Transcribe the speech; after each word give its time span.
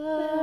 Baruch 0.00 0.39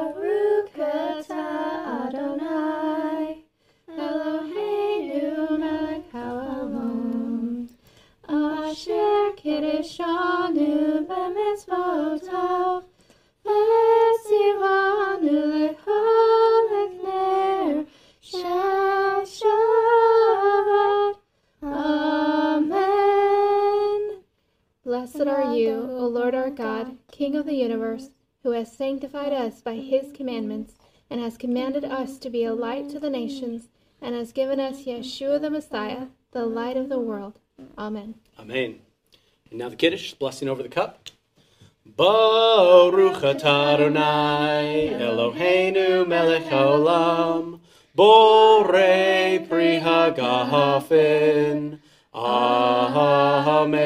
sanctified 29.00 29.32
us 29.32 29.62
by 29.62 29.76
his 29.76 30.12
commandments, 30.12 30.74
and 31.08 31.21
has 31.21 31.38
commanded 31.38 31.85
us 31.85 32.18
to 32.18 32.32
be 32.32 32.44
a 32.44 32.52
light 32.52 32.90
to 32.90 32.99
the 32.99 33.12
nations, 33.12 33.68
and 34.02 34.16
has 34.16 34.32
given 34.32 34.60
us 34.60 34.85
Yeshua 34.85 35.40
the 35.40 35.52
Messiah, 35.52 36.08
the 36.32 36.48
light 36.48 36.76
of 36.76 36.90
the 36.90 36.98
world. 36.98 37.38
Amen. 37.77 38.16
Amen. 38.40 38.80
And 39.52 39.60
now 39.60 39.70
the 39.70 39.76
Kiddush, 39.76 40.16
blessing 40.16 40.49
over 40.49 40.63
the 40.63 40.70
cup. 40.70 41.10
Baruch 41.86 43.24
Adonai 43.24 44.90
Eloheinu 44.94 46.08
melech 46.08 46.46
haolam 46.46 47.60
Borei 47.96 49.48
pri 49.48 49.80
hagafen 49.80 51.77
Amen. 52.16 53.77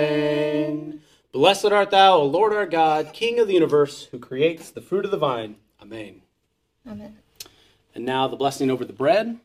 Blessed 1.32 1.66
art 1.68 1.92
thou, 1.92 2.18
O 2.18 2.26
Lord 2.26 2.52
our 2.52 2.66
God, 2.66 3.14
King 3.14 3.40
of 3.40 3.48
the 3.48 3.54
universe, 3.54 4.10
who 4.12 4.20
creates 4.20 4.70
the 4.70 4.82
fruit 4.82 5.06
of 5.06 5.12
the 5.12 5.18
vine. 5.18 5.56
Amen. 5.82 6.22
Amen. 6.86 7.20
And 7.96 8.06
now 8.06 8.28
the 8.28 8.36
blessing 8.36 8.70
over 8.70 8.84
the 8.84 8.92
bread. 8.92 9.40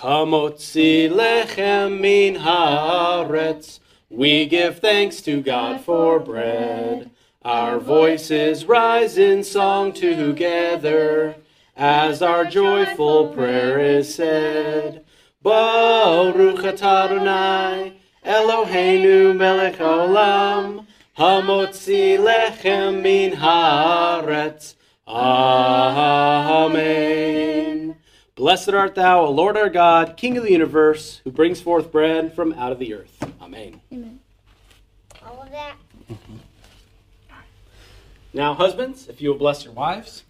Hamotzi 0.00 1.10
lechem 1.10 2.00
min 2.00 2.36
haaretz. 2.36 3.80
We 4.08 4.46
give 4.46 4.78
thanks 4.78 5.20
to 5.22 5.42
God 5.42 5.82
for 5.82 6.20
bread. 6.20 7.10
Our 7.42 7.78
voices 7.78 8.64
rise 8.64 9.18
in 9.18 9.44
song 9.44 9.92
together 9.92 11.36
as 11.76 12.22
our 12.22 12.46
joyful 12.46 13.28
prayer 13.28 13.78
is 13.78 14.14
said. 14.14 15.03
Baruch 15.44 16.64
atah 16.64 17.04
Adonai 17.04 17.92
Eloheinu 18.24 19.36
melech 19.36 19.76
haolam 19.76 20.86
hamotzi 21.18 22.16
lechem 22.18 23.02
min 23.02 23.32
haaretz. 23.32 24.74
Amen. 25.06 26.94
Blessed 28.34 28.70
art 28.70 28.94
thou, 28.94 29.26
O 29.26 29.30
Lord 29.30 29.58
our 29.58 29.68
God, 29.68 30.16
King 30.16 30.38
of 30.38 30.44
the 30.44 30.52
universe, 30.52 31.20
who 31.24 31.30
brings 31.30 31.60
forth 31.60 31.92
bread 31.92 32.32
from 32.34 32.54
out 32.54 32.72
of 32.72 32.78
the 32.78 32.94
earth. 32.94 33.22
Amen. 33.42 33.82
All 35.26 35.42
of 35.42 35.50
that. 35.50 35.76
Now, 38.32 38.54
husbands, 38.54 39.08
if 39.08 39.20
you 39.20 39.28
will 39.28 39.36
bless 39.36 39.62
your 39.62 39.74
wives. 39.74 40.24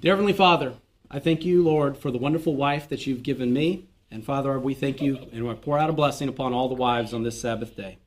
Dear 0.00 0.12
Heavenly 0.12 0.32
Father, 0.32 0.72
I 1.14 1.20
thank 1.20 1.44
you, 1.44 1.62
Lord, 1.62 1.96
for 1.96 2.10
the 2.10 2.18
wonderful 2.18 2.56
wife 2.56 2.88
that 2.88 3.06
you've 3.06 3.22
given 3.22 3.52
me. 3.52 3.86
And 4.10 4.24
Father, 4.24 4.58
we 4.58 4.74
thank 4.74 5.00
you 5.00 5.28
and 5.32 5.46
we 5.46 5.54
pour 5.54 5.78
out 5.78 5.88
a 5.88 5.92
blessing 5.92 6.28
upon 6.28 6.52
all 6.52 6.68
the 6.68 6.74
wives 6.74 7.14
on 7.14 7.22
this 7.22 7.40
Sabbath 7.40 7.76
day. 7.76 7.98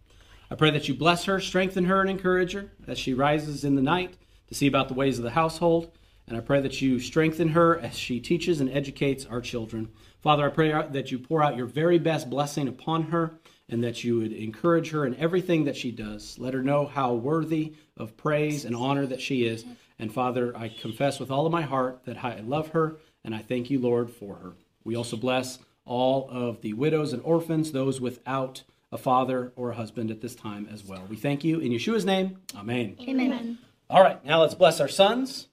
I 0.51 0.56
pray 0.56 0.72
that 0.72 0.90
you 0.90 0.94
bless 0.94 1.23
her, 1.23 1.40
strengthen 1.40 1.85
her, 1.85 2.01
and 2.01 2.09
encourage 2.09 2.51
her 2.51 2.69
as 2.85 3.00
she 3.00 3.13
rises 3.13 3.63
in 3.63 3.75
the 3.75 3.81
night 3.81 4.18
to 4.50 4.56
see 4.56 4.68
about 4.68 4.90
the 4.90 4.94
ways 4.94 5.18
of 5.18 5.23
the 5.23 5.29
household. 5.29 5.90
And 6.28 6.35
I 6.35 6.41
pray 6.41 6.59
that 6.59 6.81
you 6.81 7.00
strengthen 7.00 7.47
her 7.47 7.79
as 7.79 7.97
she 7.97 8.19
teaches 8.19 8.59
and 8.59 8.69
educates 8.69 9.25
our 9.25 9.39
children. 9.39 9.88
Father, 10.22 10.45
I 10.45 10.50
pray 10.50 10.72
that 10.72 11.09
you 11.09 11.18
pour 11.18 11.41
out 11.41 11.56
your 11.56 11.66
very 11.66 12.00
best 12.00 12.29
blessing 12.29 12.68
upon 12.68 13.03
her 13.03 13.39
and 13.69 13.81
that 13.85 14.03
you 14.03 14.18
would 14.19 14.34
encourage 14.34 14.91
her 14.91 15.06
in 15.06 15.16
everything 15.16 15.63
that 15.63 15.78
she 15.78 15.91
does. 15.91 16.38
Let 16.39 16.53
her 16.53 16.62
know 16.62 16.85
how 16.85 17.13
worthy 17.13 17.75
of 17.95 18.18
praise 18.18 18.66
and 18.66 18.75
honor 18.75 19.06
that 19.06 19.22
she 19.22 19.45
is. 19.45 19.63
And 20.00 20.13
Father, 20.13 20.56
I 20.56 20.69
confess 20.69 21.19
with 21.19 21.31
all 21.31 21.46
of 21.46 21.52
my 21.52 21.63
heart 21.63 22.02
that 22.06 22.24
I 22.24 22.40
love 22.40 22.69
her 22.69 22.97
and 23.24 23.34
I 23.34 23.40
thank 23.40 23.69
you, 23.69 23.80
Lord, 23.80 24.09
for 24.09 24.35
her. 24.35 24.53
We 24.84 24.96
also 24.96 25.18
bless 25.18 25.59
all 25.85 26.30
of 26.30 26.62
the 26.62 26.74
widows 26.74 27.13
and 27.13 27.22
orphans, 27.24 27.72
those 27.72 28.00
without 28.00 28.63
a 28.91 28.97
father 28.97 29.52
or 29.56 29.72
a 29.72 29.75
husband 29.75 30.12
at 30.12 30.22
this 30.22 30.36
time 30.36 30.68
as 30.72 30.84
well. 30.84 31.03
We 31.09 31.16
thank 31.16 31.44
you 31.44 31.59
in 31.59 31.72
Yeshua's 31.72 32.06
name. 32.06 32.38
Amen. 32.56 32.96
Amen. 33.02 33.57
All 33.90 34.02
right, 34.02 34.24
now 34.24 34.41
let's 34.41 34.56
bless 34.56 34.80
our 34.80 34.88
sons. 34.88 35.47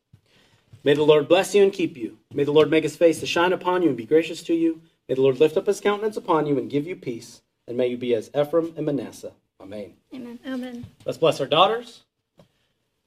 May 0.85 0.95
the 0.95 1.03
Lord 1.03 1.29
bless 1.29 1.55
you 1.55 1.63
and 1.63 1.73
keep 1.73 1.97
you. 1.97 2.19
May 2.33 2.45
the 2.45 2.53
Lord 2.53 2.71
make 2.71 2.83
his 2.83 2.97
face 2.97 3.21
to 3.21 3.27
shine 3.27 3.53
upon 3.53 3.83
you 3.83 3.89
and 3.89 3.97
be 3.97 4.05
gracious 4.05 4.43
to 4.45 4.55
you. 4.55 4.83
May 5.09 5.15
the 5.15 5.23
Lord 5.23 5.41
lift 5.41 5.57
up 5.57 5.67
his 5.67 5.81
countenance 5.81 6.17
upon 6.17 6.47
you 6.47 6.59
and 6.59 6.71
give 6.71 6.87
you 6.87 6.95
peace. 6.95 7.43
And 7.67 7.77
may 7.77 7.89
you 7.89 7.97
be 7.97 8.15
as 8.15 8.31
Ephraim 8.39 8.75
and 8.77 8.85
Manasseh. 8.85 9.33
Amen. 9.61 9.95
Amen. 10.15 10.39
Amen. 10.47 10.87
Let's 11.07 11.19
bless 11.19 11.41
our 11.41 11.47
daughters. 11.47 12.03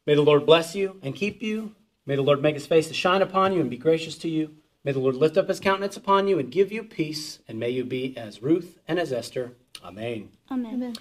May 0.08 0.16
the 0.16 0.24
Lord 0.24 0.46
bless 0.46 0.74
you 0.74 0.98
and 1.04 1.14
keep 1.14 1.44
you. 1.44 1.76
May 2.06 2.16
the 2.16 2.22
Lord 2.22 2.42
make 2.42 2.56
his 2.56 2.66
face 2.66 2.88
to 2.88 2.94
shine 2.94 3.22
upon 3.22 3.52
you 3.52 3.60
and 3.60 3.70
be 3.70 3.76
gracious 3.76 4.18
to 4.20 4.30
you. 4.30 4.56
May 4.86 4.94
the 4.94 5.00
Lord 5.00 5.16
lift 5.16 5.36
up 5.36 5.50
his 5.50 5.60
countenance 5.60 5.98
upon 5.98 6.30
you 6.30 6.40
and 6.40 6.50
give 6.50 6.72
you 6.72 6.82
peace. 6.82 7.40
And 7.46 7.60
may 7.60 7.72
you 7.72 7.84
be 7.84 8.16
as 8.16 8.42
Ruth 8.42 8.80
and 8.88 9.00
as 9.00 9.12
Esther. 9.12 9.52
Amen. 9.84 10.30
Amen. 10.50 10.96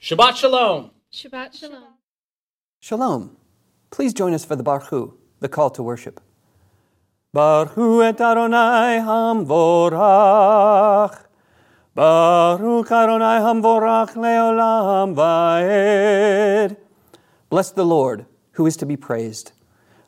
Shabbat 0.00 0.36
Shalom. 0.36 0.92
Shabbat 1.12 1.58
Shalom. 1.58 1.94
Shalom. 2.78 3.36
Please 3.90 4.14
join 4.14 4.32
us 4.32 4.44
for 4.44 4.54
the 4.54 4.62
Barhu, 4.62 5.14
the 5.40 5.48
call 5.48 5.70
to 5.70 5.82
worship. 5.82 6.20
Barhu 7.34 8.04
et 8.08 8.20
Adonai 8.20 9.00
hamvorach. 9.00 10.38
Baruch 11.96 12.92
Adonai 12.92 13.40
hamvorach 13.40 14.14
leolam 14.14 15.16
vaed. 15.16 16.76
Bless 17.50 17.72
the 17.72 17.84
Lord, 17.84 18.24
who 18.52 18.66
is 18.66 18.76
to 18.78 18.86
be 18.86 18.96
praised. 18.96 19.52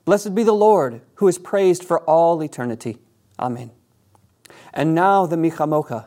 Blessed 0.05 0.35
be 0.35 0.43
the 0.43 0.53
Lord, 0.53 1.01
who 1.15 1.29
is 1.29 1.39
praised 1.39 1.85
for 1.85 2.01
all 2.01 2.43
eternity. 2.43 2.99
Amen. 3.39 3.71
And 4.73 4.95
now 4.95 5.27
the 5.27 5.37
Michamocha. 5.37 6.07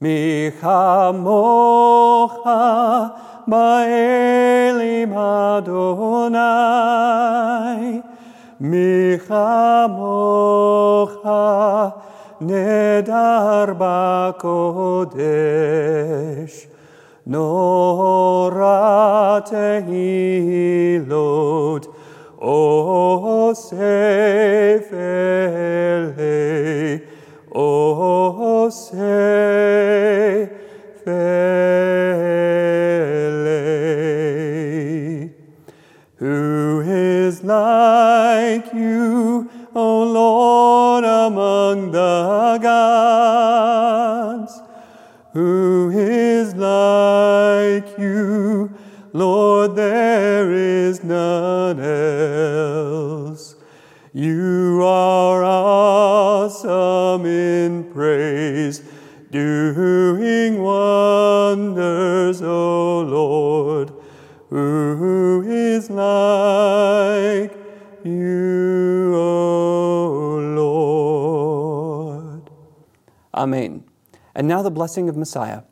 Michamocha 0.00 0.62
ba'elim 3.46 5.12
Adonai. 5.58 6.40
Michamocha 8.60 9.72
nedar 12.40 13.74
ba'kodesh. 13.78 15.20
Nora 17.26 18.70
tehilot 19.46 21.06
o 22.40 23.52
sefele 23.54 23.90
o 27.52 28.68
sefele 28.70 29.40
who 36.16 36.80
is 36.82 37.42
like 37.42 38.72
you, 38.74 39.50
O 39.74 40.02
Lord, 40.04 41.04
among 41.04 41.92
the 41.92 42.58
gods? 42.60 43.19
Lord? 49.12 49.76
There 49.76 50.52
is 50.52 51.02
none 51.04 51.80
else. 51.80 53.56
You 54.12 54.82
are 54.82 55.44
awesome 55.44 57.24
in 57.26 57.92
praise, 57.92 58.82
doing 59.30 60.60
wonders, 60.60 62.42
O 62.42 63.02
Lord. 63.02 63.92
Who 64.48 65.44
is 65.46 65.88
like 65.90 67.56
you, 68.02 69.14
O 69.14 70.40
Lord? 70.56 72.50
Amen. 73.32 73.84
And 74.34 74.48
now 74.48 74.62
the 74.62 74.72
blessing 74.72 75.08
of 75.08 75.16
Messiah. 75.16 75.62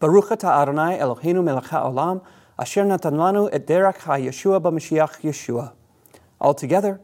Baruch 0.00 0.28
atah 0.28 0.62
Adonai 0.62 0.96
Eloheinu 0.98 1.42
melech 1.42 1.64
haolam, 1.64 2.24
asher 2.56 2.84
natan 2.84 3.14
lanu 3.14 3.48
et 3.52 3.66
derech 3.66 3.98
ha-Yeshua 3.98 4.60
b'Mashiach 4.62 5.22
Yeshua. 5.22 5.72
Altogether, 6.40 7.00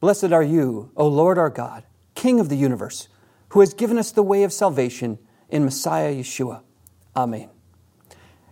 blessed 0.00 0.32
are 0.32 0.42
you, 0.42 0.90
O 0.96 1.06
Lord 1.06 1.38
our 1.38 1.50
God, 1.50 1.84
King 2.16 2.40
of 2.40 2.48
the 2.48 2.56
universe, 2.56 3.08
who 3.50 3.60
has 3.60 3.74
given 3.74 3.96
us 3.96 4.10
the 4.10 4.24
way 4.24 4.42
of 4.42 4.52
salvation 4.52 5.18
in 5.48 5.64
Messiah 5.64 6.12
Yeshua. 6.12 6.62
Amen. 7.14 7.48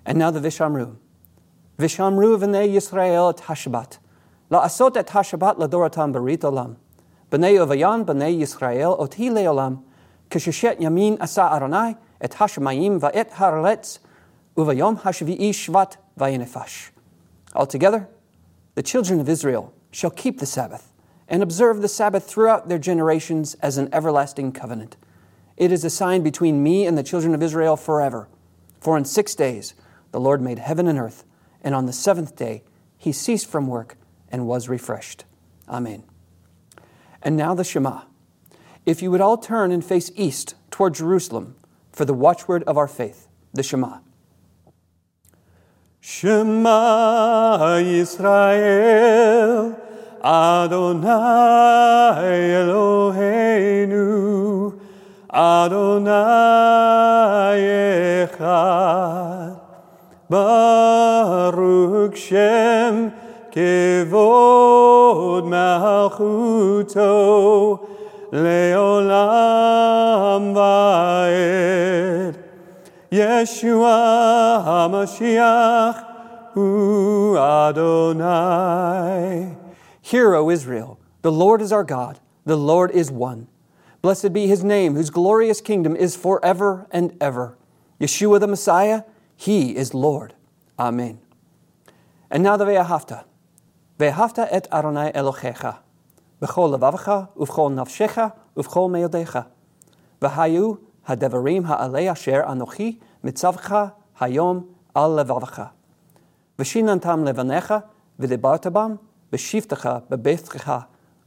And 0.07 0.19
now 0.19 0.31
the 0.31 0.39
Vishamru. 0.39 0.97
Vishamru 1.77 2.39
v'nei 2.39 2.73
Yisrael 2.73 3.37
et 3.37 3.45
Hashabat. 3.45 3.99
La'asot 4.53 4.97
et 4.97 5.09
Hashabat 5.09 5.57
ladoratam 5.57 6.15
barit 6.15 6.39
olam. 6.39 6.77
B'nei 7.29 7.59
Ovayan 7.59 8.05
b'nei 8.05 8.39
Yisrael 8.39 8.97
oti 9.01 9.31
leolam. 9.31 9.83
Kisheshet 10.31 10.79
yamin 10.79 11.21
asa 11.21 11.43
Adonai 11.53 11.97
et 12.21 12.33
Hashemayim 12.33 13.01
va'et 13.01 13.33
haraletz 13.33 13.99
uvayom 14.57 15.01
hashvi'i 15.01 15.51
shvat 15.51 15.97
vayinefash. 16.19 16.91
Altogether, 17.55 18.09
the 18.75 18.83
children 18.83 19.21
of 19.21 19.29
Israel 19.29 19.73
shall 19.91 20.11
keep 20.11 20.41
the 20.41 20.47
Sabbath 20.47 20.93
and 21.29 21.43
observe 21.43 21.81
the 21.81 21.89
Sabbath 21.89 22.25
throughout 22.25 22.69
their 22.69 22.79
generations 22.79 23.55
as 23.63 23.79
an 23.79 23.89
everlasting 23.93 24.53
covenant. 24.53 24.97
It 25.57 25.71
is 25.71 25.85
a 25.85 25.91
sign 25.91 26.23
between 26.23 26.63
me 26.63 26.87
and 26.87 26.99
the 26.99 27.03
children 27.03 27.35
of 27.35 27.43
Israel 27.43 27.77
forever. 27.77 28.29
For 28.81 28.99
in 28.99 29.05
six 29.05 29.35
days 29.35 29.75
the 30.11 30.21
Lord 30.21 30.43
made 30.43 30.59
heaven 30.59 30.87
and 30.89 30.99
earth, 30.99 31.25
and 31.63 31.75
on 31.75 31.87
the 31.87 31.93
seventh 31.93 32.37
day 32.37 32.63
he 32.99 33.13
ceased 33.13 33.47
from 33.47 33.67
work 33.67 33.97
and 34.29 34.47
was 34.47 34.69
refreshed. 34.69 35.25
Amen. 35.69 36.03
And 37.23 37.37
now 37.37 37.55
the 37.55 37.65
Shema. 37.65 38.03
If 38.85 39.01
you 39.01 39.11
would 39.11 39.21
all 39.21 39.39
turn 39.39 39.71
and 39.71 39.85
face 39.85 40.11
east 40.15 40.55
toward 40.71 40.95
Jerusalem 40.95 41.57
for 41.95 42.05
the 42.05 42.13
watchword 42.13 42.65
of 42.65 42.77
our 42.77 42.89
faith, 42.89 43.29
the 43.53 43.63
Shema. 43.63 44.01
Shema 46.01 47.79
Yisrael, 47.81 49.77
Adonai 50.23 51.07
Eloheinu, 52.61 53.95
Adonai 55.33 56.19
Echad, 58.27 59.61
Baruch 60.29 62.17
Shem 62.17 63.13
Kevod 63.53 65.45
Malchuto, 65.47 66.99
Leolam. 68.33 69.85
Yeshua 73.15 74.65
HaMashiach 74.65 76.53
Hu 76.55 77.37
Adonai. 77.37 78.77
Hear, 80.03 80.35
O 80.35 80.51
Israel, 80.51 80.99
the 81.23 81.31
Lord 81.31 81.63
is 81.63 81.71
our 81.71 81.85
God, 81.85 82.19
the 82.45 82.57
Lord 82.57 82.91
is 82.91 83.13
one. 83.13 83.47
Blessed 84.03 84.33
be 84.33 84.49
his 84.49 84.65
name, 84.65 84.97
whose 84.97 85.11
glorious 85.11 85.61
kingdom 85.61 85.95
is 85.95 86.17
forever 86.17 86.89
and 86.91 87.17
ever. 87.21 87.57
Yeshua 88.01 88.41
the 88.41 88.49
Messiah, 88.49 89.05
he 89.37 89.77
is 89.77 89.95
Lord. 89.95 90.35
Amen. 90.77 91.21
And 92.33 92.43
now 92.43 92.57
the 92.57 92.65
Ve'ahavta. 92.65 93.23
Ve'ahavta 93.97 94.49
et 94.51 94.67
Adonai 94.73 95.13
Elohecha. 95.13 95.79
V'chol 96.43 96.77
levavcha, 96.77 97.29
uv'chol 97.37 97.75
nafshecha, 97.75 98.33
uv'chol 98.57 98.91
meodecha. 98.91 99.47
V'hayu 100.21 100.81
הדברים 101.08 101.64
האלה 101.66 102.12
אשר 102.12 102.42
אנוכי 102.52 103.00
מצווך 103.24 103.72
היום 104.20 104.66
על 104.94 105.20
לבבך. 105.20 105.64
ושיננתם 106.60 107.24
לבניך 107.24 107.74
ודיברת 108.20 108.68
בם 108.68 108.96
בשבתך 109.32 109.90
בביתך 110.10 110.74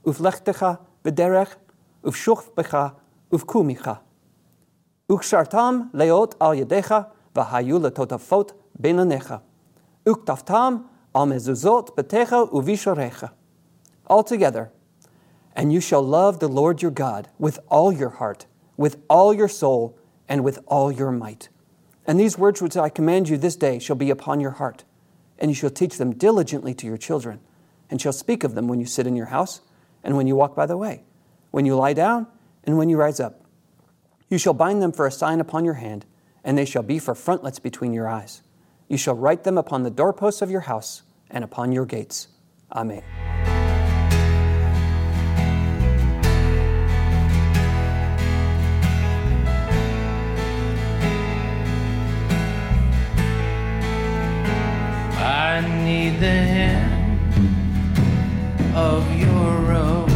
ובלכתך 0.04 0.66
בדרך 1.04 1.56
ובשוכבך 2.04 2.88
ובקומך. 3.32 3.90
וקשרתם 5.12 5.80
להיות 5.94 6.34
על 6.40 6.54
ידיך 6.54 6.94
והיו 7.36 7.78
לטוטפות 7.78 8.52
בין 8.74 8.98
עיניך. 8.98 9.34
וכתבתם 10.08 10.76
על 11.14 11.24
מזוזות 11.24 11.90
ביתך 11.96 12.36
ובישוריך. 12.52 13.26
Altogether, 14.10 14.64
and 15.56 15.72
you 15.72 15.80
shall 15.80 16.02
love 16.02 16.40
the 16.40 16.48
Lord 16.48 16.82
your 16.82 16.90
God 16.90 17.28
with 17.38 17.58
all 17.70 17.92
your 17.92 18.10
heart, 18.20 18.46
with 18.77 18.97
all 19.09 19.33
your 19.33 19.47
soul, 19.47 19.97
and 20.29 20.43
with 20.43 20.59
all 20.67 20.91
your 20.91 21.11
might. 21.11 21.49
And 22.05 22.19
these 22.19 22.37
words 22.37 22.61
which 22.61 22.77
I 22.77 22.89
command 22.89 23.27
you 23.27 23.37
this 23.37 23.55
day 23.55 23.79
shall 23.79 23.95
be 23.95 24.09
upon 24.09 24.39
your 24.39 24.51
heart, 24.51 24.83
and 25.39 25.51
you 25.51 25.55
shall 25.55 25.69
teach 25.69 25.97
them 25.97 26.13
diligently 26.13 26.73
to 26.75 26.87
your 26.87 26.97
children, 26.97 27.39
and 27.89 27.99
shall 27.99 28.13
speak 28.13 28.43
of 28.43 28.55
them 28.55 28.67
when 28.67 28.79
you 28.79 28.85
sit 28.85 29.07
in 29.07 29.15
your 29.15 29.27
house, 29.27 29.61
and 30.03 30.15
when 30.15 30.27
you 30.27 30.35
walk 30.35 30.55
by 30.55 30.65
the 30.65 30.77
way, 30.77 31.03
when 31.51 31.65
you 31.65 31.75
lie 31.75 31.93
down, 31.93 32.27
and 32.63 32.77
when 32.77 32.89
you 32.89 32.97
rise 32.97 33.19
up. 33.19 33.41
You 34.29 34.37
shall 34.37 34.53
bind 34.53 34.81
them 34.81 34.91
for 34.91 35.07
a 35.07 35.11
sign 35.11 35.39
upon 35.39 35.65
your 35.65 35.75
hand, 35.75 36.05
and 36.43 36.57
they 36.57 36.65
shall 36.65 36.83
be 36.83 36.99
for 36.99 37.15
frontlets 37.15 37.59
between 37.59 37.93
your 37.93 38.07
eyes. 38.07 38.41
You 38.87 38.97
shall 38.97 39.15
write 39.15 39.43
them 39.43 39.57
upon 39.57 39.83
the 39.83 39.89
doorposts 39.89 40.41
of 40.41 40.51
your 40.51 40.61
house 40.61 41.03
and 41.29 41.43
upon 41.43 41.71
your 41.71 41.85
gates. 41.85 42.27
Amen. 42.71 43.56
I 55.57 55.61
need 55.83 56.19
the 56.19 56.37
hem 56.55 57.19
of 58.75 59.03
your 59.19 59.49
robe. 59.71 60.11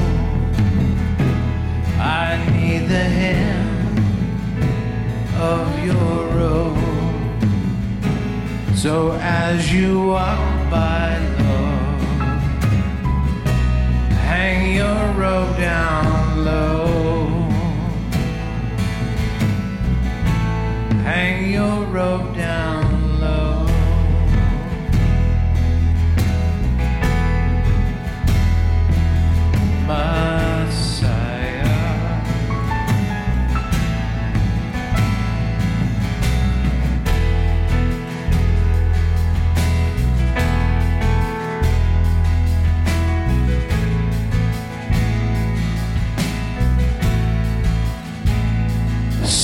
I 1.98 2.38
need 2.54 2.88
the 2.88 3.06
hem 3.20 3.68
of 5.40 5.66
your 5.84 6.28
robe. 6.38 6.78
So 8.76 9.14
as 9.20 9.74
you 9.74 10.10
walk 10.10 10.70
by, 10.70 11.18
Lord, 11.40 12.12
hang 14.30 14.76
your 14.76 15.04
robe 15.20 15.58
down 15.58 16.46
low. 16.46 17.50
Hang 21.02 21.52
your 21.52 21.86
robe 21.86 22.36
down 22.38 22.91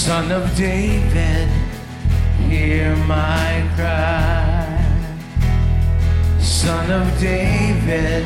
Son 0.07 0.31
of 0.31 0.55
David, 0.55 1.49
hear 2.49 2.95
my 3.07 3.69
cry. 3.75 4.65
Son 6.39 6.89
of 6.89 7.19
David, 7.19 8.25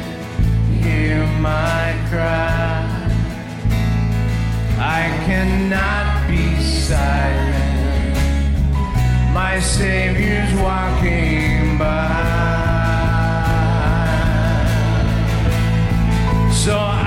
hear 0.81 1.25
my 1.41 1.90
cry. 2.11 2.83
I 4.77 5.03
cannot 5.25 6.27
be 6.29 6.61
silent. 6.61 8.15
My 9.33 9.59
Savior's 9.61 10.53
walking 10.59 11.77
by. 11.77 12.41
So 16.51 16.77
I 16.77 17.00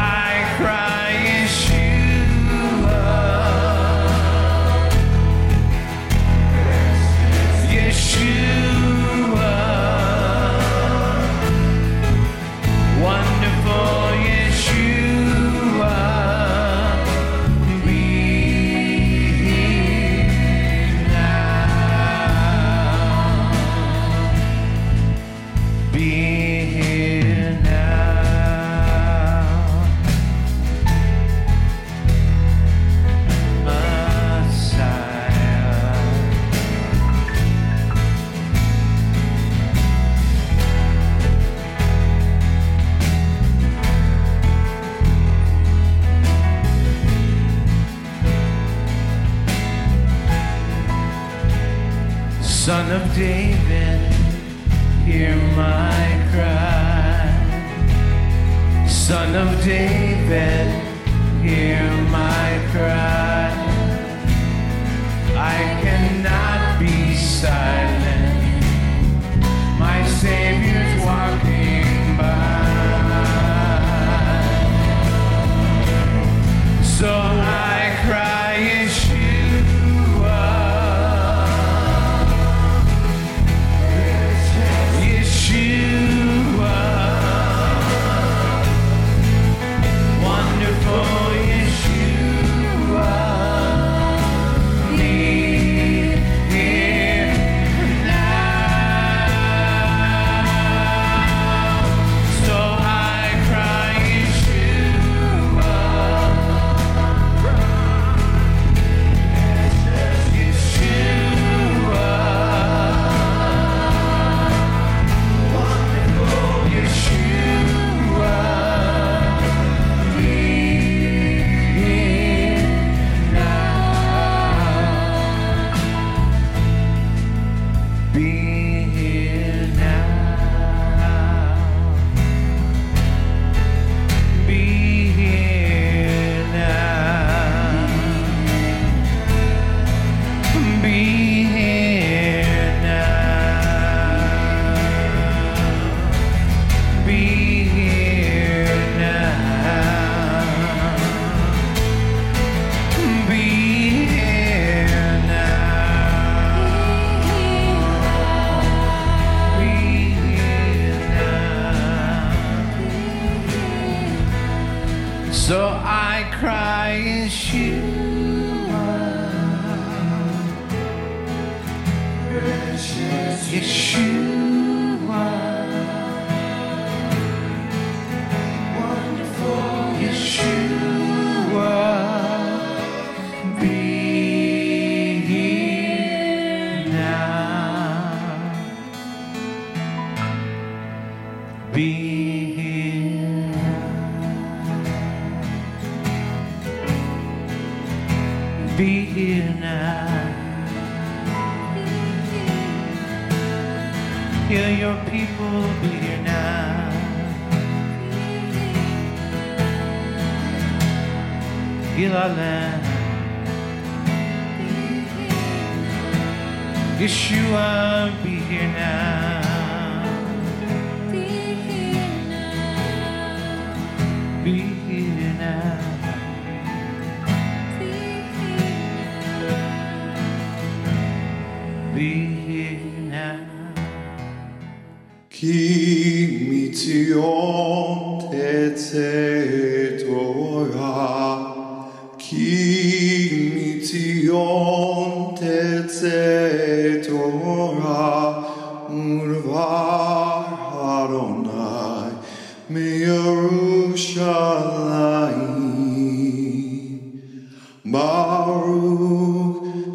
Of 59.67 59.71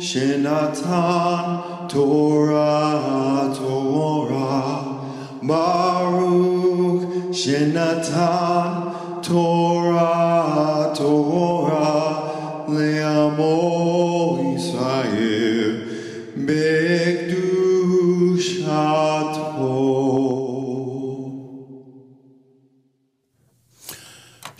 Shinatan 0.09 1.45
Torah 1.87 3.53
Torah. 3.53 4.81
Baruch 5.43 7.29
Shinatan 7.29 8.69
Torah 9.21 10.91
Torah. 10.97 12.65
Le'amor 12.67 13.78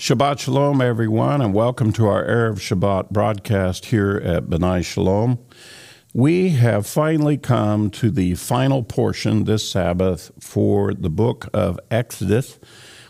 Shabbat 0.09 0.39
Shalom, 0.39 0.81
everyone, 0.81 1.39
and 1.39 1.53
welcome 1.53 1.93
to 1.93 2.07
our 2.07 2.25
Erev 2.25 2.55
Shabbat 2.55 3.11
broadcast 3.11 3.85
here 3.85 4.17
at 4.17 4.45
Benai 4.45 4.83
Shalom. 4.83 5.37
We 6.15 6.49
have 6.49 6.87
finally 6.87 7.37
come 7.37 7.91
to 7.91 8.09
the 8.09 8.33
final 8.33 8.81
portion 8.81 9.43
this 9.43 9.69
Sabbath 9.69 10.31
for 10.39 10.95
the 10.95 11.11
book 11.11 11.47
of 11.53 11.79
Exodus. 11.91 12.57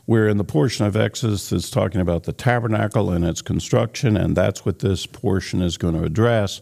We're 0.08 0.27
in 0.27 0.36
the 0.36 0.44
portion 0.44 0.88
of 0.88 0.98
Exodus 0.98 1.51
that's 1.51 1.70
talking 1.70 2.01
about 2.01 2.24
the 2.24 2.34
tabernacle 2.34 3.12
and 3.12 3.24
its 3.24 3.41
construction, 3.41 4.18
and 4.18 4.36
that's 4.36 4.65
what 4.65 4.79
this 4.79 5.06
portion 5.06 5.62
is 5.62 5.77
going 5.77 5.94
to 5.94 6.03
address, 6.03 6.62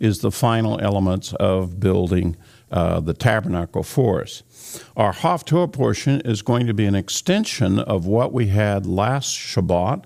is 0.00 0.18
the 0.18 0.32
final 0.32 0.80
elements 0.80 1.32
of 1.34 1.78
building 1.78 2.36
uh, 2.72 2.98
the 2.98 3.14
tabernacle 3.14 3.84
for 3.84 4.22
us. 4.22 4.42
Our 4.96 5.12
Haftorah 5.12 5.72
portion 5.72 6.20
is 6.22 6.42
going 6.42 6.66
to 6.66 6.74
be 6.74 6.86
an 6.86 6.94
extension 6.94 7.78
of 7.78 8.06
what 8.06 8.32
we 8.32 8.48
had 8.48 8.86
last 8.86 9.36
Shabbat. 9.36 10.04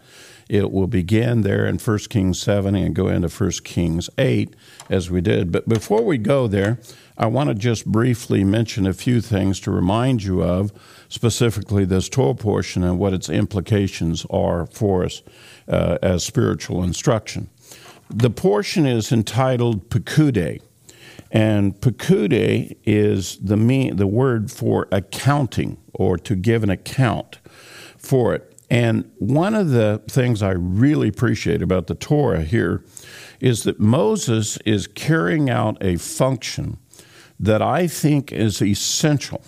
It 0.49 0.73
will 0.73 0.89
begin 0.89 1.43
there 1.43 1.65
in 1.65 1.79
1 1.79 1.99
Kings 2.11 2.41
7 2.41 2.75
and 2.75 2.95
go 2.95 3.07
into 3.07 3.29
1 3.29 3.51
Kings 3.63 4.11
8 4.19 4.55
as 4.89 5.09
we 5.09 5.21
did. 5.21 5.53
But 5.53 5.69
before 5.69 6.03
we 6.03 6.19
go 6.19 6.49
there, 6.49 6.81
I 7.17 7.27
want 7.27 7.51
to 7.51 7.55
just 7.55 7.87
briefly 7.87 8.43
mention 8.43 8.87
a 8.87 8.93
few 8.93 9.21
things 9.21 9.61
to 9.61 9.71
remind 9.71 10.25
you 10.25 10.43
of, 10.43 10.73
specifically 11.09 11.85
this 11.85 12.09
Torah 12.09 12.35
portion 12.35 12.83
and 12.83 12.99
what 12.99 13.13
its 13.13 13.29
implications 13.29 14.27
are 14.29 14.67
for 14.67 15.05
us 15.05 15.23
uh, 15.69 15.99
as 16.03 16.25
spiritual 16.25 16.83
instruction. 16.83 17.49
The 18.09 18.31
portion 18.31 18.87
is 18.87 19.13
entitled 19.13 19.89
Pekude. 19.89 20.63
And 21.31 21.81
pekude 21.81 22.77
is 22.85 23.37
the 23.39 23.57
mean, 23.57 23.97
the 23.97 24.07
word 24.07 24.51
for 24.51 24.89
accounting 24.91 25.79
or 25.95 26.17
to 26.19 26.35
give 26.35 26.63
an 26.63 26.71
account 26.71 27.39
for 27.97 28.35
it. 28.35 28.47
And 28.69 29.11
one 29.19 29.55
of 29.55 29.71
the 29.71 30.03
things 30.09 30.43
I 30.43 30.53
really 30.53 31.09
appreciate 31.09 31.61
about 31.61 31.89
the 31.89 31.95
Torah 31.95 32.43
here 32.43 32.85
is 33.41 33.65
that 33.65 33.81
Moses 33.81 34.59
is 34.65 34.87
carrying 34.87 35.51
out 35.51 35.77
a 35.81 35.97
function 35.97 36.79
that 37.39 37.63
I 37.63 37.87
think 37.87 38.33
is 38.33 38.63
essential 38.63 39.43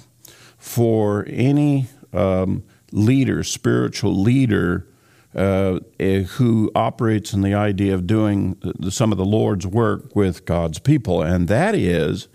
for 0.58 1.24
any 1.28 1.86
um, 2.12 2.64
leader, 2.90 3.44
spiritual 3.44 4.20
leader, 4.20 4.86
uh, 5.34 5.80
eh, 5.98 6.22
who 6.22 6.70
operates 6.74 7.32
in 7.32 7.42
the 7.42 7.54
idea 7.54 7.94
of 7.94 8.06
doing 8.06 8.56
some 8.90 9.12
of 9.12 9.18
the 9.18 9.24
Lord's 9.24 9.66
work 9.66 10.14
with 10.14 10.44
God's 10.44 10.78
people, 10.78 11.22
and 11.22 11.48
that 11.48 11.74
is 11.74 12.28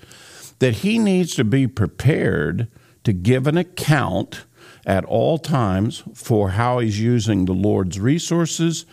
that 0.60 0.76
he 0.76 0.98
needs 0.98 1.36
to 1.36 1.44
be 1.44 1.68
prepared 1.68 2.68
to 3.04 3.14
give 3.14 3.48
an 3.48 3.58
account 3.58 4.46
at 4.86 5.06
all 5.06 5.38
times 5.38 6.04
for 6.14 6.52
how 6.52 6.80
he's 6.80 7.00
using 7.00 7.46
the 7.46 7.54
Lord's 7.54 8.00
resources, 8.00 8.86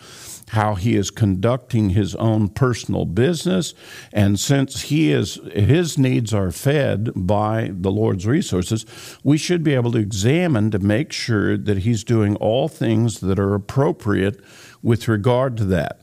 how 0.55 0.75
he 0.75 0.95
is 0.95 1.11
conducting 1.11 1.91
his 1.91 2.15
own 2.15 2.49
personal 2.49 3.05
business, 3.05 3.73
and 4.11 4.39
since 4.39 4.83
he 4.83 5.11
is 5.11 5.35
his 5.53 5.97
needs 5.97 6.33
are 6.33 6.51
fed 6.51 7.11
by 7.15 7.71
the 7.73 7.91
Lord's 7.91 8.25
resources, 8.25 8.85
we 9.23 9.37
should 9.37 9.63
be 9.63 9.75
able 9.75 9.91
to 9.91 9.99
examine 9.99 10.71
to 10.71 10.79
make 10.79 11.11
sure 11.11 11.57
that 11.57 11.79
he's 11.79 12.03
doing 12.03 12.35
all 12.37 12.67
things 12.67 13.19
that 13.19 13.37
are 13.37 13.53
appropriate 13.53 14.41
with 14.81 15.07
regard 15.07 15.57
to 15.57 15.65
that. 15.65 16.01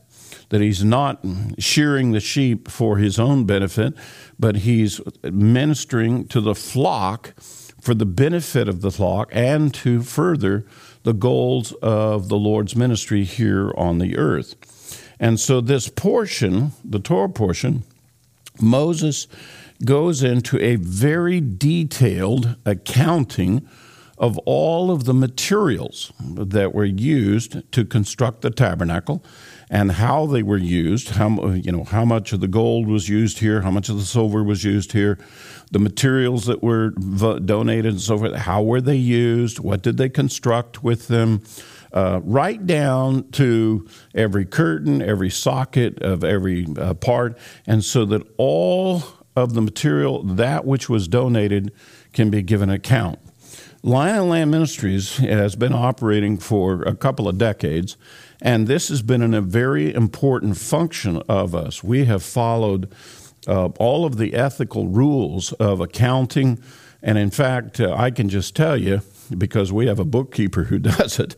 That 0.49 0.61
he's 0.61 0.83
not 0.83 1.25
shearing 1.57 2.11
the 2.11 2.19
sheep 2.19 2.69
for 2.69 2.97
his 2.97 3.17
own 3.17 3.45
benefit, 3.45 3.95
but 4.39 4.57
he's 4.57 5.01
ministering 5.23 6.27
to 6.27 6.39
the 6.41 6.55
flock 6.55 7.33
for 7.83 7.93
the 7.93 8.05
benefit 8.05 8.69
of 8.69 8.79
the 8.79 8.91
flock 8.91 9.27
and 9.33 9.73
to 9.73 10.01
further 10.01 10.65
the 11.03 11.13
goals 11.13 11.73
of 11.81 12.29
the 12.29 12.37
Lord's 12.37 12.77
ministry 12.77 13.25
here 13.25 13.73
on 13.75 13.97
the 13.97 14.15
earth. 14.17 14.55
And 15.19 15.37
so, 15.37 15.59
this 15.59 15.89
portion, 15.89 16.71
the 16.81 16.99
Torah 16.99 17.27
portion, 17.27 17.83
Moses 18.61 19.27
goes 19.83 20.23
into 20.23 20.57
a 20.61 20.77
very 20.77 21.41
detailed 21.41 22.55
accounting 22.65 23.67
of 24.17 24.37
all 24.45 24.89
of 24.89 25.03
the 25.03 25.13
materials 25.13 26.13
that 26.21 26.73
were 26.73 26.85
used 26.85 27.69
to 27.73 27.83
construct 27.83 28.43
the 28.43 28.49
tabernacle 28.49 29.21
and 29.69 29.93
how 29.93 30.25
they 30.25 30.43
were 30.43 30.57
used, 30.57 31.09
how 31.09 31.51
you 31.51 31.71
know 31.71 31.83
how 31.83 32.05
much 32.05 32.33
of 32.33 32.39
the 32.39 32.47
gold 32.47 32.87
was 32.87 33.09
used 33.09 33.39
here, 33.39 33.61
how 33.61 33.71
much 33.71 33.89
of 33.89 33.97
the 33.97 34.05
silver 34.05 34.43
was 34.43 34.63
used 34.63 34.91
here, 34.91 35.17
the 35.71 35.79
materials 35.79 36.45
that 36.45 36.61
were 36.61 36.91
donated 37.39 37.93
and 37.93 38.01
so 38.01 38.17
forth, 38.17 38.35
how 38.35 38.61
were 38.61 38.81
they 38.81 38.95
used, 38.95 39.59
what 39.59 39.81
did 39.81 39.97
they 39.97 40.09
construct 40.09 40.83
with 40.83 41.07
them, 41.07 41.41
uh, 41.93 42.19
right 42.23 42.65
down 42.65 43.29
to 43.31 43.87
every 44.15 44.45
curtain, 44.45 45.01
every 45.01 45.29
socket 45.29 46.01
of 46.01 46.23
every 46.23 46.67
uh, 46.77 46.93
part, 46.93 47.37
and 47.65 47.83
so 47.83 48.05
that 48.05 48.21
all 48.37 49.03
of 49.35 49.53
the 49.53 49.61
material, 49.61 50.23
that 50.23 50.65
which 50.65 50.89
was 50.89 51.07
donated, 51.07 51.71
can 52.11 52.29
be 52.29 52.41
given 52.41 52.69
account. 52.69 53.19
Lion 53.85 54.15
and 54.17 54.29
Lamb 54.29 54.51
Ministries 54.51 55.17
has 55.17 55.55
been 55.55 55.73
operating 55.73 56.37
for 56.37 56.83
a 56.83 56.95
couple 56.95 57.27
of 57.27 57.37
decades, 57.37 57.97
and 58.43 58.67
this 58.67 58.89
has 58.89 59.01
been 59.01 59.33
a 59.33 59.41
very 59.41 59.93
important 59.93 60.57
function 60.57 61.23
of 61.29 61.55
us. 61.55 61.81
We 61.81 62.05
have 62.05 62.21
followed 62.21 62.93
uh, 63.47 63.67
all 63.79 64.05
of 64.05 64.17
the 64.17 64.33
ethical 64.33 64.89
rules 64.89 65.53
of 65.53 65.79
accounting, 65.79 66.61
and 67.01 67.17
in 67.17 67.31
fact, 67.31 67.79
uh, 67.79 67.95
I 67.97 68.11
can 68.11 68.27
just 68.27 68.53
tell 68.53 68.75
you, 68.75 69.01
because 69.35 69.71
we 69.71 69.87
have 69.87 69.97
a 69.97 70.05
bookkeeper 70.05 70.65
who 70.65 70.77
does 70.97 71.19
it, 71.19 71.37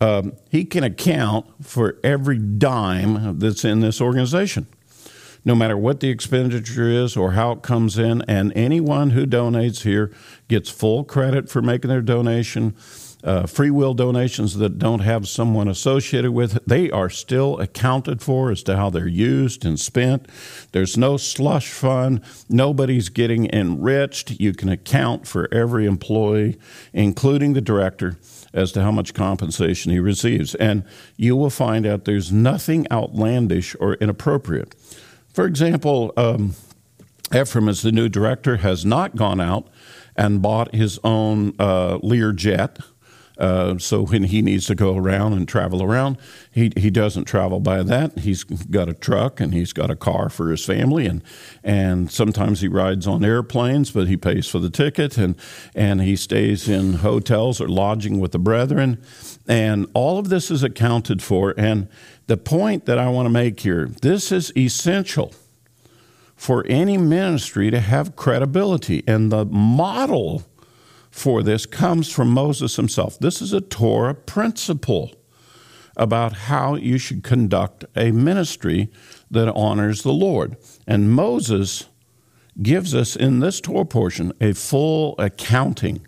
um, 0.00 0.32
he 0.50 0.64
can 0.64 0.82
account 0.82 1.46
for 1.64 1.98
every 2.02 2.38
dime 2.38 3.38
that's 3.38 3.64
in 3.64 3.80
this 3.80 4.00
organization 4.00 4.66
no 5.44 5.54
matter 5.54 5.76
what 5.76 6.00
the 6.00 6.10
expenditure 6.10 6.88
is 6.88 7.16
or 7.16 7.32
how 7.32 7.52
it 7.52 7.62
comes 7.62 7.98
in. 7.98 8.22
And 8.22 8.52
anyone 8.54 9.10
who 9.10 9.26
donates 9.26 9.82
here 9.82 10.12
gets 10.48 10.68
full 10.68 11.04
credit 11.04 11.48
for 11.48 11.62
making 11.62 11.88
their 11.88 12.02
donation. 12.02 12.76
Uh, 13.22 13.46
free 13.46 13.70
will 13.70 13.94
donations 13.94 14.56
that 14.56 14.78
don't 14.78 15.00
have 15.00 15.28
someone 15.28 15.68
associated 15.68 16.30
with 16.32 16.56
it, 16.56 16.62
they 16.66 16.90
are 16.90 17.10
still 17.10 17.58
accounted 17.60 18.22
for 18.22 18.50
as 18.50 18.62
to 18.62 18.76
how 18.76 18.88
they're 18.88 19.06
used 19.06 19.64
and 19.64 19.78
spent. 19.78 20.26
There's 20.72 20.96
no 20.96 21.16
slush 21.16 21.68
fund. 21.68 22.22
Nobody's 22.48 23.08
getting 23.08 23.52
enriched. 23.52 24.40
You 24.40 24.54
can 24.54 24.68
account 24.68 25.26
for 25.26 25.52
every 25.52 25.86
employee, 25.86 26.58
including 26.92 27.52
the 27.52 27.60
director, 27.60 28.16
as 28.54 28.72
to 28.72 28.82
how 28.82 28.90
much 28.90 29.14
compensation 29.14 29.92
he 29.92 29.98
receives. 29.98 30.54
And 30.54 30.84
you 31.16 31.36
will 31.36 31.50
find 31.50 31.86
out 31.86 32.04
there's 32.04 32.32
nothing 32.32 32.86
outlandish 32.90 33.76
or 33.78 33.94
inappropriate. 33.94 34.74
For 35.32 35.44
example, 35.44 36.12
um, 36.16 36.54
Ephraim, 37.34 37.68
as 37.68 37.82
the 37.82 37.92
new 37.92 38.08
director, 38.08 38.56
has 38.56 38.84
not 38.84 39.14
gone 39.14 39.40
out 39.40 39.68
and 40.16 40.42
bought 40.42 40.74
his 40.74 40.98
own 41.04 41.54
uh, 41.58 41.98
Lear 42.02 42.32
jet. 42.32 42.78
Uh, 43.40 43.78
so 43.78 44.04
when 44.04 44.24
he 44.24 44.42
needs 44.42 44.66
to 44.66 44.74
go 44.74 44.96
around 44.96 45.32
and 45.32 45.48
travel 45.48 45.82
around, 45.82 46.18
he, 46.52 46.70
he 46.76 46.90
doesn't 46.90 47.24
travel 47.24 47.58
by 47.58 47.82
that. 47.82 48.18
He's 48.18 48.44
got 48.44 48.90
a 48.90 48.92
truck 48.92 49.40
and 49.40 49.54
he's 49.54 49.72
got 49.72 49.90
a 49.90 49.96
car 49.96 50.28
for 50.28 50.50
his 50.50 50.64
family, 50.64 51.06
and 51.06 51.22
and 51.64 52.10
sometimes 52.10 52.60
he 52.60 52.68
rides 52.68 53.06
on 53.06 53.24
airplanes, 53.24 53.90
but 53.90 54.08
he 54.08 54.16
pays 54.16 54.46
for 54.46 54.58
the 54.58 54.70
ticket, 54.70 55.16
and 55.16 55.34
and 55.74 56.02
he 56.02 56.16
stays 56.16 56.68
in 56.68 56.94
hotels 56.94 57.60
or 57.60 57.68
lodging 57.68 58.20
with 58.20 58.32
the 58.32 58.38
brethren, 58.38 59.02
and 59.48 59.86
all 59.94 60.18
of 60.18 60.28
this 60.28 60.50
is 60.50 60.62
accounted 60.62 61.22
for. 61.22 61.54
And 61.56 61.88
the 62.26 62.36
point 62.36 62.84
that 62.84 62.98
I 62.98 63.08
want 63.08 63.26
to 63.26 63.30
make 63.30 63.60
here 63.60 63.86
this 64.02 64.30
is 64.30 64.52
essential 64.56 65.32
for 66.36 66.64
any 66.68 66.96
ministry 66.96 67.70
to 67.70 67.80
have 67.80 68.16
credibility. 68.16 69.04
And 69.06 69.30
the 69.30 69.44
model 69.44 70.42
for 71.10 71.42
this 71.42 71.66
comes 71.66 72.10
from 72.10 72.28
Moses 72.30 72.76
himself. 72.76 73.18
This 73.18 73.42
is 73.42 73.52
a 73.52 73.60
Torah 73.60 74.14
principle 74.14 75.12
about 75.96 76.32
how 76.32 76.76
you 76.76 76.98
should 76.98 77.22
conduct 77.22 77.84
a 77.96 78.10
ministry 78.12 78.88
that 79.30 79.52
honors 79.52 80.02
the 80.02 80.12
Lord. 80.12 80.56
And 80.86 81.12
Moses 81.12 81.86
gives 82.62 82.94
us 82.94 83.16
in 83.16 83.40
this 83.40 83.60
Torah 83.60 83.84
portion 83.84 84.32
a 84.40 84.52
full 84.52 85.14
accounting 85.18 86.06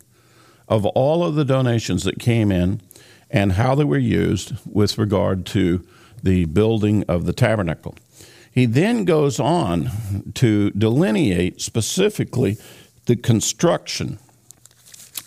of 0.69 0.87
all 0.87 1.25
of 1.25 1.35
the 1.35 1.45
donations 1.45 2.05
that 2.05 2.19
came 2.19 2.51
in 2.51 2.81
and 3.31 3.53
how 3.53 3.75
they 3.75 3.85
were 3.85 3.99
used 3.99 4.53
with 4.67 4.99
regard 4.99 5.45
to 5.47 5.85
the 6.23 6.45
building 6.47 7.05
of 7.09 7.27
the 7.27 7.33
tabernacle. 7.33 7.97
He 8.51 8.67
then 8.67 9.05
goes 9.05 9.41
on 9.41 10.33
to 10.35 10.71
delineate 10.71 11.61
specifically 11.61 12.59
the 13.07 13.17
construction 13.17 14.19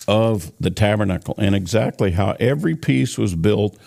of 0.07 0.51
the 0.59 0.69
tabernacle 0.69 1.35
and 1.37 1.55
exactly 1.55 2.11
how 2.11 2.35
every 2.39 2.75
piece 2.75 3.17
was 3.17 3.35
built 3.35 3.77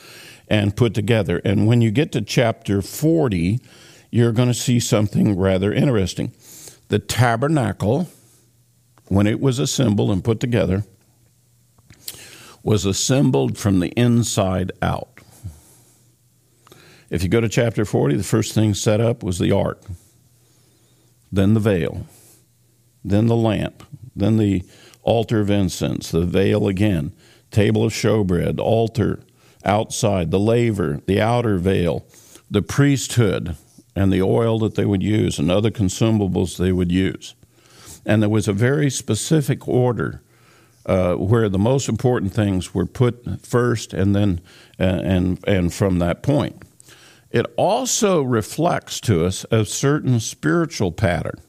and 0.49 0.77
put 0.77 0.95
together. 0.95 1.41
And 1.45 1.67
when 1.67 1.81
you 1.81 1.91
get 1.91 2.13
to 2.13 2.23
chapter 2.23 2.83
40, 2.83 3.61
you're 4.11 4.33
going 4.33 4.49
to 4.49 4.55
see 4.55 4.81
something 4.81 5.39
rather 5.39 5.73
interesting. 5.73 6.33
The 6.89 6.99
tabernacle, 6.99 8.09
when 9.07 9.27
it 9.27 9.41
was 9.41 9.59
assembled 9.59 10.11
and 10.11 10.25
put 10.25 10.41
together, 10.41 10.85
was 12.63 12.85
assembled 12.85 13.59
from 13.59 13.81
the 13.81 13.89
inside 13.91 14.73
out. 14.83 15.09
If 17.11 17.23
you 17.23 17.29
go 17.29 17.41
to 17.41 17.49
chapter 17.49 17.85
40, 17.85 18.17
the 18.17 18.23
first 18.23 18.55
thing 18.55 18.75
set 18.75 19.01
up 19.01 19.23
was 19.23 19.39
the 19.39 19.53
ark, 19.53 19.81
then 21.33 21.55
the 21.55 21.61
veil, 21.61 22.07
then 23.05 23.27
the 23.27 23.37
lamp, 23.37 23.83
then 24.15 24.37
the 24.37 24.63
altar 25.09 25.41
of 25.41 25.51
incense, 25.51 26.11
the 26.11 26.27
veil 26.27 26.69
again, 26.69 27.13
table 27.51 27.83
of 27.83 27.93
showbread, 27.93 28.61
altar 28.61 29.21
outside, 29.65 30.31
the 30.31 30.39
laver, 30.39 31.01
the 31.07 31.21
outer 31.21 31.57
veil, 31.57 32.07
the 32.51 32.61
priesthood, 32.61 33.57
and 33.97 34.13
the 34.13 34.21
oil 34.21 34.59
that 34.59 34.75
they 34.75 34.85
would 34.85 35.03
use, 35.03 35.39
and 35.39 35.51
other 35.51 35.71
consumables 35.71 36.59
they 36.59 36.73
would 36.73 36.93
use. 36.93 37.35
And 38.05 38.23
there 38.23 38.29
was 38.29 38.49
a 38.49 38.53
very 38.53 38.91
specific 38.91 39.67
order 39.67 40.23
uh, 40.85 41.15
where 41.15 41.49
the 41.49 41.59
most 41.59 41.89
important 41.89 42.33
things 42.33 42.75
were 42.75 42.87
put 42.87 43.41
first, 43.45 43.95
and 43.95 44.15
then 44.15 44.41
uh, 44.79 44.85
and 44.85 45.39
and 45.47 45.73
from 45.73 45.99
that 45.99 46.23
point. 46.23 46.63
It 47.31 47.47
also 47.57 48.23
reflects 48.23 49.01
to 49.01 49.25
us 49.25 49.45
a 49.51 49.65
certain 49.65 50.21
spiritual 50.21 50.93
pattern 50.93 51.41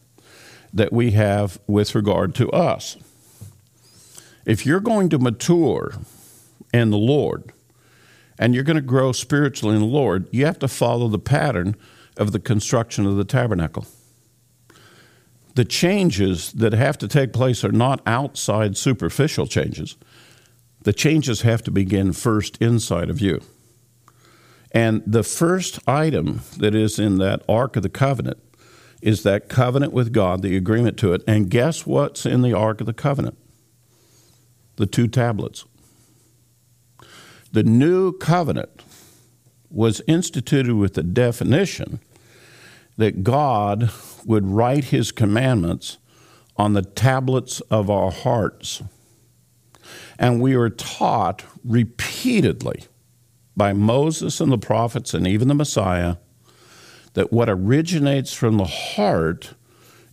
that 0.74 0.92
we 0.92 1.12
have 1.12 1.60
with 1.68 1.96
regard 1.96 2.36
to 2.36 2.50
us. 2.52 2.98
If 4.50 4.66
you're 4.66 4.80
going 4.80 5.10
to 5.10 5.20
mature 5.20 5.94
in 6.74 6.90
the 6.90 6.98
Lord 6.98 7.54
and 8.40 8.56
you're 8.56 8.64
going 8.64 8.78
to 8.78 8.82
grow 8.82 9.12
spiritually 9.12 9.76
in 9.76 9.82
the 9.82 9.88
Lord, 9.88 10.28
you 10.32 10.48
have 10.48 10.58
to 10.58 10.68
follow 10.68 11.08
the 11.08 11.20
pattern 11.20 11.76
of 12.18 12.32
the 12.32 12.40
construction 12.40 13.06
of 13.06 13.16
the 13.16 13.24
tabernacle. 13.24 13.86
The 15.54 15.66
changes 15.66 16.52
that 16.54 16.74
have 16.74 16.98
to 16.98 17.08
take 17.08 17.32
place 17.32 17.64
are 17.64 17.72
not 17.72 18.02
outside 18.08 18.76
superficial 18.76 19.46
changes. 19.46 19.98
The 20.82 20.94
changes 20.94 21.42
have 21.42 21.62
to 21.66 21.72
begin 21.72 22.12
first 22.12 22.58
inside 22.60 23.12
of 23.12 23.22
you. 23.22 23.42
And 24.72 25.04
the 25.06 25.22
first 25.22 25.88
item 25.88 26.42
that 26.58 26.74
is 26.74 26.98
in 26.98 27.20
that 27.20 27.44
Ark 27.48 27.76
of 27.76 27.84
the 27.84 27.90
Covenant 27.90 28.40
is 29.00 29.22
that 29.22 29.48
covenant 29.48 29.94
with 29.94 30.12
God, 30.12 30.42
the 30.42 30.58
agreement 30.58 30.98
to 30.98 31.14
it. 31.14 31.24
And 31.28 31.52
guess 31.52 31.86
what's 31.86 32.26
in 32.26 32.42
the 32.42 32.54
Ark 32.54 32.82
of 32.82 32.88
the 32.88 32.94
Covenant? 32.94 33.38
The 34.80 34.86
two 34.86 35.10
tablets. 35.10 35.66
The 37.52 37.64
new 37.64 38.14
covenant 38.14 38.82
was 39.70 40.02
instituted 40.08 40.74
with 40.74 40.94
the 40.94 41.04
definition 41.04 42.00
that 42.96 43.22
God 43.22 43.92
would 44.26 44.48
write 44.48 44.86
his 44.86 45.12
commandments 45.12 45.98
on 46.56 46.72
the 46.72 46.82
tablets 46.82 47.60
of 47.70 47.90
our 47.90 48.10
hearts. 48.10 48.82
And 50.18 50.40
we 50.40 50.56
are 50.56 50.70
taught 50.70 51.44
repeatedly 51.66 52.86
by 53.58 53.74
Moses 53.74 54.40
and 54.40 54.50
the 54.50 54.58
prophets 54.58 55.14
and 55.14 55.28
even 55.28 55.50
the 55.50 55.54
Messiah 55.56 56.16
that 57.16 57.34
what 57.34 57.50
originates 57.50 58.34
from 58.34 58.56
the 58.56 58.64
heart 58.64 59.56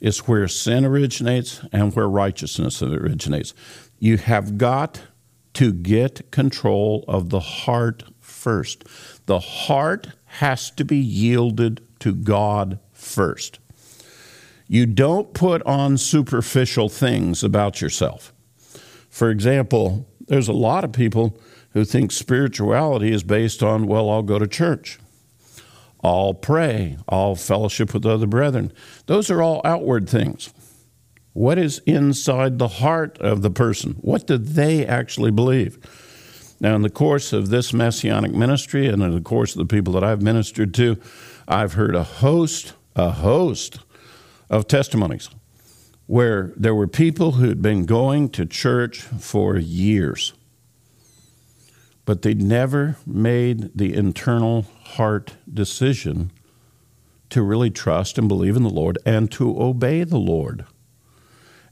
is 0.01 0.27
where 0.29 0.49
sin 0.49 0.85
originates 0.85 1.63
and 1.73 1.95
where 1.95 2.09
righteousness 2.09 2.83
originates. 2.83 3.55
You 3.99 4.19
have 4.19 4.59
got 4.59 5.03
to 5.55 5.73
get 5.73 6.31
control 6.31 7.05
of 7.09 7.31
the 7.31 7.41
heart 7.41 8.05
first. 8.21 8.85
The 9.27 9.39
heart 9.39 10.09
has 10.25 10.71
to 10.73 10.85
be 10.85 10.99
yielded 10.99 11.81
to 12.01 12.15
God 12.15 12.79
first. 12.93 13.59
You 14.69 14.85
don't 14.85 15.33
put 15.33 15.63
on 15.63 15.97
superficial 15.97 16.89
things 16.89 17.43
about 17.43 17.81
yourself. 17.81 18.35
For 19.09 19.31
example, 19.31 20.07
there's 20.27 20.49
a 20.49 20.53
lot 20.53 20.85
of 20.85 20.93
people 20.93 21.41
who 21.71 21.85
think 21.85 22.13
spirituality 22.13 23.13
is 23.13 23.23
based 23.23 23.63
on, 23.63 23.87
well, 23.87 24.11
I'll 24.11 24.23
go 24.23 24.39
to 24.39 24.47
church, 24.47 24.99
I'll 26.07 26.35
pray, 26.35 26.99
I'll 27.09 27.35
fellowship 27.35 27.92
with 27.92 28.07
other 28.07 28.29
brethren. 28.29 28.73
Those 29.07 29.29
are 29.29 29.42
all 29.42 29.61
outward 29.64 30.09
things. 30.09 30.55
What 31.33 31.59
is 31.59 31.81
inside 31.81 32.61
the 32.61 32.69
heart 32.69 33.19
of 33.19 33.42
the 33.42 33.51
person? 33.51 33.97
What 34.03 34.29
do 34.29 34.38
they 34.38 34.87
actually 34.87 35.33
believe? 35.33 35.79
Now, 36.61 36.77
in 36.77 36.83
the 36.83 36.90
course 36.90 37.33
of 37.33 37.51
this 37.51 37.73
messianic 37.73 38.33
ministry 38.33 38.87
and 38.87 39.03
in 39.03 39.14
the 39.14 39.21
course 39.21 39.57
of 39.57 39.59
the 39.59 39.66
people 39.66 39.92
that 39.95 40.05
I've 40.05 40.23
ministered 40.23 40.73
to, 40.75 40.97
I've 41.49 41.73
heard 41.73 41.97
a 41.97 42.05
host, 42.05 42.75
a 42.95 43.11
host 43.11 43.81
of 44.49 44.69
testimonies 44.69 45.29
where 46.07 46.53
there 46.57 46.75
were 46.75 46.87
people 46.87 47.33
who 47.33 47.49
had 47.49 47.61
been 47.61 47.85
going 47.85 48.29
to 48.29 48.47
church 48.47 49.01
for 49.01 49.57
years, 49.57 50.35
but 52.07 52.23
they 52.23 52.33
never 52.33 52.97
made 53.05 53.77
the 53.77 53.92
internal 53.92 54.62
heart 54.85 55.35
decision 55.53 56.31
to 57.29 57.42
really 57.42 57.69
trust 57.69 58.16
and 58.16 58.29
believe 58.29 58.57
in 58.57 58.62
the 58.62 58.71
Lord 58.71 58.97
and 59.05 59.31
to 59.33 59.61
obey 59.61 60.05
the 60.05 60.16
Lord. 60.16 60.64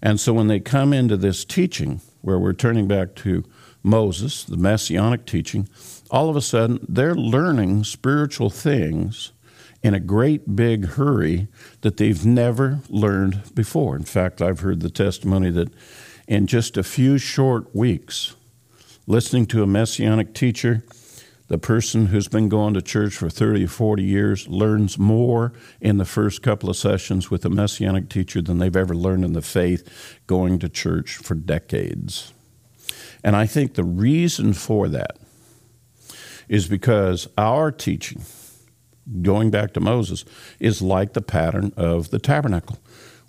And 0.03 0.20
so 0.20 0.35
when 0.35 0.49
they 0.49 0.61
come 0.61 0.92
into 0.92 1.16
this 1.16 1.44
teaching, 1.44 2.03
where 2.20 2.38
we're 2.38 2.53
turning 2.53 2.88
back 2.88 3.14
to 3.14 3.44
Moses, 3.83 4.44
the 4.44 4.57
messianic 4.57 5.25
teaching, 5.25 5.68
all 6.11 6.29
of 6.29 6.37
a 6.37 6.42
sudden 6.42 6.85
they're 6.88 7.14
learning 7.14 7.85
spiritual 7.85 8.51
things 8.51 9.33
in 9.83 9.94
a 9.94 10.01
great 10.01 10.57
big 10.57 10.87
hurry 10.87 11.47
that 11.83 11.99
they've 11.99 12.25
never 12.25 12.81
learned 12.88 13.55
before. 13.55 13.94
In 13.94 14.03
fact, 14.03 14.42
I've 14.42 14.61
heard 14.61 14.81
the 14.81 14.90
testimony 14.90 15.51
that 15.51 15.68
in 16.27 16.47
just 16.47 16.77
a 16.77 16.83
few 16.83 17.18
short 17.18 17.75
weeks, 17.75 18.35
listening 19.07 19.47
to 19.47 19.62
a 19.62 19.67
messianic 19.67 20.35
teacher, 20.35 20.83
the 21.49 21.59
person 21.59 22.07
who's 22.07 22.29
been 22.29 22.49
going 22.49 22.73
to 22.75 22.81
church 22.81 23.17
for 23.17 23.29
30 23.29 23.64
or 23.64 23.69
40 23.69 24.03
years 24.03 24.49
learns 24.49 24.99
more 24.99 25.53
in 25.81 25.99
the 25.99 26.07
first 26.07 26.43
couple 26.43 26.71
of 26.71 26.77
sessions 26.77 27.31
with 27.31 27.45
a 27.45 27.51
messianic 27.51 28.09
teacher 28.09 28.40
than 28.40 28.59
they've 28.59 28.77
ever 28.77 28.95
learned 28.95 29.25
in 29.25 29.35
the 29.35 29.43
faith 29.43 30.19
going 30.27 30.59
to 30.59 30.69
church 30.69 31.17
for 31.17 31.35
decades. 31.35 32.33
And 33.23 33.37
I 33.37 33.47
think 33.47 33.75
the 33.75 33.85
reason 33.85 34.55
for 34.55 34.88
that 34.88 35.19
is 36.49 36.67
because 36.67 37.29
our 37.37 37.71
teaching, 37.71 38.23
going 39.23 39.51
back 39.51 39.73
to 39.75 39.81
Moses, 39.81 40.25
is 40.59 40.81
like 40.81 41.12
the 41.12 41.23
pattern 41.23 41.73
of 41.77 42.11
the 42.11 42.19
tabernacle. 42.19 42.79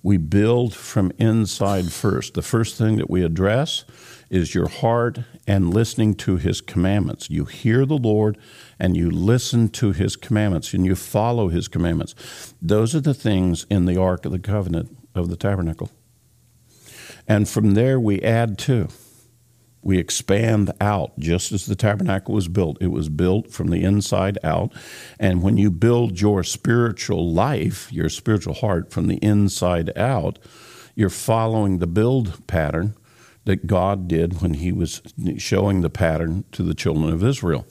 We 0.03 0.17
build 0.17 0.73
from 0.73 1.11
inside 1.17 1.91
first. 1.91 2.33
The 2.33 2.41
first 2.41 2.77
thing 2.77 2.97
that 2.97 3.09
we 3.09 3.23
address 3.23 3.85
is 4.29 4.55
your 4.55 4.67
heart 4.67 5.19
and 5.47 5.73
listening 5.73 6.15
to 6.15 6.37
his 6.37 6.61
commandments. 6.61 7.29
You 7.29 7.45
hear 7.45 7.85
the 7.85 7.97
Lord 7.97 8.37
and 8.79 8.97
you 8.97 9.09
listen 9.09 9.69
to 9.69 9.91
his 9.91 10.15
commandments 10.15 10.73
and 10.73 10.85
you 10.85 10.95
follow 10.95 11.49
his 11.49 11.67
commandments. 11.67 12.53
Those 12.61 12.95
are 12.95 13.01
the 13.01 13.13
things 13.13 13.65
in 13.69 13.85
the 13.85 13.97
Ark 13.97 14.25
of 14.25 14.31
the 14.31 14.39
Covenant 14.39 14.97
of 15.13 15.29
the 15.29 15.37
tabernacle. 15.37 15.91
And 17.27 17.47
from 17.47 17.73
there 17.73 17.99
we 17.99 18.21
add 18.21 18.57
to 18.59 18.89
we 19.85 19.99
expand 19.99 20.71
out 20.81 21.17
just 21.19 21.51
as 21.51 21.67
the 21.67 21.75
tabernacle 21.75 22.33
was 22.33 22.47
built. 22.47 22.79
It 22.81 22.87
was 22.87 23.07
built 23.07 23.51
from 23.51 23.67
the 23.67 23.83
inside 23.83 24.39
out. 24.43 24.73
And 25.19 25.43
when 25.43 25.57
you 25.57 25.69
build 25.69 26.19
your 26.19 26.43
spiritual 26.43 27.31
life, 27.31 27.93
your 27.93 28.09
spiritual 28.09 28.55
heart 28.55 28.91
from 28.91 29.05
the 29.05 29.17
inside 29.17 29.95
out, 29.95 30.39
you're 30.95 31.11
following 31.11 31.77
the 31.77 31.87
build 31.87 32.47
pattern 32.47 32.95
that 33.45 33.67
God 33.67 34.07
did 34.07 34.41
when 34.41 34.55
He 34.55 34.71
was 34.71 35.01
showing 35.37 35.81
the 35.81 35.89
pattern 35.89 36.43
to 36.51 36.63
the 36.63 36.73
children 36.73 37.11
of 37.11 37.23
Israel. 37.23 37.65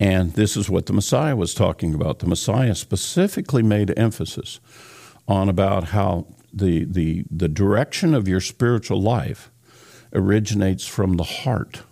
And 0.00 0.34
this 0.34 0.56
is 0.56 0.70
what 0.70 0.86
the 0.86 0.92
Messiah 0.92 1.34
was 1.34 1.54
talking 1.54 1.94
about. 1.94 2.20
The 2.20 2.26
Messiah 2.26 2.74
specifically 2.74 3.62
made 3.62 3.92
emphasis 3.98 4.60
on 5.26 5.48
about 5.48 5.84
how 5.84 6.26
the, 6.52 6.84
the, 6.84 7.24
the 7.30 7.48
direction 7.48 8.14
of 8.14 8.28
your 8.28 8.40
spiritual 8.40 9.00
life 9.00 9.50
originates 10.12 10.86
from 10.86 11.16
the 11.16 11.24
heart. 11.24 11.82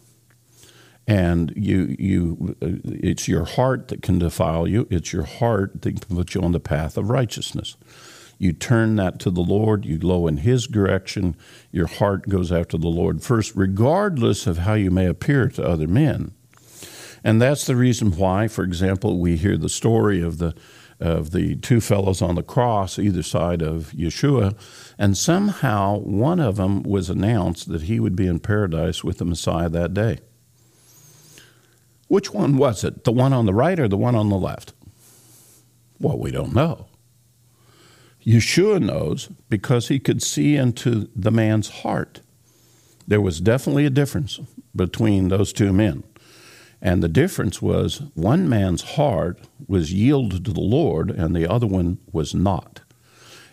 And 1.08 1.52
you, 1.56 1.94
you, 1.98 2.56
it's 2.60 3.28
your 3.28 3.44
heart 3.44 3.88
that 3.88 4.02
can 4.02 4.18
defile 4.18 4.66
you. 4.66 4.86
It's 4.90 5.12
your 5.12 5.24
heart 5.24 5.82
that 5.82 6.00
can 6.00 6.16
put 6.16 6.34
you 6.34 6.42
on 6.42 6.52
the 6.52 6.60
path 6.60 6.96
of 6.96 7.10
righteousness. 7.10 7.76
You 8.38 8.52
turn 8.52 8.96
that 8.96 9.18
to 9.20 9.30
the 9.30 9.40
Lord, 9.40 9.84
you 9.84 9.98
go 9.98 10.26
in 10.26 10.38
His 10.38 10.66
direction, 10.66 11.36
your 11.72 11.86
heart 11.86 12.28
goes 12.28 12.52
after 12.52 12.76
the 12.76 12.88
Lord 12.88 13.22
first, 13.22 13.54
regardless 13.56 14.46
of 14.46 14.58
how 14.58 14.74
you 14.74 14.90
may 14.90 15.06
appear 15.06 15.48
to 15.48 15.66
other 15.66 15.88
men. 15.88 16.32
And 17.24 17.40
that's 17.40 17.66
the 17.66 17.76
reason 17.76 18.12
why, 18.12 18.46
for 18.46 18.62
example, 18.62 19.18
we 19.18 19.36
hear 19.36 19.56
the 19.56 19.68
story 19.68 20.20
of 20.20 20.38
the 20.38 20.54
of 20.98 21.30
the 21.30 21.56
two 21.56 21.80
fellows 21.80 22.22
on 22.22 22.36
the 22.36 22.42
cross 22.42 22.98
either 22.98 23.22
side 23.22 23.60
of 23.60 23.92
Yeshua, 23.92 24.56
and 24.98 25.16
somehow 25.16 25.98
one 25.98 26.40
of 26.40 26.56
them 26.56 26.82
was 26.82 27.10
announced 27.10 27.68
that 27.68 27.82
he 27.82 28.00
would 28.00 28.16
be 28.16 28.26
in 28.26 28.40
paradise 28.40 29.04
with 29.04 29.18
the 29.18 29.24
Messiah 29.24 29.68
that 29.68 29.92
day. 29.92 30.20
Which 32.08 32.32
one 32.32 32.56
was 32.56 32.84
it? 32.84 33.04
The 33.04 33.12
one 33.12 33.32
on 33.32 33.46
the 33.46 33.54
right 33.54 33.78
or 33.78 33.88
the 33.88 33.96
one 33.96 34.14
on 34.14 34.28
the 34.28 34.38
left? 34.38 34.72
Well, 36.00 36.18
we 36.18 36.30
don't 36.30 36.54
know. 36.54 36.86
Yeshua 38.26 38.80
knows 38.82 39.28
because 39.48 39.88
he 39.88 40.00
could 40.00 40.20
see 40.22 40.56
into 40.56 41.08
the 41.14 41.30
man's 41.30 41.68
heart. 41.68 42.20
There 43.06 43.20
was 43.20 43.40
definitely 43.40 43.86
a 43.86 43.90
difference 43.90 44.40
between 44.74 45.28
those 45.28 45.52
two 45.52 45.72
men. 45.72 46.02
And 46.82 47.02
the 47.02 47.08
difference 47.08 47.62
was 47.62 48.02
one 48.14 48.48
man's 48.48 48.82
heart 48.82 49.38
was 49.68 49.92
yielded 49.92 50.44
to 50.44 50.52
the 50.52 50.60
Lord 50.60 51.10
and 51.10 51.34
the 51.34 51.50
other 51.50 51.66
one 51.66 51.98
was 52.12 52.34
not. 52.34 52.80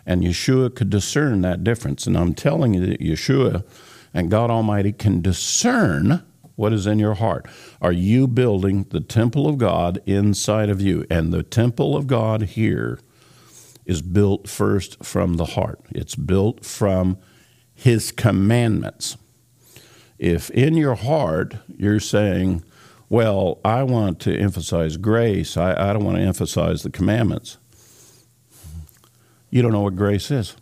And 0.06 0.24
Yeshua 0.24 0.76
could 0.76 0.90
discern 0.90 1.42
that 1.42 1.64
difference. 1.64 2.08
And 2.08 2.18
I'm 2.18 2.34
telling 2.34 2.74
you 2.74 2.86
that 2.88 3.00
Yeshua 3.00 3.64
and 4.14 4.32
God 4.32 4.50
Almighty 4.50 4.92
can 4.92 5.22
discern 5.22 6.24
what 6.56 6.74
is 6.74 6.86
in 6.86 7.00
your 7.00 7.16
heart. 7.16 7.48
Are 7.82 7.92
you 7.92 8.28
building 8.28 8.86
the 8.90 9.00
temple 9.00 9.48
of 9.48 9.58
God 9.58 10.02
inside 10.06 10.70
of 10.70 10.82
you? 10.82 11.06
And 11.10 11.32
the 11.32 11.44
temple 11.44 11.96
of 11.96 12.08
God 12.08 12.42
here 12.42 13.00
is 13.86 14.02
built 14.02 14.48
first 14.48 15.04
from 15.04 15.36
the 15.36 15.46
heart, 15.46 15.82
it's 15.92 16.16
built 16.16 16.66
from 16.66 17.18
His 17.74 18.12
commandments. 18.12 19.18
If 20.18 20.50
in 20.52 20.76
your 20.76 20.96
heart 20.96 21.56
you're 21.68 22.00
saying, 22.00 22.64
well, 23.10 23.60
I 23.64 23.84
want 23.84 24.20
to 24.22 24.36
emphasize 24.36 24.98
grace. 24.98 25.58
I, 25.58 25.74
I 25.74 25.94
don't 25.94 26.04
want 26.04 26.18
to 26.18 26.24
emphasize 26.24 26.82
the 26.84 26.90
commandments. 26.90 27.58
You 29.50 29.62
don't 29.62 29.72
know 29.72 29.82
what 29.82 29.96
grace 29.96 30.32
is. 30.32 30.56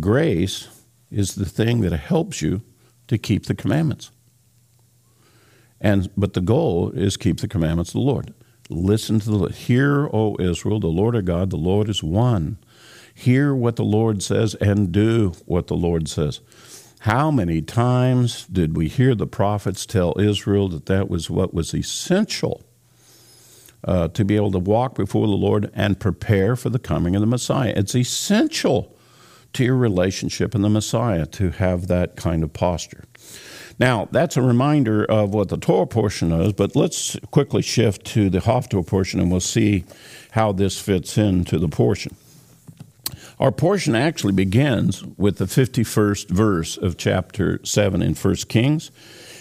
Grace 0.00 0.68
is 1.10 1.36
the 1.36 1.44
thing 1.44 1.82
that 1.82 1.92
helps 1.92 2.42
you 2.42 2.62
to 3.06 3.18
keep 3.18 3.46
the 3.46 3.54
commandments. 3.54 4.10
And 5.80 6.10
but 6.16 6.32
the 6.32 6.40
goal 6.40 6.90
is 6.90 7.16
keep 7.16 7.38
the 7.38 7.46
commandments 7.46 7.90
of 7.90 8.00
the 8.00 8.00
Lord. 8.00 8.34
Listen 8.70 9.20
to 9.20 9.30
the 9.30 9.52
hear, 9.52 10.08
O 10.12 10.36
Israel, 10.40 10.80
the 10.80 10.86
Lord 10.86 11.14
our 11.14 11.22
God, 11.22 11.50
the 11.50 11.56
Lord 11.56 11.88
is 11.88 12.02
one. 12.02 12.58
Hear 13.14 13.54
what 13.54 13.76
the 13.76 13.84
Lord 13.84 14.22
says 14.22 14.54
and 14.56 14.90
do 14.90 15.34
what 15.44 15.66
the 15.66 15.76
Lord 15.76 16.08
says. 16.08 16.40
How 17.00 17.30
many 17.30 17.60
times 17.60 18.46
did 18.46 18.76
we 18.76 18.88
hear 18.88 19.14
the 19.14 19.26
prophets 19.26 19.84
tell 19.84 20.18
Israel 20.18 20.68
that 20.70 20.86
that 20.86 21.10
was 21.10 21.28
what 21.28 21.52
was 21.52 21.74
essential 21.74 22.62
uh, 23.84 24.08
to 24.08 24.24
be 24.24 24.36
able 24.36 24.52
to 24.52 24.58
walk 24.58 24.94
before 24.94 25.26
the 25.26 25.34
Lord 25.34 25.70
and 25.74 26.00
prepare 26.00 26.56
for 26.56 26.70
the 26.70 26.78
coming 26.78 27.14
of 27.14 27.20
the 27.20 27.26
Messiah. 27.26 27.74
It's 27.76 27.94
essential 27.94 28.96
to 29.52 29.64
your 29.64 29.76
relationship 29.76 30.54
in 30.54 30.62
the 30.62 30.70
Messiah 30.70 31.26
to 31.26 31.50
have 31.50 31.88
that 31.88 32.16
kind 32.16 32.42
of 32.42 32.54
posture. 32.54 33.04
Now, 33.78 34.08
that's 34.10 34.36
a 34.36 34.42
reminder 34.42 35.04
of 35.04 35.34
what 35.34 35.48
the 35.48 35.56
Torah 35.56 35.86
portion 35.86 36.30
is, 36.32 36.52
but 36.52 36.76
let's 36.76 37.16
quickly 37.30 37.62
shift 37.62 38.04
to 38.06 38.30
the 38.30 38.38
Haftorah 38.38 38.86
portion 38.86 39.20
and 39.20 39.30
we'll 39.30 39.40
see 39.40 39.84
how 40.32 40.52
this 40.52 40.80
fits 40.80 41.18
into 41.18 41.58
the 41.58 41.68
portion. 41.68 42.14
Our 43.40 43.50
portion 43.50 43.96
actually 43.96 44.32
begins 44.32 45.04
with 45.16 45.38
the 45.38 45.46
51st 45.46 46.28
verse 46.28 46.76
of 46.76 46.96
chapter 46.96 47.58
7 47.64 48.00
in 48.00 48.14
1 48.14 48.34
Kings, 48.48 48.92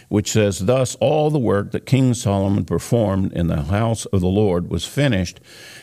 which 0.09 0.31
says, 0.31 0.59
Thus 0.59 0.95
all 0.95 1.29
the 1.29 1.39
work 1.39 1.71
that 1.71 1.85
King 1.85 2.15
Solomon 2.15 2.65
performed 2.65 3.33
in 3.33 3.47
the 3.47 3.63
house 3.63 4.05
of 4.07 4.21
the 4.21 4.27
Lord 4.27 4.69
was 4.69 4.85
finished, 4.85 5.39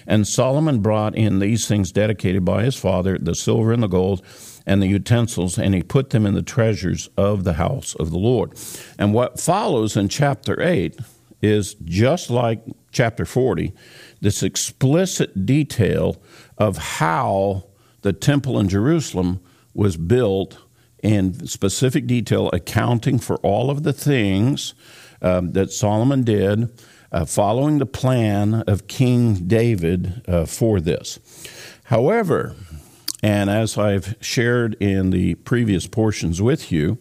and 0.08 0.26
Solomon 0.26 0.80
brought 0.80 1.14
in 1.14 1.38
these 1.38 1.68
things 1.68 1.92
dedicated 1.92 2.44
by 2.44 2.64
his 2.64 2.74
father, 2.74 3.16
the 3.16 3.34
silver 3.34 3.72
and 3.72 3.82
the 3.82 3.88
gold, 3.88 4.22
and 4.66 4.82
the 4.82 4.86
utensils, 4.86 5.58
and 5.58 5.74
he 5.74 5.82
put 5.82 6.10
them 6.10 6.26
in 6.26 6.34
the 6.34 6.42
treasures 6.42 7.08
of 7.16 7.44
the 7.44 7.54
house 7.54 7.94
of 7.96 8.10
the 8.10 8.18
Lord. 8.18 8.52
And 8.98 9.14
what 9.14 9.40
follows 9.40 9.96
in 9.96 10.08
chapter 10.08 10.60
8 10.62 10.98
is 11.42 11.74
just 11.84 12.30
like 12.30 12.62
chapter 12.92 13.24
40, 13.24 13.72
this 14.20 14.42
explicit 14.42 15.46
detail 15.46 16.20
of 16.58 16.76
how 16.76 17.64
the 18.02 18.12
temple 18.12 18.58
in 18.58 18.68
Jerusalem 18.68 19.40
was 19.74 19.96
built 19.96 20.58
in 21.02 21.46
specific 21.46 22.06
detail, 22.06 22.50
accounting 22.52 23.18
for 23.18 23.36
all 23.36 23.70
of 23.70 23.84
the 23.84 23.92
things 23.92 24.74
um, 25.22 25.52
that 25.52 25.72
Solomon 25.72 26.24
did, 26.24 26.70
uh, 27.12 27.24
following 27.24 27.78
the 27.78 27.86
plan 27.86 28.62
of 28.66 28.86
King 28.86 29.46
David 29.46 30.22
uh, 30.28 30.44
for 30.44 30.80
this. 30.80 31.18
However, 31.84 32.54
and 33.22 33.50
as 33.50 33.76
I've 33.76 34.16
shared 34.20 34.74
in 34.80 35.10
the 35.10 35.34
previous 35.36 35.86
portions 35.86 36.40
with 36.40 36.72
you, 36.72 36.98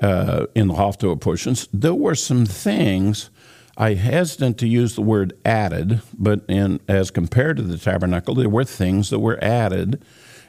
uh, 0.00 0.46
in 0.54 0.68
the 0.68 0.74
Haftorah 0.74 1.20
portions, 1.20 1.68
there 1.72 1.94
were 1.94 2.14
some 2.14 2.46
things 2.46 3.30
I 3.76 3.94
hesitant 3.94 4.58
to 4.58 4.68
use 4.68 4.94
the 4.94 5.02
word 5.02 5.32
added, 5.44 6.02
but 6.18 6.42
in 6.48 6.80
as 6.88 7.10
compared 7.10 7.56
to 7.58 7.62
the 7.62 7.78
tabernacle, 7.78 8.34
there 8.34 8.48
were 8.48 8.64
things 8.64 9.10
that 9.10 9.20
were 9.20 9.42
added 9.42 10.02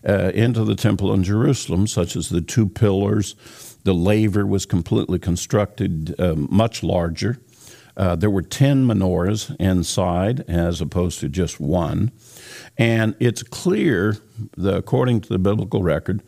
uh, 0.07 0.31
into 0.33 0.63
the 0.63 0.75
temple 0.75 1.13
in 1.13 1.23
Jerusalem, 1.23 1.87
such 1.87 2.15
as 2.15 2.29
the 2.29 2.41
two 2.41 2.67
pillars. 2.67 3.35
The 3.83 3.93
laver 3.93 4.45
was 4.45 4.65
completely 4.65 5.19
constructed 5.19 6.13
uh, 6.19 6.35
much 6.35 6.83
larger. 6.83 7.37
Uh, 7.95 8.15
there 8.15 8.29
were 8.29 8.41
10 8.41 8.85
menorahs 8.85 9.55
inside 9.59 10.41
as 10.49 10.81
opposed 10.81 11.19
to 11.19 11.29
just 11.29 11.59
one. 11.59 12.11
And 12.81 13.15
it's 13.19 13.43
clear, 13.43 14.17
the, 14.57 14.75
according 14.75 15.21
to 15.21 15.29
the 15.29 15.37
biblical 15.37 15.83
record, 15.83 16.23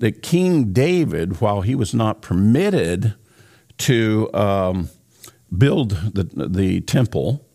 that 0.00 0.22
King 0.22 0.74
David, 0.74 1.40
while 1.40 1.62
he 1.62 1.74
was 1.74 1.94
not 1.94 2.20
permitted 2.20 3.14
to 3.78 4.28
um, 4.34 4.90
build 5.56 5.92
the, 6.14 6.24
the 6.46 6.82
temple, 6.82 7.48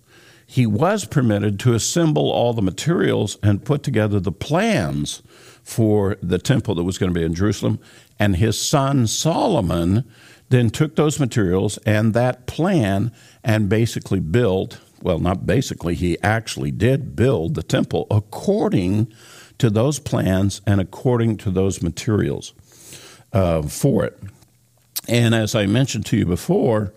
he 0.47 0.65
was 0.65 1.05
permitted 1.05 1.59
to 1.59 1.75
assemble 1.75 2.31
all 2.31 2.53
the 2.53 2.63
materials 2.63 3.37
and 3.43 3.63
put 3.63 3.83
together 3.83 4.19
the 4.19 4.31
plans 4.31 5.21
for 5.61 6.17
the 6.23 6.39
temple 6.39 6.73
that 6.73 6.83
was 6.83 6.97
going 6.97 7.13
to 7.13 7.19
be 7.19 7.23
in 7.23 7.35
Jerusalem. 7.35 7.79
And 8.17 8.37
his 8.37 8.59
son 8.59 9.05
Solomon 9.05 10.09
then 10.49 10.71
took 10.71 10.95
those 10.95 11.19
materials 11.19 11.77
and 11.85 12.15
that 12.15 12.47
plan 12.47 13.11
and 13.43 13.69
basically 13.69 14.19
built, 14.19 14.79
well, 15.01 15.19
not 15.19 15.45
basically, 15.45 15.95
he 15.95 16.17
actually 16.21 16.71
did 16.71 17.15
build 17.15 17.55
the 17.55 17.63
temple 17.63 18.07
according 18.11 19.11
to 19.57 19.69
those 19.69 19.99
plans 19.99 20.61
and 20.65 20.79
according 20.79 21.37
to 21.37 21.51
those 21.51 21.81
materials 21.81 22.53
uh, 23.33 23.61
for 23.61 24.05
it. 24.05 24.17
And 25.07 25.33
as 25.33 25.55
I 25.55 25.65
mentioned 25.65 26.05
to 26.07 26.17
you 26.17 26.25
before, 26.25 26.93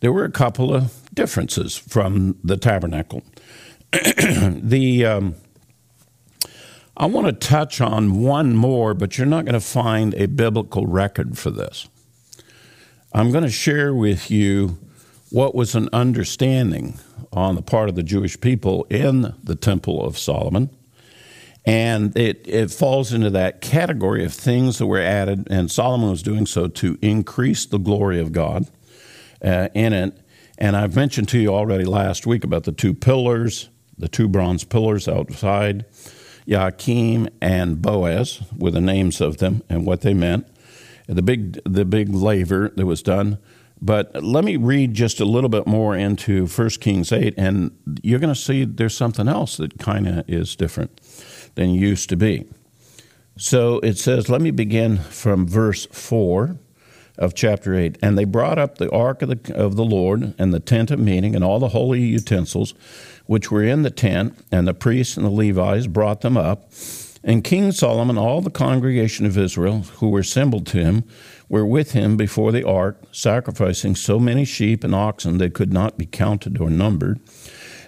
there 0.00 0.12
were 0.12 0.24
a 0.24 0.30
couple 0.30 0.74
of 0.74 1.08
differences 1.14 1.76
from 1.76 2.38
the 2.44 2.56
tabernacle. 2.56 3.22
the 3.92 5.06
um, 5.06 5.34
I 6.96 7.06
want 7.06 7.26
to 7.26 7.32
touch 7.32 7.80
on 7.80 8.22
one 8.22 8.54
more, 8.56 8.94
but 8.94 9.18
you're 9.18 9.26
not 9.26 9.44
going 9.44 9.54
to 9.54 9.60
find 9.60 10.14
a 10.14 10.26
biblical 10.26 10.86
record 10.86 11.38
for 11.38 11.50
this. 11.50 11.88
I'm 13.12 13.32
going 13.32 13.44
to 13.44 13.50
share 13.50 13.94
with 13.94 14.30
you 14.30 14.78
what 15.30 15.54
was 15.54 15.74
an 15.74 15.88
understanding 15.92 16.98
on 17.36 17.54
the 17.54 17.62
part 17.62 17.88
of 17.88 17.94
the 17.94 18.02
Jewish 18.02 18.40
people 18.40 18.86
in 18.90 19.34
the 19.44 19.54
Temple 19.54 20.04
of 20.04 20.18
Solomon. 20.18 20.70
And 21.64 22.16
it, 22.16 22.42
it 22.46 22.70
falls 22.70 23.12
into 23.12 23.30
that 23.30 23.60
category 23.60 24.24
of 24.24 24.32
things 24.32 24.78
that 24.78 24.86
were 24.86 25.00
added, 25.00 25.46
and 25.50 25.70
Solomon 25.70 26.10
was 26.10 26.22
doing 26.22 26.46
so 26.46 26.68
to 26.68 26.96
increase 27.02 27.66
the 27.66 27.78
glory 27.78 28.20
of 28.20 28.32
God 28.32 28.68
uh, 29.44 29.68
in 29.74 29.92
it. 29.92 30.18
And 30.58 30.76
I've 30.76 30.96
mentioned 30.96 31.28
to 31.30 31.38
you 31.38 31.48
already 31.48 31.84
last 31.84 32.26
week 32.26 32.44
about 32.44 32.64
the 32.64 32.72
two 32.72 32.94
pillars, 32.94 33.68
the 33.98 34.08
two 34.08 34.28
bronze 34.28 34.64
pillars 34.64 35.06
outside 35.06 35.84
Jachin 36.46 37.30
and 37.40 37.82
Boaz 37.82 38.40
were 38.56 38.70
the 38.70 38.80
names 38.80 39.20
of 39.20 39.38
them 39.38 39.62
and 39.68 39.84
what 39.84 40.02
they 40.02 40.14
meant. 40.14 40.46
The 41.08 41.22
big, 41.22 41.60
the 41.64 41.84
big 41.84 42.10
laver 42.10 42.72
that 42.76 42.86
was 42.86 43.02
done. 43.02 43.38
But 43.80 44.24
let 44.24 44.44
me 44.44 44.56
read 44.56 44.94
just 44.94 45.20
a 45.20 45.24
little 45.24 45.50
bit 45.50 45.66
more 45.66 45.94
into 45.94 46.46
1 46.46 46.68
Kings 46.80 47.12
8, 47.12 47.34
and 47.36 47.70
you're 48.02 48.18
going 48.18 48.32
to 48.32 48.40
see 48.40 48.64
there's 48.64 48.96
something 48.96 49.28
else 49.28 49.58
that 49.58 49.78
kind 49.78 50.08
of 50.08 50.28
is 50.28 50.56
different 50.56 51.00
than 51.56 51.70
used 51.70 52.08
to 52.08 52.16
be. 52.16 52.46
So 53.36 53.80
it 53.80 53.98
says, 53.98 54.30
let 54.30 54.40
me 54.40 54.50
begin 54.50 54.96
from 54.96 55.46
verse 55.46 55.86
4 55.86 56.56
of 57.18 57.34
chapter 57.34 57.74
8. 57.74 57.98
And 58.02 58.16
they 58.16 58.24
brought 58.24 58.58
up 58.58 58.78
the 58.78 58.90
ark 58.90 59.22
of 59.22 59.28
the, 59.28 59.54
of 59.54 59.76
the 59.76 59.84
Lord 59.84 60.34
and 60.38 60.54
the 60.54 60.60
tent 60.60 60.90
of 60.90 60.98
meeting 60.98 61.34
and 61.34 61.44
all 61.44 61.58
the 61.58 61.68
holy 61.68 62.00
utensils 62.00 62.74
which 63.26 63.50
were 63.50 63.62
in 63.62 63.82
the 63.82 63.90
tent, 63.90 64.38
and 64.52 64.68
the 64.68 64.74
priests 64.74 65.16
and 65.16 65.26
the 65.26 65.30
Levites 65.30 65.86
brought 65.86 66.20
them 66.20 66.36
up. 66.36 66.70
And 67.24 67.42
King 67.42 67.72
Solomon, 67.72 68.16
all 68.16 68.40
the 68.40 68.50
congregation 68.50 69.26
of 69.26 69.36
Israel 69.36 69.82
who 69.96 70.10
were 70.10 70.20
assembled 70.20 70.66
to 70.68 70.78
him, 70.78 71.04
were 71.48 71.66
with 71.66 71.92
him 71.92 72.16
before 72.16 72.52
the 72.52 72.66
ark, 72.66 73.02
sacrificing 73.12 73.94
so 73.94 74.18
many 74.18 74.44
sheep 74.44 74.82
and 74.84 74.94
oxen 74.94 75.38
they 75.38 75.50
could 75.50 75.72
not 75.72 75.98
be 75.98 76.06
counted 76.06 76.60
or 76.60 76.70
numbered. 76.70 77.20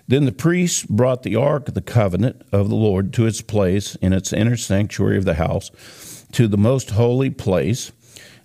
Then 0.06 0.24
the 0.24 0.32
priests 0.32 0.84
brought 0.84 1.22
the 1.22 1.36
ark 1.36 1.68
of 1.68 1.74
the 1.74 1.82
covenant 1.82 2.42
of 2.50 2.68
the 2.68 2.74
Lord 2.74 3.12
to 3.14 3.26
its 3.26 3.42
place 3.42 3.94
in 3.96 4.12
its 4.12 4.32
inner 4.32 4.56
sanctuary 4.56 5.18
of 5.18 5.26
the 5.26 5.34
house, 5.34 5.70
to 6.32 6.48
the 6.48 6.56
most 6.56 6.90
holy 6.90 7.30
place, 7.30 7.92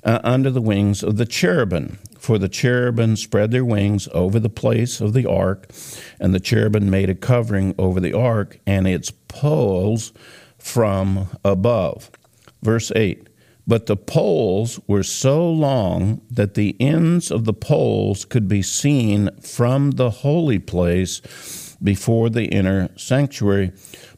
uh, 0.04 0.20
under 0.24 0.52
the 0.52 0.62
wings 0.62 1.04
of 1.04 1.16
the 1.16 1.26
cherubim, 1.26 1.98
for 2.20 2.38
the 2.38 2.50
cherubim 2.50 3.16
spread 3.16 3.52
their 3.52 3.64
wings 3.64 4.10
over 4.12 4.40
the 4.40 4.50
place 4.50 5.00
of 5.00 5.14
the 5.14 5.26
ark, 5.26 5.70
and 6.20 6.34
the 6.34 6.40
cherubim 6.40 6.90
made 6.90 7.10
a 7.10 7.16
covering 7.16 7.74
over 7.78 8.02
the 8.02 8.14
ark 8.14 8.60
and 8.66 8.86
its 8.88 9.12
poles 9.12 10.12
from 10.58 11.30
above. 11.46 12.12
Verse 12.62 12.92
8 12.96 13.28
But 13.66 13.86
the 13.86 13.96
poles 13.96 14.80
were 14.88 15.04
so 15.04 15.50
long 15.50 16.22
that 16.30 16.56
the 16.56 16.76
ends 16.80 17.32
of 17.32 17.46
the 17.46 17.54
poles 17.54 18.26
could 18.26 18.48
be 18.48 18.62
seen 18.62 19.30
from 19.42 19.92
the 19.92 20.10
holy 20.10 20.60
place 20.60 21.22
before 21.82 22.30
the 22.30 22.46
inner 22.46 22.90
sanctuary, 22.98 23.72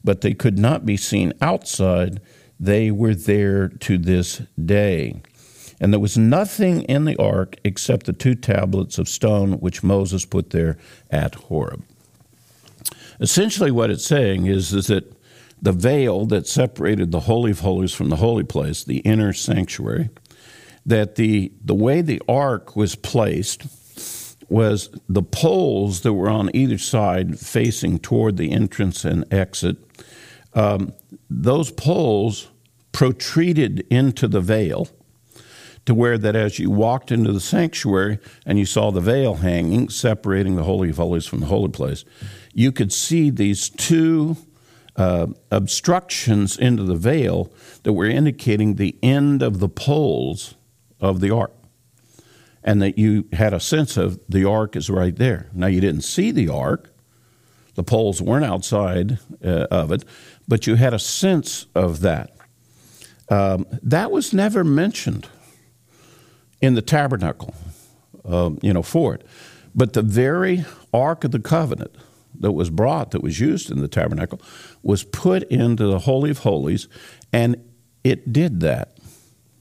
but 0.04 0.22
they 0.22 0.34
could 0.34 0.58
not 0.58 0.86
be 0.86 0.98
seen 0.98 1.34
outside. 1.42 2.22
They 2.60 2.90
were 2.90 3.16
there 3.16 3.68
to 3.68 3.98
this 3.98 4.42
day. 4.64 5.22
And 5.80 5.92
there 5.92 6.00
was 6.00 6.18
nothing 6.18 6.84
in 6.84 7.06
the 7.06 7.18
ark 7.18 7.58
except 7.64 8.06
the 8.06 8.14
two 8.14 8.34
tablets 8.34 8.98
of 8.98 9.10
stone 9.10 9.54
which 9.54 9.84
Moses 9.84 10.26
put 10.26 10.52
there 10.52 10.78
at 11.12 11.36
Horeb. 11.36 11.84
Essentially, 13.20 13.72
what 13.72 13.90
it's 13.90 14.06
saying 14.06 14.46
is, 14.46 14.74
is 14.74 14.88
that 14.88 15.15
the 15.62 15.72
veil 15.72 16.26
that 16.28 16.48
separated 16.48 17.12
the 17.12 17.22
Holy 17.22 17.52
of 17.52 17.62
Holies 17.62 17.94
from 17.94 18.10
the 18.10 18.18
holy 18.18 18.44
place, 18.44 18.84
the 18.84 19.00
inner 19.00 19.34
sanctuary, 19.34 20.10
that 20.86 21.16
the, 21.16 21.52
the 21.64 21.76
way 21.76 22.02
the 22.02 22.22
ark 22.28 22.76
was 22.76 22.96
placed 22.96 23.66
was 24.48 24.90
the 25.10 25.24
poles 25.24 26.02
that 26.02 26.14
were 26.14 26.30
on 26.30 26.56
either 26.56 26.78
side 26.78 27.40
facing 27.40 28.00
toward 28.00 28.38
the 28.38 28.52
entrance 28.52 29.04
and 29.04 29.26
exit. 29.34 29.78
Um, 30.54 30.94
those 31.30 31.72
poles 31.72 32.50
protruded 32.92 33.86
into 33.90 34.28
the 34.28 34.42
veil 34.42 34.88
to 35.86 35.94
where 35.94 36.18
that 36.18 36.36
as 36.36 36.60
you 36.60 36.70
walked 36.70 37.12
into 37.12 37.32
the 37.32 37.40
sanctuary 37.40 38.20
and 38.46 38.58
you 38.58 38.66
saw 38.66 38.92
the 38.92 39.02
veil 39.02 39.36
hanging, 39.36 39.90
separating 39.90 40.56
the 40.56 40.64
Holy 40.64 40.90
of 40.90 40.98
Holies 40.98 41.26
from 41.26 41.42
the 41.42 41.46
holy 41.48 41.70
place, 41.70 42.06
you 42.54 42.72
could 42.72 42.92
see 42.92 43.30
these 43.30 43.70
two 43.70 44.38
uh, 44.98 45.28
obstructions 45.52 46.58
into 46.58 46.84
the 46.84 46.96
veil 46.96 47.52
that 47.84 47.94
were 47.94 48.06
indicating 48.06 48.76
the 48.76 48.96
end 49.04 49.42
of 49.42 49.60
the 49.60 49.70
poles 49.70 50.56
of 51.00 51.20
the 51.20 51.32
ark. 51.32 51.52
And 52.64 52.82
that 52.82 52.98
you 52.98 53.28
had 53.34 53.54
a 53.54 53.60
sense 53.60 53.98
of 53.98 54.20
the 54.28 54.46
ark 54.46 54.76
is 54.76 54.90
right 54.90 55.16
there. 55.16 55.50
Now, 55.54 55.68
you 55.68 55.82
didn't 55.82 56.02
see 56.02 56.32
the 56.32 56.50
ark, 56.50 56.92
The 57.76 57.84
poles 57.84 58.22
weren't 58.22 58.46
outside 58.46 59.20
uh, 59.44 59.68
of 59.70 59.92
it, 59.92 60.04
but 60.48 60.66
you 60.66 60.76
had 60.76 60.94
a 60.94 61.00
sense 61.00 61.68
of 61.76 62.00
that. 62.02 62.32
Um, 63.30 63.66
that 63.84 64.12
was 64.12 64.34
never 64.34 64.64
mentioned 64.64 65.28
in 66.62 66.76
the 66.76 66.82
tabernacle, 66.82 67.54
um, 68.24 68.60
you 68.62 68.74
know, 68.74 68.82
for 68.82 69.14
it. 69.14 69.26
But 69.76 69.94
the 69.94 70.02
very 70.02 70.64
Ark 70.94 71.26
of 71.26 71.32
the 71.32 71.40
Covenant 71.40 71.94
that 72.40 72.52
was 72.52 72.70
brought, 72.70 73.12
that 73.12 73.24
was 73.24 73.40
used 73.40 73.72
in 73.72 73.82
the 73.82 73.88
tabernacle, 73.88 74.42
was 74.84 75.04
put 75.04 75.44
into 75.44 75.88
the 75.88 76.00
Holy 76.00 76.32
of 76.32 76.40
Holies, 76.40 76.88
and 77.32 77.56
it 78.04 78.32
did 78.32 78.60
that. 78.62 78.98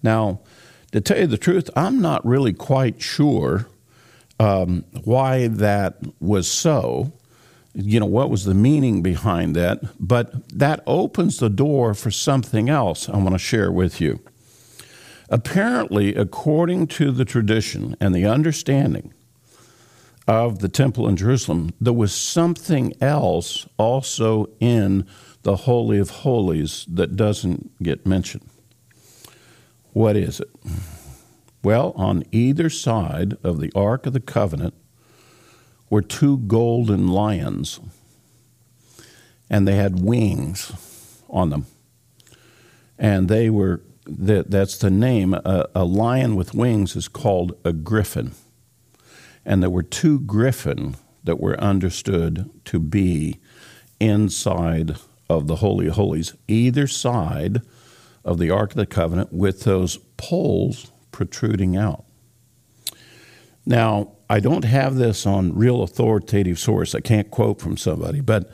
Now, 0.02 0.40
to 0.92 1.00
tell 1.00 1.18
you 1.18 1.26
the 1.26 1.38
truth, 1.38 1.70
I'm 1.74 2.00
not 2.00 2.24
really 2.24 2.52
quite 2.52 3.02
sure 3.02 3.66
um, 4.38 4.84
why 5.04 5.48
that 5.48 5.98
was 6.20 6.50
so. 6.50 7.12
You 7.74 7.98
know, 7.98 8.06
what 8.06 8.30
was 8.30 8.44
the 8.44 8.54
meaning 8.54 9.02
behind 9.02 9.56
that? 9.56 9.80
But 9.98 10.48
that 10.56 10.82
opens 10.87 11.38
the 11.38 11.50
door 11.50 11.94
for 11.94 12.10
something 12.10 12.68
else 12.68 13.08
I 13.08 13.16
want 13.16 13.32
to 13.32 13.38
share 13.38 13.72
with 13.72 14.00
you. 14.00 14.20
Apparently, 15.28 16.14
according 16.14 16.87
to 16.88 17.10
the 17.10 17.24
tradition 17.24 17.96
and 18.00 18.14
the 18.14 18.26
understanding 18.26 19.12
of 20.26 20.60
the 20.60 20.68
temple 20.68 21.06
in 21.08 21.16
Jerusalem, 21.16 21.74
there 21.80 21.92
was 21.92 22.14
something 22.14 22.92
else 23.00 23.66
also 23.76 24.48
in 24.58 25.06
the 25.42 25.56
Holy 25.56 25.98
of 25.98 26.10
Holies 26.10 26.87
that 26.88 27.16
doesn't 27.16 27.82
get 27.82 28.06
mentioned. 28.06 28.48
What 29.92 30.16
is 30.16 30.40
it? 30.40 30.50
Well, 31.62 31.92
on 31.96 32.24
either 32.32 32.68
side 32.68 33.37
of 33.42 33.60
the 33.60 33.70
Ark 33.74 34.06
of 34.06 34.12
the 34.12 34.20
Covenant 34.20 34.74
were 35.88 36.02
two 36.02 36.38
golden 36.38 37.08
lions, 37.08 37.80
and 39.48 39.68
they 39.68 39.76
had 39.76 40.02
wings 40.02 40.72
on 41.28 41.50
them. 41.50 41.66
And 42.98 43.28
they 43.28 43.50
were, 43.50 43.82
that, 44.06 44.50
that's 44.50 44.78
the 44.78 44.90
name, 44.90 45.34
a, 45.34 45.68
a 45.74 45.84
lion 45.84 46.37
with 46.37 46.54
wings 46.54 46.96
is 46.96 47.08
called 47.08 47.56
a 47.64 47.72
griffin. 47.72 48.32
And 49.44 49.62
there 49.62 49.70
were 49.70 49.83
two 49.83 50.20
griffin 50.20 50.96
that 51.22 51.40
were 51.40 51.59
understood 51.61 52.50
to 52.66 52.78
be 52.78 53.40
inside 54.00 54.96
of 55.28 55.46
the 55.46 55.57
Holy 55.57 55.87
of 55.87 55.94
Holies, 55.94 56.35
either 56.48 56.87
side 56.87 57.62
of 58.24 58.38
the 58.38 58.50
Ark 58.50 58.70
of 58.70 58.76
the 58.76 58.87
Covenant, 58.87 59.33
with 59.33 59.64
those 59.64 59.98
poles 60.16 60.90
protruding 61.12 61.76
out. 61.76 62.04
Now, 63.66 64.12
I 64.28 64.40
don't 64.40 64.64
have 64.64 64.96
this 64.96 65.26
on 65.26 65.54
real 65.54 65.83
authoritative 65.83 66.59
source. 66.59 66.94
I 66.94 67.00
can't 67.00 67.30
quote 67.30 67.61
from 67.61 67.76
somebody, 67.76 68.20
but 68.20 68.50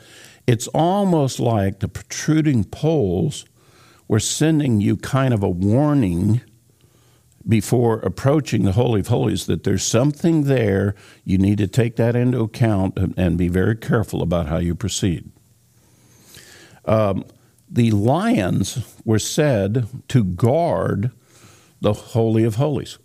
it's 0.47 0.67
almost 0.69 1.39
like 1.39 1.79
the 1.79 1.87
protruding 1.87 2.63
poles 2.63 3.45
were 4.07 4.19
sending 4.19 4.81
you 4.81 4.97
kind 4.97 5.33
of 5.33 5.43
a 5.43 5.49
warning 5.49 6.41
before 7.47 7.99
approaching 7.99 8.63
the 8.63 8.73
Holy 8.73 8.99
of 9.01 9.07
Holies 9.07 9.45
that 9.45 9.63
there's 9.63 9.83
something 9.83 10.43
there. 10.43 10.95
You 11.23 11.37
need 11.37 11.57
to 11.57 11.67
take 11.67 11.95
that 11.95 12.15
into 12.15 12.41
account 12.41 12.97
and 13.17 13.37
be 13.37 13.47
very 13.47 13.75
careful 13.75 14.21
about 14.21 14.47
how 14.47 14.57
you 14.57 14.75
proceed. 14.75 15.31
Um, 16.85 17.25
the 17.69 17.91
lions 17.91 18.97
were 19.05 19.19
said 19.19 19.87
to 20.09 20.23
guard 20.23 21.11
the 21.79 21.93
Holy 21.93 22.43
of 22.43 22.55
Holies. 22.55 22.97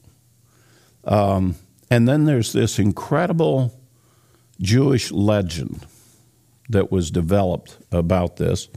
Um, 1.04 1.54
and 1.90 2.08
then 2.08 2.24
there's 2.24 2.52
this 2.52 2.78
incredible 2.78 3.72
Jewish 4.60 5.12
legend 5.12 5.86
that 6.68 6.90
was 6.90 7.10
developed 7.10 7.78
about 7.92 8.36
this. 8.36 8.68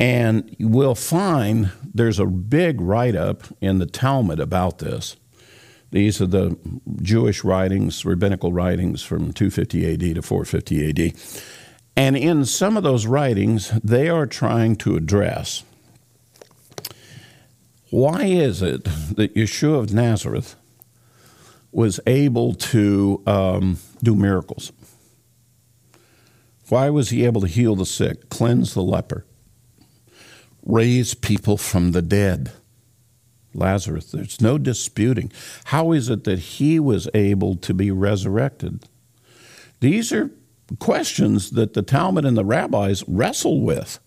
And 0.00 0.56
we'll 0.58 0.94
find 0.94 1.70
there's 1.92 2.18
a 2.18 2.26
big 2.26 2.80
write 2.80 3.16
up 3.16 3.44
in 3.60 3.78
the 3.78 3.86
Talmud 3.86 4.40
about 4.40 4.78
this. 4.78 5.16
These 5.90 6.20
are 6.20 6.26
the 6.26 6.56
Jewish 7.02 7.42
writings, 7.42 8.04
rabbinical 8.04 8.52
writings 8.52 9.02
from 9.02 9.32
250 9.32 9.92
AD 9.92 10.14
to 10.14 10.22
450 10.22 10.88
AD. 10.88 11.14
And 11.96 12.16
in 12.16 12.44
some 12.44 12.76
of 12.76 12.82
those 12.82 13.06
writings, 13.06 13.70
they 13.82 14.08
are 14.08 14.26
trying 14.26 14.76
to 14.76 14.96
address 14.96 15.64
why 17.90 18.22
is 18.22 18.62
it 18.62 18.84
that 18.84 19.34
Yeshua 19.34 19.80
of 19.80 19.92
Nazareth 19.92 20.54
was 21.72 21.98
able 22.06 22.54
to 22.54 23.20
um, 23.26 23.78
do 24.00 24.14
miracles? 24.14 24.70
Why 26.68 26.88
was 26.88 27.10
he 27.10 27.24
able 27.24 27.40
to 27.40 27.48
heal 27.48 27.74
the 27.74 27.84
sick, 27.84 28.28
cleanse 28.28 28.74
the 28.74 28.82
leper, 28.82 29.26
raise 30.64 31.14
people 31.14 31.56
from 31.56 31.92
the 31.92 32.02
dead? 32.02 32.52
Lazarus, 33.54 34.10
there's 34.12 34.40
no 34.40 34.58
disputing. 34.58 35.32
How 35.64 35.92
is 35.92 36.08
it 36.08 36.24
that 36.24 36.38
he 36.38 36.78
was 36.78 37.08
able 37.14 37.56
to 37.56 37.74
be 37.74 37.90
resurrected? 37.90 38.84
These 39.80 40.12
are 40.12 40.30
questions 40.78 41.50
that 41.50 41.74
the 41.74 41.82
Talmud 41.82 42.24
and 42.24 42.36
the 42.36 42.44
rabbis 42.44 43.02
wrestle 43.08 43.60
with. 43.60 43.98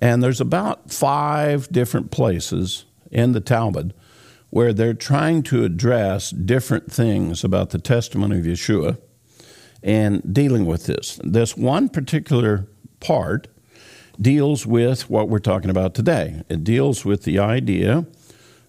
And 0.00 0.22
there's 0.22 0.40
about 0.40 0.90
five 0.90 1.68
different 1.70 2.10
places 2.10 2.84
in 3.12 3.32
the 3.32 3.40
Talmud 3.40 3.94
where 4.50 4.72
they're 4.72 4.94
trying 4.94 5.42
to 5.44 5.64
address 5.64 6.30
different 6.30 6.90
things 6.90 7.44
about 7.44 7.70
the 7.70 7.78
testimony 7.78 8.38
of 8.38 8.44
Yeshua 8.44 8.98
and 9.82 10.34
dealing 10.34 10.66
with 10.66 10.86
this. 10.86 11.20
This 11.22 11.56
one 11.56 11.88
particular 11.88 12.66
part 13.00 13.48
deals 14.20 14.66
with 14.66 15.08
what 15.10 15.28
we're 15.28 15.38
talking 15.38 15.70
about 15.70 15.94
today. 15.94 16.42
It 16.48 16.64
deals 16.64 17.04
with 17.04 17.24
the 17.24 17.38
idea 17.38 18.06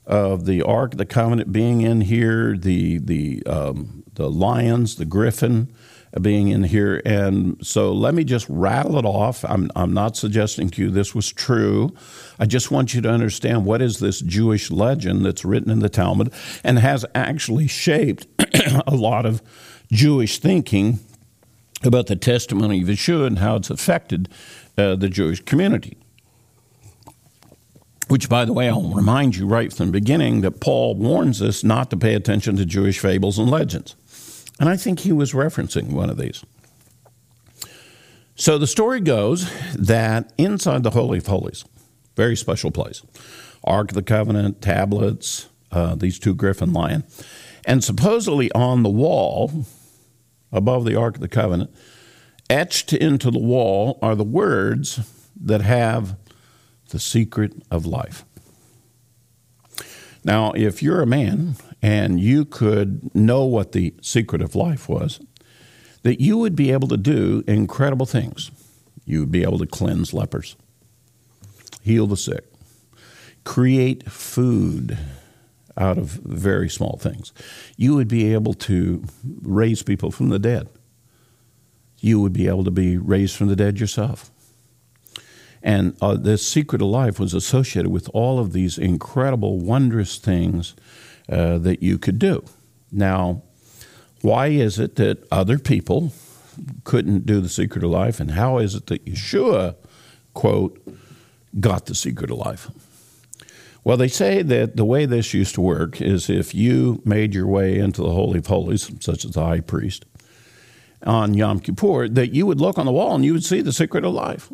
of 0.06 0.46
the 0.46 0.62
Ark, 0.62 0.98
the 0.98 1.06
Covenant 1.06 1.52
being 1.52 1.82
in 1.82 2.02
here, 2.02 2.58
the 2.58 2.98
the 2.98 3.44
um, 3.46 4.04
the 4.16 4.30
lions, 4.30 4.96
the 4.96 5.06
griffin, 5.06 5.74
being 6.22 6.50
in 6.50 6.64
here. 6.64 7.02
And 7.06 7.66
so 7.66 7.92
let 7.92 8.14
me 8.14 8.24
just 8.24 8.48
rattle 8.48 8.98
it 8.98 9.06
off. 9.06 9.44
I'm, 9.46 9.72
I'm 9.76 9.94
not 9.94 10.16
suggesting 10.16 10.70
to 10.72 10.84
you 10.84 10.90
this 10.92 11.16
was 11.16 11.32
true. 11.32 11.96
I 12.38 12.46
just 12.46 12.70
want 12.70 12.94
you 12.94 13.02
to 13.02 13.10
understand 13.10 13.66
what 13.66 13.82
is 13.82 14.00
this 14.00 14.22
Jewish 14.22 14.70
legend 14.70 15.26
that's 15.26 15.44
written 15.44 15.72
in 15.72 15.80
the 15.80 15.90
Talmud 15.90 16.32
and 16.64 16.80
has 16.80 17.06
actually 17.16 17.68
shaped 17.68 18.28
a 18.88 18.96
lot 18.96 19.26
of 19.26 19.42
Jewish 19.92 20.40
thinking 20.40 21.00
about 21.84 22.08
the 22.08 22.16
testimony 22.16 22.82
of 22.82 22.88
Yeshua 22.88 23.28
and 23.28 23.40
how 23.40 23.56
it's 23.56 23.70
affected 23.70 24.30
uh, 24.78 24.96
the 24.96 25.10
Jewish 25.10 25.42
community. 25.42 25.98
Which, 28.08 28.30
by 28.30 28.46
the 28.46 28.54
way, 28.54 28.70
I'll 28.70 28.94
remind 28.94 29.36
you 29.36 29.48
right 29.48 29.72
from 29.72 29.88
the 29.88 29.92
beginning 29.92 30.42
that 30.42 30.60
Paul 30.60 30.96
warns 30.96 31.42
us 31.42 31.64
not 31.64 31.90
to 31.90 31.98
pay 31.98 32.16
attention 32.16 32.58
to 32.58 32.66
Jewish 32.66 33.00
fables 33.00 33.40
and 33.40 33.50
legends. 33.50 33.96
And 34.60 34.70
I 34.70 34.78
think 34.78 35.00
he 35.00 35.12
was 35.12 35.34
referencing 35.34 35.92
one 35.92 36.10
of 36.10 36.18
these. 36.18 36.44
So 38.36 38.58
the 38.58 38.68
story 38.68 39.00
goes 39.00 39.52
that 39.74 40.34
inside 40.38 40.84
the 40.84 40.92
Holy 40.92 41.20
of 41.20 41.28
Holies, 41.28 41.66
very 42.16 42.36
special 42.36 42.72
place, 42.72 43.02
Ark 43.64 43.92
of 43.92 43.96
the 43.96 44.04
Covenant, 44.04 44.62
tablets, 44.62 45.50
uh, 45.72 45.96
these 45.96 46.20
two 46.20 46.36
griffin 46.36 46.74
lion, 46.74 47.04
and 47.66 47.84
supposedly 47.84 48.52
on 48.52 48.84
the 48.84 48.90
wall 48.90 49.66
above 50.52 50.86
the 50.86 50.96
Ark 50.96 51.16
of 51.16 51.22
the 51.22 51.28
Covenant, 51.28 51.74
etched 52.50 52.94
into 52.94 53.32
the 53.32 53.40
wall 53.40 54.00
are 54.02 54.16
the 54.16 54.24
words 54.24 55.00
that 55.40 55.62
have 55.62 56.18
the 56.90 57.00
secret 57.00 57.54
of 57.72 57.86
life. 57.86 58.26
Now, 60.24 60.52
if 60.54 60.82
you're 60.82 61.02
a 61.02 61.08
man 61.08 61.56
and 61.82 62.20
you 62.20 62.46
could 62.46 63.14
know 63.14 63.44
what 63.46 63.74
the 63.74 63.94
secret 64.02 64.42
of 64.42 64.56
life 64.56 64.88
was, 64.88 65.20
that 66.04 66.22
you 66.22 66.38
would 66.38 66.56
be 66.56 66.72
able 66.72 66.88
to 66.90 66.98
do 66.98 67.44
incredible 67.48 68.06
things. 68.06 68.52
You 69.06 69.22
would 69.22 69.32
be 69.32 69.44
able 69.44 69.58
to 69.60 69.66
cleanse 69.66 70.14
lepers, 70.14 70.56
heal 71.82 72.08
the 72.08 72.18
sick, 72.18 72.46
create 73.44 74.10
food 74.10 74.98
out 75.76 75.98
of 75.98 76.08
very 76.10 76.70
small 76.70 76.98
things. 77.02 77.34
You 77.76 77.96
would 77.96 78.08
be 78.08 78.34
able 78.34 78.54
to 78.54 79.04
raise 79.42 79.82
people 79.84 80.12
from 80.12 80.30
the 80.30 80.40
dead. 80.40 80.70
You 82.04 82.20
would 82.20 82.34
be 82.34 82.48
able 82.48 82.66
to 82.66 82.72
be 82.72 82.98
raised 82.98 83.38
from 83.38 83.48
the 83.48 83.56
dead 83.56 83.80
yourself. 83.80 84.30
And 85.64 85.96
uh, 86.02 86.36
secret 86.36 86.82
of 86.82 86.90
life 86.90 87.18
was 87.18 87.34
associated 87.34 87.90
with 87.90 88.10
all 88.14 88.40
of 88.40 88.52
these 88.52 88.78
incredible, 88.78 89.60
wondrous 89.60 90.18
things 90.18 90.76
uh, 91.30 91.60
that 91.60 91.82
you 91.82 91.98
could 91.98 92.20
do. 92.20 92.44
Now, 92.92 93.44
why 94.22 94.48
is 94.48 94.80
it 94.80 94.98
that 94.98 95.26
other 95.32 95.58
people 95.58 96.12
couldn't 96.84 97.26
do 97.26 97.40
the 97.40 97.48
secret 97.48 97.86
of 97.86 97.92
life, 97.92 98.20
and 98.20 98.32
how 98.32 98.58
is 98.58 98.76
it 98.76 98.88
that 98.88 99.06
Yeshua, 99.06 99.76
quote, 100.34 100.86
got 101.62 101.86
the 101.86 101.96
secret 101.96 102.30
of 102.30 102.38
life? 102.38 102.70
Well, 103.86 103.96
they 103.96 104.10
say 104.10 104.42
that 104.42 104.76
the 104.76 104.86
way 104.86 105.06
this 105.06 105.34
used 105.34 105.56
to 105.56 105.62
work 105.62 106.02
is 106.02 106.30
if 106.30 106.54
you 106.54 107.02
made 107.06 107.34
your 107.34 107.48
way 107.48 107.80
into 107.80 108.02
the 108.02 108.12
Holy 108.12 108.40
of 108.40 108.48
Holies, 108.48 108.92
such 109.00 109.24
as 109.24 109.32
the 109.32 109.44
high 109.44 109.62
priest, 109.62 110.06
on 111.06 111.34
Yom 111.34 111.60
Kippur, 111.60 112.08
that 112.10 112.34
you 112.34 112.46
would 112.46 112.62
look 112.62 112.78
on 112.78 112.86
the 112.86 112.92
wall 112.92 113.16
and 113.16 113.26
you 113.26 113.34
would 113.34 113.44
see 113.44 113.62
the 113.62 113.74
secret 113.74 114.06
of 114.06 114.14
life, 114.14 114.52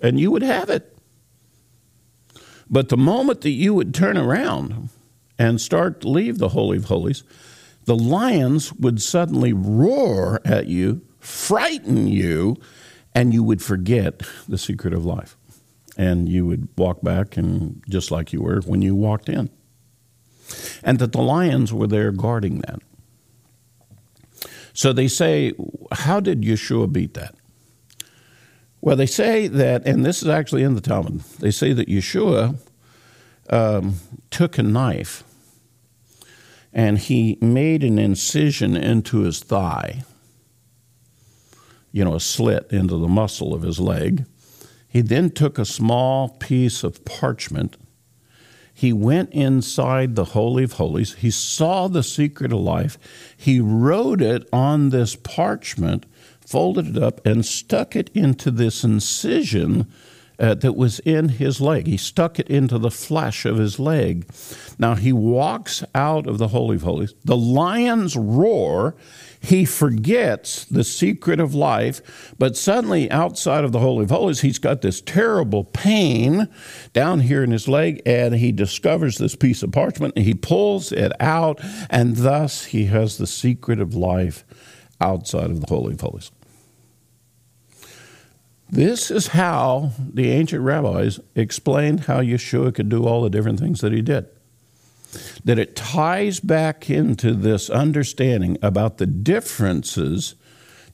and 0.00 0.20
you 0.20 0.30
would 0.30 0.42
have 0.42 0.70
it. 0.70 0.96
But 2.68 2.88
the 2.88 2.96
moment 2.96 3.42
that 3.42 3.50
you 3.50 3.74
would 3.74 3.94
turn 3.94 4.16
around 4.16 4.88
and 5.38 5.60
start 5.60 6.00
to 6.00 6.08
leave 6.08 6.38
the 6.38 6.50
Holy 6.50 6.78
of 6.78 6.84
Holies, 6.84 7.22
the 7.84 7.96
lions 7.96 8.72
would 8.74 9.02
suddenly 9.02 9.52
roar 9.52 10.40
at 10.44 10.68
you, 10.68 11.02
frighten 11.18 12.06
you, 12.06 12.56
and 13.14 13.34
you 13.34 13.42
would 13.42 13.62
forget 13.62 14.22
the 14.48 14.58
secret 14.58 14.94
of 14.94 15.04
life. 15.04 15.36
And 15.98 16.28
you 16.28 16.46
would 16.46 16.68
walk 16.78 17.02
back 17.02 17.36
and 17.36 17.82
just 17.88 18.10
like 18.10 18.32
you 18.32 18.40
were 18.40 18.62
when 18.62 18.80
you 18.80 18.94
walked 18.94 19.28
in. 19.28 19.50
And 20.82 20.98
that 20.98 21.12
the 21.12 21.20
lions 21.20 21.72
were 21.72 21.86
there 21.86 22.12
guarding 22.12 22.60
that. 22.60 22.80
So 24.74 24.92
they 24.92 25.08
say, 25.08 25.52
how 25.92 26.20
did 26.20 26.42
Yeshua 26.42 26.92
beat 26.92 27.14
that? 27.14 27.34
Well, 28.80 28.96
they 28.96 29.06
say 29.06 29.46
that, 29.46 29.86
and 29.86 30.04
this 30.04 30.22
is 30.22 30.28
actually 30.28 30.62
in 30.62 30.74
the 30.74 30.80
Talmud, 30.80 31.20
they 31.38 31.50
say 31.50 31.72
that 31.72 31.88
Yeshua 31.88 32.56
um, 33.48 33.94
took 34.30 34.58
a 34.58 34.62
knife 34.62 35.22
and 36.72 36.98
he 36.98 37.38
made 37.40 37.84
an 37.84 37.98
incision 37.98 38.76
into 38.76 39.20
his 39.20 39.40
thigh, 39.40 40.04
you 41.92 42.04
know, 42.04 42.14
a 42.14 42.20
slit 42.20 42.72
into 42.72 42.96
the 42.96 43.08
muscle 43.08 43.52
of 43.54 43.62
his 43.62 43.78
leg. 43.78 44.24
He 44.88 45.00
then 45.00 45.30
took 45.30 45.58
a 45.58 45.64
small 45.64 46.30
piece 46.30 46.82
of 46.82 47.04
parchment. 47.04 47.76
He 48.82 48.92
went 48.92 49.30
inside 49.30 50.16
the 50.16 50.24
Holy 50.24 50.64
of 50.64 50.72
Holies. 50.72 51.14
He 51.14 51.30
saw 51.30 51.86
the 51.86 52.02
secret 52.02 52.52
of 52.52 52.58
life. 52.58 52.98
He 53.36 53.60
wrote 53.60 54.20
it 54.20 54.48
on 54.52 54.88
this 54.88 55.14
parchment, 55.14 56.04
folded 56.40 56.96
it 56.96 57.00
up, 57.00 57.24
and 57.24 57.46
stuck 57.46 57.94
it 57.94 58.10
into 58.12 58.50
this 58.50 58.82
incision 58.82 59.86
uh, 60.40 60.54
that 60.54 60.72
was 60.72 60.98
in 60.98 61.28
his 61.28 61.60
leg. 61.60 61.86
He 61.86 61.96
stuck 61.96 62.40
it 62.40 62.48
into 62.48 62.76
the 62.76 62.90
flesh 62.90 63.46
of 63.46 63.56
his 63.56 63.78
leg. 63.78 64.26
Now 64.80 64.96
he 64.96 65.12
walks 65.12 65.84
out 65.94 66.26
of 66.26 66.38
the 66.38 66.48
Holy 66.48 66.74
of 66.74 66.82
Holies. 66.82 67.14
The 67.24 67.36
lions 67.36 68.16
roar. 68.16 68.96
He 69.42 69.64
forgets 69.64 70.64
the 70.64 70.84
secret 70.84 71.40
of 71.40 71.52
life, 71.52 72.34
but 72.38 72.56
suddenly 72.56 73.10
outside 73.10 73.64
of 73.64 73.72
the 73.72 73.80
Holy 73.80 74.04
of 74.04 74.10
Holies, 74.10 74.40
he's 74.40 74.60
got 74.60 74.82
this 74.82 75.00
terrible 75.00 75.64
pain 75.64 76.48
down 76.92 77.20
here 77.20 77.42
in 77.42 77.50
his 77.50 77.66
leg, 77.66 78.00
and 78.06 78.36
he 78.36 78.52
discovers 78.52 79.18
this 79.18 79.34
piece 79.34 79.64
of 79.64 79.72
parchment 79.72 80.14
and 80.16 80.24
he 80.24 80.34
pulls 80.34 80.92
it 80.92 81.12
out, 81.20 81.60
and 81.90 82.16
thus 82.16 82.66
he 82.66 82.86
has 82.86 83.18
the 83.18 83.26
secret 83.26 83.80
of 83.80 83.96
life 83.96 84.44
outside 85.00 85.50
of 85.50 85.60
the 85.60 85.66
Holy 85.66 85.94
of 85.94 86.00
Holies. 86.00 86.30
This 88.70 89.10
is 89.10 89.28
how 89.28 89.90
the 89.98 90.30
ancient 90.30 90.62
rabbis 90.62 91.18
explained 91.34 92.00
how 92.04 92.20
Yeshua 92.20 92.72
could 92.72 92.88
do 92.88 93.04
all 93.06 93.22
the 93.22 93.28
different 93.28 93.58
things 93.58 93.80
that 93.80 93.92
he 93.92 94.02
did. 94.02 94.28
That 95.44 95.58
it 95.58 95.76
ties 95.76 96.40
back 96.40 96.88
into 96.88 97.34
this 97.34 97.68
understanding 97.68 98.58
about 98.62 98.98
the 98.98 99.06
differences 99.06 100.34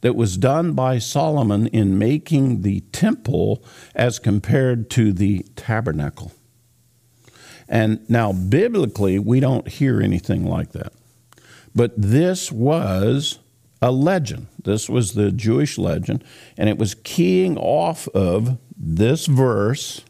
that 0.00 0.16
was 0.16 0.36
done 0.36 0.72
by 0.72 0.98
Solomon 0.98 1.66
in 1.68 1.98
making 1.98 2.62
the 2.62 2.80
temple 2.92 3.62
as 3.94 4.18
compared 4.18 4.90
to 4.90 5.12
the 5.12 5.44
tabernacle. 5.56 6.32
And 7.68 8.08
now, 8.08 8.32
biblically, 8.32 9.18
we 9.18 9.40
don't 9.40 9.68
hear 9.68 10.00
anything 10.00 10.46
like 10.46 10.72
that. 10.72 10.92
But 11.74 11.92
this 11.96 12.50
was 12.50 13.38
a 13.82 13.92
legend. 13.92 14.46
This 14.62 14.88
was 14.88 15.12
the 15.12 15.30
Jewish 15.30 15.78
legend, 15.78 16.24
and 16.56 16.68
it 16.68 16.78
was 16.78 16.96
keying 17.04 17.56
off 17.58 18.08
of 18.08 18.58
this 18.76 19.26
verse 19.26 20.02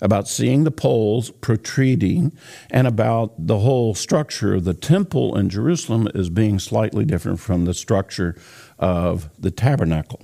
about 0.00 0.28
seeing 0.28 0.64
the 0.64 0.70
poles 0.70 1.30
protruding 1.30 2.32
and 2.70 2.86
about 2.86 3.32
the 3.38 3.58
whole 3.58 3.94
structure 3.94 4.54
of 4.54 4.64
the 4.64 4.74
temple 4.74 5.36
in 5.36 5.48
Jerusalem 5.48 6.08
as 6.14 6.30
being 6.30 6.58
slightly 6.58 7.04
different 7.04 7.40
from 7.40 7.64
the 7.64 7.74
structure 7.74 8.36
of 8.78 9.30
the 9.38 9.50
tabernacle. 9.50 10.22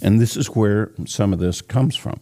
And 0.00 0.20
this 0.20 0.36
is 0.36 0.48
where 0.48 0.92
some 1.06 1.32
of 1.32 1.38
this 1.38 1.62
comes 1.62 1.96
from. 1.96 2.20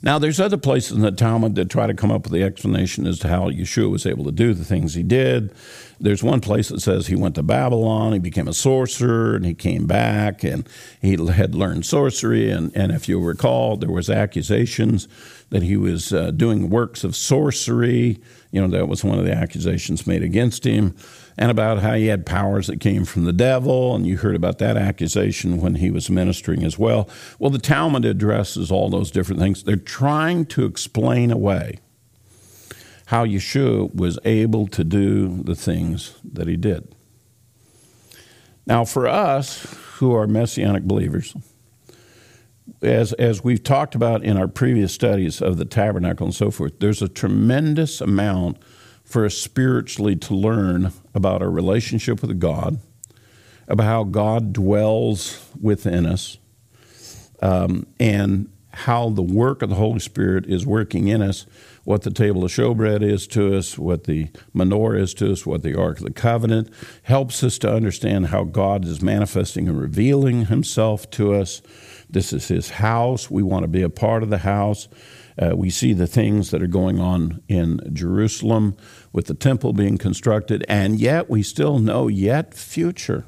Now, 0.00 0.20
there's 0.20 0.38
other 0.38 0.56
places 0.56 0.92
in 0.92 1.02
the 1.02 1.10
Talmud 1.10 1.56
that 1.56 1.68
try 1.68 1.88
to 1.88 1.94
come 1.94 2.12
up 2.12 2.22
with 2.22 2.32
the 2.32 2.44
explanation 2.44 3.06
as 3.06 3.18
to 3.20 3.28
how 3.28 3.50
Yeshua 3.50 3.90
was 3.90 4.06
able 4.06 4.24
to 4.24 4.32
do 4.32 4.54
the 4.54 4.64
things 4.64 4.94
he 4.94 5.02
did. 5.02 5.52
There's 5.98 6.22
one 6.22 6.40
place 6.40 6.68
that 6.68 6.80
says 6.80 7.08
he 7.08 7.16
went 7.16 7.34
to 7.34 7.42
Babylon, 7.42 8.12
he 8.12 8.20
became 8.20 8.46
a 8.46 8.54
sorcerer, 8.54 9.34
and 9.34 9.44
he 9.44 9.54
came 9.54 9.86
back, 9.86 10.44
and 10.44 10.68
he 11.02 11.16
had 11.32 11.54
learned 11.56 11.84
sorcery. 11.84 12.48
And, 12.48 12.74
and 12.76 12.92
if 12.92 13.08
you 13.08 13.20
recall, 13.20 13.76
there 13.76 13.90
was 13.90 14.08
accusations 14.08 15.08
that 15.50 15.64
he 15.64 15.76
was 15.76 16.12
uh, 16.12 16.30
doing 16.30 16.70
works 16.70 17.02
of 17.02 17.16
sorcery. 17.16 18.20
You 18.52 18.60
know, 18.60 18.68
that 18.68 18.86
was 18.86 19.02
one 19.02 19.18
of 19.18 19.24
the 19.24 19.34
accusations 19.34 20.06
made 20.06 20.22
against 20.22 20.64
him 20.64 20.94
and 21.38 21.52
about 21.52 21.78
how 21.78 21.94
he 21.94 22.06
had 22.08 22.26
powers 22.26 22.66
that 22.66 22.80
came 22.80 23.04
from 23.04 23.24
the 23.24 23.32
devil, 23.32 23.94
and 23.94 24.04
you 24.04 24.16
heard 24.16 24.34
about 24.34 24.58
that 24.58 24.76
accusation 24.76 25.60
when 25.60 25.76
he 25.76 25.88
was 25.88 26.10
ministering 26.10 26.64
as 26.64 26.76
well. 26.76 27.08
Well, 27.38 27.50
the 27.50 27.60
Talmud 27.60 28.04
addresses 28.04 28.72
all 28.72 28.90
those 28.90 29.12
different 29.12 29.40
things. 29.40 29.62
They're 29.62 29.76
trying 29.76 30.46
to 30.46 30.66
explain 30.66 31.30
away 31.30 31.78
how 33.06 33.24
Yeshua 33.24 33.94
was 33.94 34.18
able 34.24 34.66
to 34.66 34.82
do 34.82 35.42
the 35.44 35.54
things 35.54 36.16
that 36.24 36.48
he 36.48 36.56
did. 36.56 36.92
Now, 38.66 38.84
for 38.84 39.06
us 39.06 39.76
who 39.94 40.12
are 40.14 40.26
Messianic 40.26 40.82
believers, 40.82 41.36
as, 42.82 43.12
as 43.14 43.44
we've 43.44 43.62
talked 43.62 43.94
about 43.94 44.24
in 44.24 44.36
our 44.36 44.48
previous 44.48 44.92
studies 44.92 45.40
of 45.40 45.56
the 45.56 45.64
tabernacle 45.64 46.26
and 46.26 46.34
so 46.34 46.50
forth, 46.50 46.80
there's 46.80 47.00
a 47.00 47.08
tremendous 47.08 48.00
amount 48.00 48.58
for 49.04 49.24
us 49.24 49.34
spiritually 49.38 50.16
to 50.16 50.34
learn 50.34 50.92
about 51.18 51.42
our 51.42 51.50
relationship 51.50 52.22
with 52.22 52.38
God, 52.38 52.78
about 53.66 53.84
how 53.84 54.04
God 54.04 54.52
dwells 54.54 55.44
within 55.60 56.06
us, 56.06 56.38
um, 57.42 57.86
and 58.00 58.50
how 58.72 59.10
the 59.10 59.22
work 59.22 59.60
of 59.60 59.68
the 59.68 59.74
Holy 59.74 59.98
Spirit 59.98 60.46
is 60.46 60.64
working 60.64 61.08
in 61.08 61.20
us, 61.20 61.46
what 61.82 62.02
the 62.02 62.10
table 62.12 62.44
of 62.44 62.52
showbread 62.52 63.02
is 63.02 63.26
to 63.26 63.56
us, 63.56 63.76
what 63.76 64.04
the 64.04 64.28
menorah 64.54 65.00
is 65.00 65.12
to 65.14 65.32
us, 65.32 65.44
what 65.44 65.62
the 65.62 65.76
Ark 65.76 65.98
of 65.98 66.04
the 66.04 66.12
Covenant 66.12 66.70
helps 67.02 67.42
us 67.42 67.58
to 67.58 67.72
understand 67.72 68.28
how 68.28 68.44
God 68.44 68.84
is 68.84 69.02
manifesting 69.02 69.68
and 69.68 69.80
revealing 69.80 70.46
Himself 70.46 71.10
to 71.12 71.34
us. 71.34 71.60
This 72.08 72.32
is 72.32 72.46
His 72.46 72.70
house. 72.70 73.28
We 73.28 73.42
want 73.42 73.64
to 73.64 73.68
be 73.68 73.82
a 73.82 73.90
part 73.90 74.22
of 74.22 74.30
the 74.30 74.38
house. 74.38 74.86
Uh, 75.40 75.56
we 75.56 75.70
see 75.70 75.92
the 75.92 76.06
things 76.06 76.50
that 76.50 76.62
are 76.62 76.68
going 76.68 77.00
on 77.00 77.42
in 77.48 77.80
Jerusalem 77.92 78.76
with 79.18 79.26
the 79.26 79.34
temple 79.34 79.72
being 79.72 79.98
constructed, 79.98 80.64
and 80.68 81.00
yet 81.00 81.28
we 81.28 81.42
still 81.42 81.80
know 81.80 82.06
yet 82.06 82.54
future. 82.54 83.24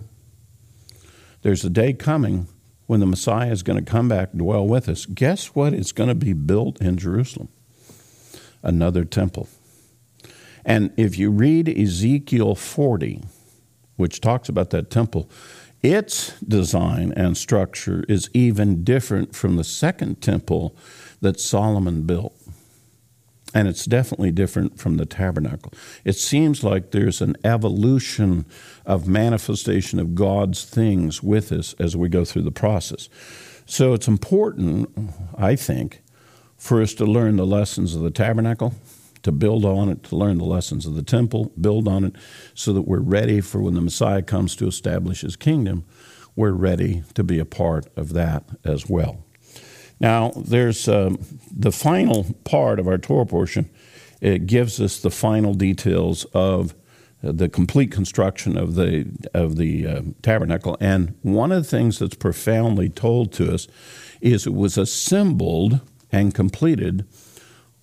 There's 1.43 1.65
a 1.65 1.69
day 1.69 1.95
coming 1.95 2.47
when 2.87 3.01
the 3.01 3.07
Messiah 3.07 3.51
is 3.51 3.65
going 3.65 3.85
to 3.85 3.91
come 3.91 4.09
back 4.09 4.29
and 4.31 4.39
dwell 4.39 4.65
with 4.69 4.89
us. 4.89 5.05
Guess 5.05 5.47
what 5.47 5.75
is 5.75 5.91
going 5.91 6.09
to 6.09 6.15
be 6.15 6.33
built 6.33 6.81
in 6.81 6.97
Jerusalem? 6.97 7.49
Another 8.63 9.05
temple. 9.05 9.49
And 10.65 10.93
if 10.97 11.19
you 11.19 11.29
read 11.29 11.69
Ezekiel 11.69 12.55
40, 12.55 13.25
which 13.97 14.21
talks 14.21 14.49
about 14.49 14.71
that 14.71 14.93
temple, 14.93 15.29
its 15.83 16.39
design 16.39 17.13
and 17.17 17.37
structure 17.37 18.05
is 18.09 18.31
even 18.33 18.85
different 18.85 19.35
from 19.35 19.57
the 19.57 19.65
second 19.65 20.23
temple 20.23 20.77
that 21.21 21.41
Solomon 21.41 22.03
built. 22.03 22.40
And 23.53 23.67
it's 23.67 23.85
definitely 23.85 24.31
different 24.31 24.79
from 24.79 24.97
the 24.97 25.07
tabernacle. 25.07 25.73
It 26.05 26.13
seems 26.15 26.63
like 26.63 26.93
there's 26.93 27.21
an 27.21 27.37
evolution 27.43 28.47
of 28.87 29.09
manifestation 29.09 29.99
of 29.99 30.15
God's 30.15 30.65
things 30.65 31.23
with 31.23 31.51
us 31.51 31.75
as 31.79 31.97
we 31.97 32.09
go 32.09 32.25
through 32.25 32.43
the 32.43 32.53
process. 32.53 33.09
So 33.67 33.93
it's 33.93 34.09
important, 34.09 34.91
I 35.37 35.57
think, 35.57 36.03
for 36.57 36.81
us 36.81 36.95
to 36.95 37.05
learn 37.05 37.37
the 37.37 37.47
lessons 37.47 37.95
of 37.95 38.03
the 38.03 38.11
tabernacle, 38.11 38.75
to 39.23 39.33
build 39.33 39.65
on 39.65 39.89
it, 39.89 40.03
to 40.05 40.17
learn 40.17 40.39
the 40.39 40.45
lessons 40.45 40.87
of 40.87 40.95
the 40.95 41.03
temple, 41.03 41.53
build 41.61 41.89
on 41.89 42.05
it, 42.05 42.15
so 42.55 42.73
that 42.73 42.83
we're 42.83 43.01
ready 43.01 43.41
for 43.41 43.61
when 43.61 43.75
the 43.75 43.81
Messiah 43.81 44.23
comes 44.23 44.55
to 44.57 44.67
establish 44.67 45.23
his 45.23 45.37
kingdom, 45.37 45.85
we're 46.37 46.53
ready 46.53 47.03
to 47.15 47.25
be 47.25 47.39
a 47.39 47.45
part 47.45 47.87
of 47.97 48.13
that 48.13 48.45
as 48.65 48.89
well. 48.89 49.25
Now, 50.01 50.33
there's 50.37 50.89
um, 50.89 51.19
the 51.57 51.73
final 51.73 52.27
part 52.45 52.81
of 52.81 52.89
our 52.89 52.99
Torah 52.99 53.27
portion. 53.27 53.71
It 54.21 54.47
gives 54.47 54.81
us 54.81 55.01
the 55.01 55.11
final 55.11 55.55
details 55.55 56.25
of 56.35 56.75
the 57.23 57.49
complete 57.51 57.93
construction 57.93 58.57
of 58.57 58.77
the 58.77 59.07
of 59.35 59.57
the 59.57 59.87
uh, 59.87 60.03
tabernacle. 60.23 60.77
And 60.81 61.17
one 61.23 61.53
of 61.53 61.63
the 61.63 61.69
things 61.69 61.99
that's 61.99 62.17
profoundly 62.17 62.89
told 62.89 63.33
to 63.35 63.53
us 63.53 63.69
is 64.23 64.47
it 64.47 64.55
was 64.55 64.79
assembled 64.79 65.81
and 66.13 66.35
completed 66.35 67.07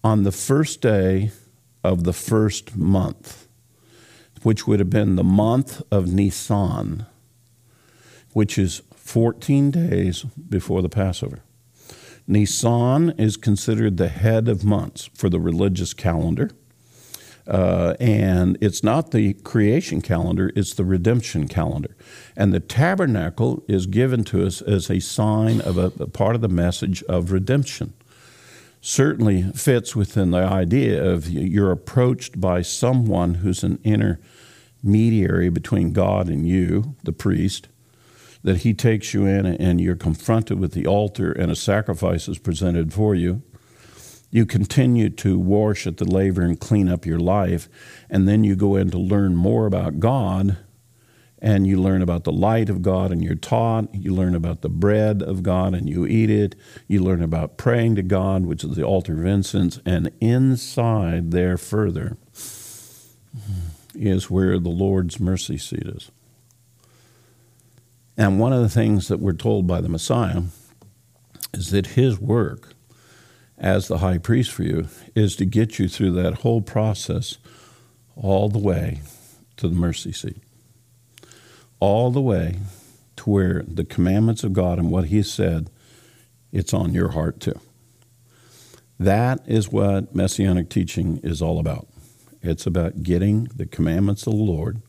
on 0.04 0.24
the 0.24 0.32
first 0.32 0.82
day 0.82 1.32
of 1.84 2.04
the 2.04 2.14
first 2.14 2.76
month, 2.76 3.48
which 4.44 4.68
would 4.68 4.80
have 4.80 4.90
been 4.90 5.16
the 5.16 5.24
month 5.24 5.82
of 5.92 6.08
Nisan. 6.12 7.06
which 8.34 8.58
is 8.58 8.82
14 8.96 9.72
days 9.72 10.24
before 10.24 10.82
the 10.82 10.90
Passover. 10.90 11.42
Nisan 12.28 13.12
is 13.12 13.38
considered 13.38 13.98
the 13.98 14.10
head 14.10 14.50
of 14.50 14.66
months 14.66 15.10
for 15.14 15.30
the 15.30 15.40
religious 15.40 15.94
calendar. 15.94 16.52
Uh, 17.48 17.96
and 18.02 18.58
it's 18.60 18.84
not 18.84 19.12
the 19.12 19.34
creation 19.36 20.02
calendar, 20.02 20.52
it's 20.54 20.74
the 20.74 20.84
redemption 20.84 21.48
calendar. 21.48 21.96
And 22.36 22.54
the 22.54 22.60
tabernacle 22.60 23.64
is 23.70 23.86
given 23.86 24.26
to 24.26 24.46
us 24.46 24.62
as 24.62 24.90
a 24.90 25.00
sign 25.00 25.62
of 25.62 25.78
a, 25.78 25.94
a 26.00 26.08
part 26.08 26.36
of 26.36 26.42
the 26.42 26.50
message 26.50 27.04
of 27.04 27.32
redemption. 27.32 27.94
Certainly 28.82 29.44
fits 29.54 29.96
within 29.96 30.32
the 30.32 30.44
idea 30.44 31.04
of 31.04 31.30
you're 31.30 31.72
approached 31.72 32.42
by 32.42 32.62
someone 32.62 33.36
who's 33.36 33.64
an 33.64 33.80
intermediary 33.86 35.48
between 35.50 35.94
God 35.94 36.28
and 36.28 36.46
you, 36.46 36.96
the 37.04 37.14
priest, 37.14 37.70
that 38.48 38.58
he 38.58 38.74
takes 38.74 39.14
you 39.14 39.26
in 39.26 39.46
and 39.46 39.80
you're 39.80 39.96
confronted 39.96 40.60
with 40.60 40.72
the 40.72 40.88
altar 40.88 41.32
and 41.32 41.52
a 41.52 41.56
sacrifice 41.56 42.28
is 42.28 42.40
presented 42.40 42.94
for 42.94 43.14
you 43.14 43.44
you 44.30 44.46
continue 44.46 45.10
to 45.10 45.40
wash 45.40 45.88
at 45.88 45.98
the 45.98 46.06
laver 46.06 46.42
and 46.42 46.60
clean 46.60 46.90
up 46.90 47.06
your 47.06 47.20
life, 47.20 47.70
and 48.10 48.28
then 48.28 48.44
you 48.44 48.56
go 48.56 48.76
in 48.76 48.92
to 48.92 48.98
learn 48.98 49.36
more 49.36 49.66
about 49.66 50.00
God, 50.00 50.58
and 51.40 51.66
you 51.66 51.80
learn 51.80 52.02
about 52.02 52.24
the 52.24 52.32
light 52.32 52.70
of 52.70 52.82
God, 52.82 53.12
and 53.12 53.24
you're 53.24 53.36
taught. 53.36 53.94
You 53.94 54.14
learn 54.14 54.36
about 54.36 54.62
the 54.62 54.70
bread 54.70 55.22
of 55.22 55.44
God, 55.44 55.74
and 55.74 55.88
you 55.88 56.06
eat 56.06 56.30
it. 56.30 56.56
You 56.88 57.04
learn 57.04 57.22
about 57.22 57.58
praying 57.58 57.96
to 57.96 58.02
God, 58.02 58.46
which 58.46 58.64
is 58.64 58.76
the 58.76 58.84
altar 58.84 59.14
of 59.14 59.26
incense, 59.26 59.80
and 59.86 60.12
inside 60.20 61.32
there 61.32 61.58
further 61.58 62.18
is 63.96 64.30
where 64.30 64.60
the 64.60 64.70
Lord's 64.70 65.20
mercy 65.20 65.58
seat 65.58 65.86
is. 65.86 66.12
And 68.18 68.40
one 68.40 68.52
of 68.52 68.62
the 68.62 68.70
things 68.70 69.08
that 69.10 69.20
we're 69.20 69.34
told 69.34 69.68
by 69.68 69.80
the 69.80 69.90
Messiah 69.90 70.42
is 71.54 71.70
that 71.70 71.88
his 71.88 72.20
work 72.20 72.74
as 73.58 73.88
the 73.88 74.00
high 74.00 74.18
priest 74.18 74.52
for 74.52 74.64
you 74.64 74.88
is 75.16 75.36
to 75.36 75.46
get 75.46 75.80
you 75.80 75.88
through 75.88 76.12
that 76.14 76.36
whole 76.40 76.62
process 76.62 77.38
all 78.16 78.50
the 78.50 78.60
way 78.60 79.02
to 79.58 79.68
the 79.68 79.76
mercy 79.76 80.12
seat. 80.12 80.42
All 81.80 82.10
the 82.10 82.22
way 82.22 82.58
to 83.18 83.30
where 83.30 83.64
the 83.68 83.86
commandments 83.86 84.44
of 84.44 84.54
God 84.54 84.80
and 84.80 84.92
what 84.92 85.06
He 85.06 85.22
said, 85.22 85.70
it's 86.52 86.74
on 86.74 86.94
your 86.94 87.10
heart 87.10 87.40
too. 87.40 87.60
That 89.00 89.42
is 89.48 89.72
what 89.72 90.16
messianic 90.16 90.70
teaching 90.70 91.20
is 91.24 91.42
all 91.42 91.60
about. 91.60 91.88
It's 92.42 92.66
about 92.66 93.04
getting 93.04 93.46
the 93.56 93.68
commandments 93.68 94.26
of 94.26 94.34
the 94.34 94.40
Lord 94.40 94.82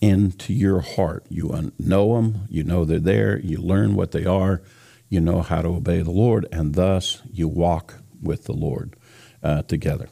into 0.00 0.52
your 0.52 0.80
heart. 0.80 1.26
You 1.28 1.72
know 1.78 2.14
them, 2.14 2.46
you 2.48 2.64
know 2.64 2.84
they're 2.84 2.98
there, 2.98 3.38
you 3.40 3.58
learn 3.58 3.94
what 3.94 4.12
they 4.12 4.24
are, 4.24 4.62
you 5.08 5.20
know 5.20 5.42
how 5.42 5.62
to 5.62 5.68
obey 5.68 6.02
the 6.02 6.10
Lord, 6.10 6.46
and 6.52 6.74
thus 6.74 7.22
you 7.30 7.48
walk 7.48 7.96
with 8.22 8.44
the 8.44 8.52
Lord 8.52 8.96
uh, 9.42 9.62
together. 9.62 10.08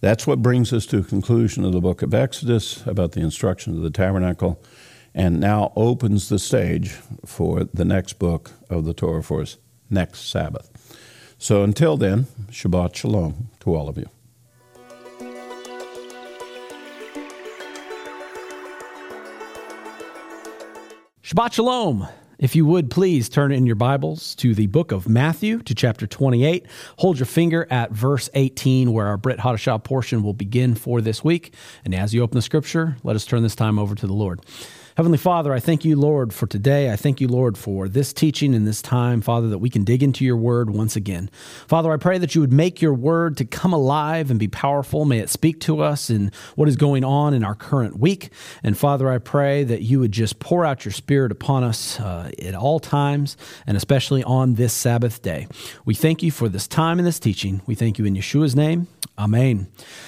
That's 0.00 0.26
what 0.26 0.42
brings 0.42 0.72
us 0.72 0.86
to 0.86 0.98
a 0.98 1.04
conclusion 1.04 1.64
of 1.64 1.72
the 1.72 1.80
book 1.80 2.00
of 2.02 2.14
Exodus 2.14 2.86
about 2.86 3.12
the 3.12 3.20
instruction 3.20 3.76
of 3.76 3.82
the 3.82 3.90
tabernacle, 3.90 4.62
and 5.14 5.40
now 5.40 5.72
opens 5.76 6.28
the 6.28 6.38
stage 6.38 6.92
for 7.26 7.64
the 7.64 7.84
next 7.84 8.18
book 8.18 8.52
of 8.70 8.84
the 8.84 8.94
Torah 8.94 9.22
for 9.22 9.42
us 9.42 9.58
next 9.90 10.30
Sabbath. 10.30 10.70
So 11.38 11.62
until 11.62 11.96
then, 11.96 12.26
Shabbat 12.50 12.94
Shalom 12.94 13.48
to 13.60 13.74
all 13.74 13.88
of 13.88 13.98
you. 13.98 14.08
Shabbat 21.30 21.52
Shalom. 21.52 22.08
If 22.40 22.56
you 22.56 22.66
would 22.66 22.90
please 22.90 23.28
turn 23.28 23.52
in 23.52 23.64
your 23.64 23.76
Bibles 23.76 24.34
to 24.34 24.52
the 24.52 24.66
book 24.66 24.90
of 24.90 25.08
Matthew, 25.08 25.60
to 25.60 25.76
chapter 25.76 26.04
28. 26.04 26.66
Hold 26.96 27.20
your 27.20 27.26
finger 27.26 27.68
at 27.70 27.92
verse 27.92 28.28
18, 28.34 28.92
where 28.92 29.06
our 29.06 29.16
Brit 29.16 29.38
Hadashah 29.38 29.84
portion 29.84 30.24
will 30.24 30.32
begin 30.32 30.74
for 30.74 31.00
this 31.00 31.22
week. 31.22 31.54
And 31.84 31.94
as 31.94 32.12
you 32.12 32.24
open 32.24 32.34
the 32.34 32.42
scripture, 32.42 32.96
let 33.04 33.14
us 33.14 33.24
turn 33.24 33.44
this 33.44 33.54
time 33.54 33.78
over 33.78 33.94
to 33.94 34.08
the 34.08 34.12
Lord. 34.12 34.40
Heavenly 34.96 35.18
Father, 35.18 35.52
I 35.52 35.60
thank 35.60 35.84
you, 35.84 35.96
Lord, 35.96 36.34
for 36.34 36.46
today. 36.46 36.92
I 36.92 36.96
thank 36.96 37.20
you, 37.20 37.28
Lord, 37.28 37.56
for 37.56 37.88
this 37.88 38.12
teaching 38.12 38.54
and 38.54 38.66
this 38.66 38.82
time, 38.82 39.20
Father, 39.20 39.48
that 39.48 39.58
we 39.58 39.70
can 39.70 39.84
dig 39.84 40.02
into 40.02 40.24
your 40.24 40.36
word 40.36 40.70
once 40.70 40.96
again. 40.96 41.30
Father, 41.68 41.92
I 41.92 41.96
pray 41.96 42.18
that 42.18 42.34
you 42.34 42.40
would 42.40 42.52
make 42.52 42.82
your 42.82 42.92
word 42.92 43.36
to 43.36 43.44
come 43.44 43.72
alive 43.72 44.30
and 44.30 44.40
be 44.40 44.48
powerful. 44.48 45.04
May 45.04 45.20
it 45.20 45.30
speak 45.30 45.60
to 45.60 45.80
us 45.80 46.10
in 46.10 46.32
what 46.56 46.68
is 46.68 46.76
going 46.76 47.04
on 47.04 47.34
in 47.34 47.44
our 47.44 47.54
current 47.54 47.98
week. 47.98 48.30
And 48.64 48.76
Father, 48.76 49.08
I 49.08 49.18
pray 49.18 49.62
that 49.64 49.82
you 49.82 50.00
would 50.00 50.12
just 50.12 50.40
pour 50.40 50.64
out 50.64 50.84
your 50.84 50.92
spirit 50.92 51.30
upon 51.30 51.62
us 51.62 52.00
uh, 52.00 52.30
at 52.42 52.56
all 52.56 52.80
times, 52.80 53.36
and 53.66 53.76
especially 53.76 54.24
on 54.24 54.54
this 54.54 54.72
Sabbath 54.72 55.22
day. 55.22 55.46
We 55.84 55.94
thank 55.94 56.22
you 56.22 56.32
for 56.32 56.48
this 56.48 56.66
time 56.66 56.98
and 56.98 57.06
this 57.06 57.20
teaching. 57.20 57.62
We 57.66 57.76
thank 57.76 57.98
you 57.98 58.04
in 58.06 58.14
Yeshua's 58.14 58.56
name. 58.56 58.88
Amen. 59.20 59.66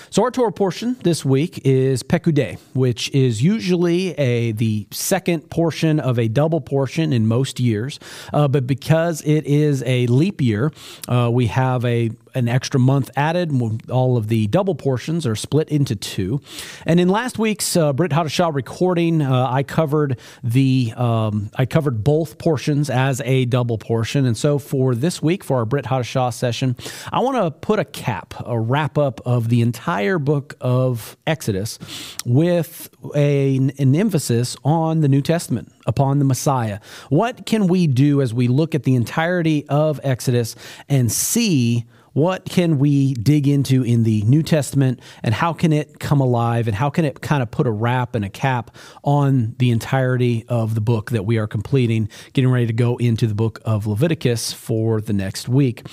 So 0.08 0.22
our 0.22 0.30
Torah 0.30 0.52
portion 0.52 0.96
this 1.04 1.22
week 1.22 1.60
is 1.66 2.02
Pekudei, 2.02 2.58
which 2.72 3.10
is 3.10 3.42
usually 3.42 4.12
a 4.12 4.52
the 4.52 4.86
second 4.90 5.50
portion 5.50 6.00
of 6.00 6.18
a 6.18 6.28
double 6.28 6.62
portion 6.62 7.12
in 7.12 7.26
most 7.26 7.60
years, 7.60 8.00
uh, 8.32 8.48
but 8.48 8.66
because 8.66 9.20
it 9.20 9.44
is 9.44 9.82
a 9.84 10.06
leap 10.06 10.40
year, 10.40 10.72
uh, 11.08 11.28
we 11.30 11.48
have 11.48 11.84
a 11.84 12.10
an 12.34 12.48
extra 12.48 12.80
month 12.80 13.10
added. 13.16 13.52
All 13.90 14.16
of 14.16 14.28
the 14.28 14.46
double 14.46 14.74
portions 14.74 15.26
are 15.26 15.36
split 15.36 15.68
into 15.68 15.96
two. 15.96 16.40
And 16.86 17.00
in 17.00 17.08
last 17.08 17.38
week's 17.38 17.76
uh, 17.76 17.92
Brit 17.92 18.12
Hadashah 18.12 18.54
recording, 18.54 19.22
uh, 19.22 19.48
I 19.50 19.62
covered 19.62 20.18
the 20.42 20.92
um, 20.96 21.50
I 21.56 21.66
covered 21.66 22.04
both 22.04 22.38
portions 22.38 22.90
as 22.90 23.20
a 23.22 23.44
double 23.46 23.78
portion. 23.78 24.26
And 24.26 24.36
so 24.36 24.58
for 24.58 24.94
this 24.94 25.22
week, 25.22 25.44
for 25.44 25.58
our 25.58 25.64
Brit 25.64 25.84
Hadashah 25.86 26.32
session, 26.32 26.76
I 27.12 27.20
want 27.20 27.36
to 27.36 27.50
put 27.50 27.78
a 27.78 27.84
cap, 27.84 28.34
a 28.44 28.58
wrap 28.58 28.98
up 28.98 29.20
of 29.26 29.48
the 29.48 29.60
entire 29.60 30.18
book 30.18 30.56
of 30.60 31.16
Exodus 31.26 31.78
with 32.24 32.88
a, 33.14 33.56
an 33.56 33.94
emphasis 33.94 34.56
on 34.64 35.00
the 35.00 35.08
New 35.08 35.22
Testament, 35.22 35.72
upon 35.86 36.18
the 36.18 36.24
Messiah. 36.24 36.80
What 37.08 37.46
can 37.46 37.66
we 37.66 37.86
do 37.86 38.22
as 38.22 38.32
we 38.32 38.48
look 38.48 38.74
at 38.74 38.84
the 38.84 38.94
entirety 38.94 39.66
of 39.68 40.00
Exodus 40.02 40.56
and 40.88 41.10
see? 41.10 41.84
What 42.12 42.44
can 42.44 42.78
we 42.78 43.14
dig 43.14 43.48
into 43.48 43.82
in 43.82 44.02
the 44.02 44.22
New 44.22 44.42
Testament 44.42 45.00
and 45.22 45.34
how 45.34 45.52
can 45.52 45.72
it 45.72 45.98
come 45.98 46.20
alive 46.20 46.68
and 46.68 46.76
how 46.76 46.90
can 46.90 47.04
it 47.04 47.20
kind 47.20 47.42
of 47.42 47.50
put 47.50 47.66
a 47.66 47.70
wrap 47.70 48.14
and 48.14 48.24
a 48.24 48.28
cap 48.28 48.76
on 49.02 49.54
the 49.58 49.70
entirety 49.70 50.44
of 50.48 50.74
the 50.74 50.80
book 50.80 51.10
that 51.10 51.24
we 51.24 51.38
are 51.38 51.46
completing, 51.46 52.08
getting 52.32 52.50
ready 52.50 52.66
to 52.66 52.72
go 52.72 52.96
into 52.96 53.26
the 53.26 53.34
book 53.34 53.60
of 53.64 53.86
Leviticus 53.86 54.52
for 54.52 55.00
the 55.00 55.12
next 55.12 55.48
week. 55.48 55.86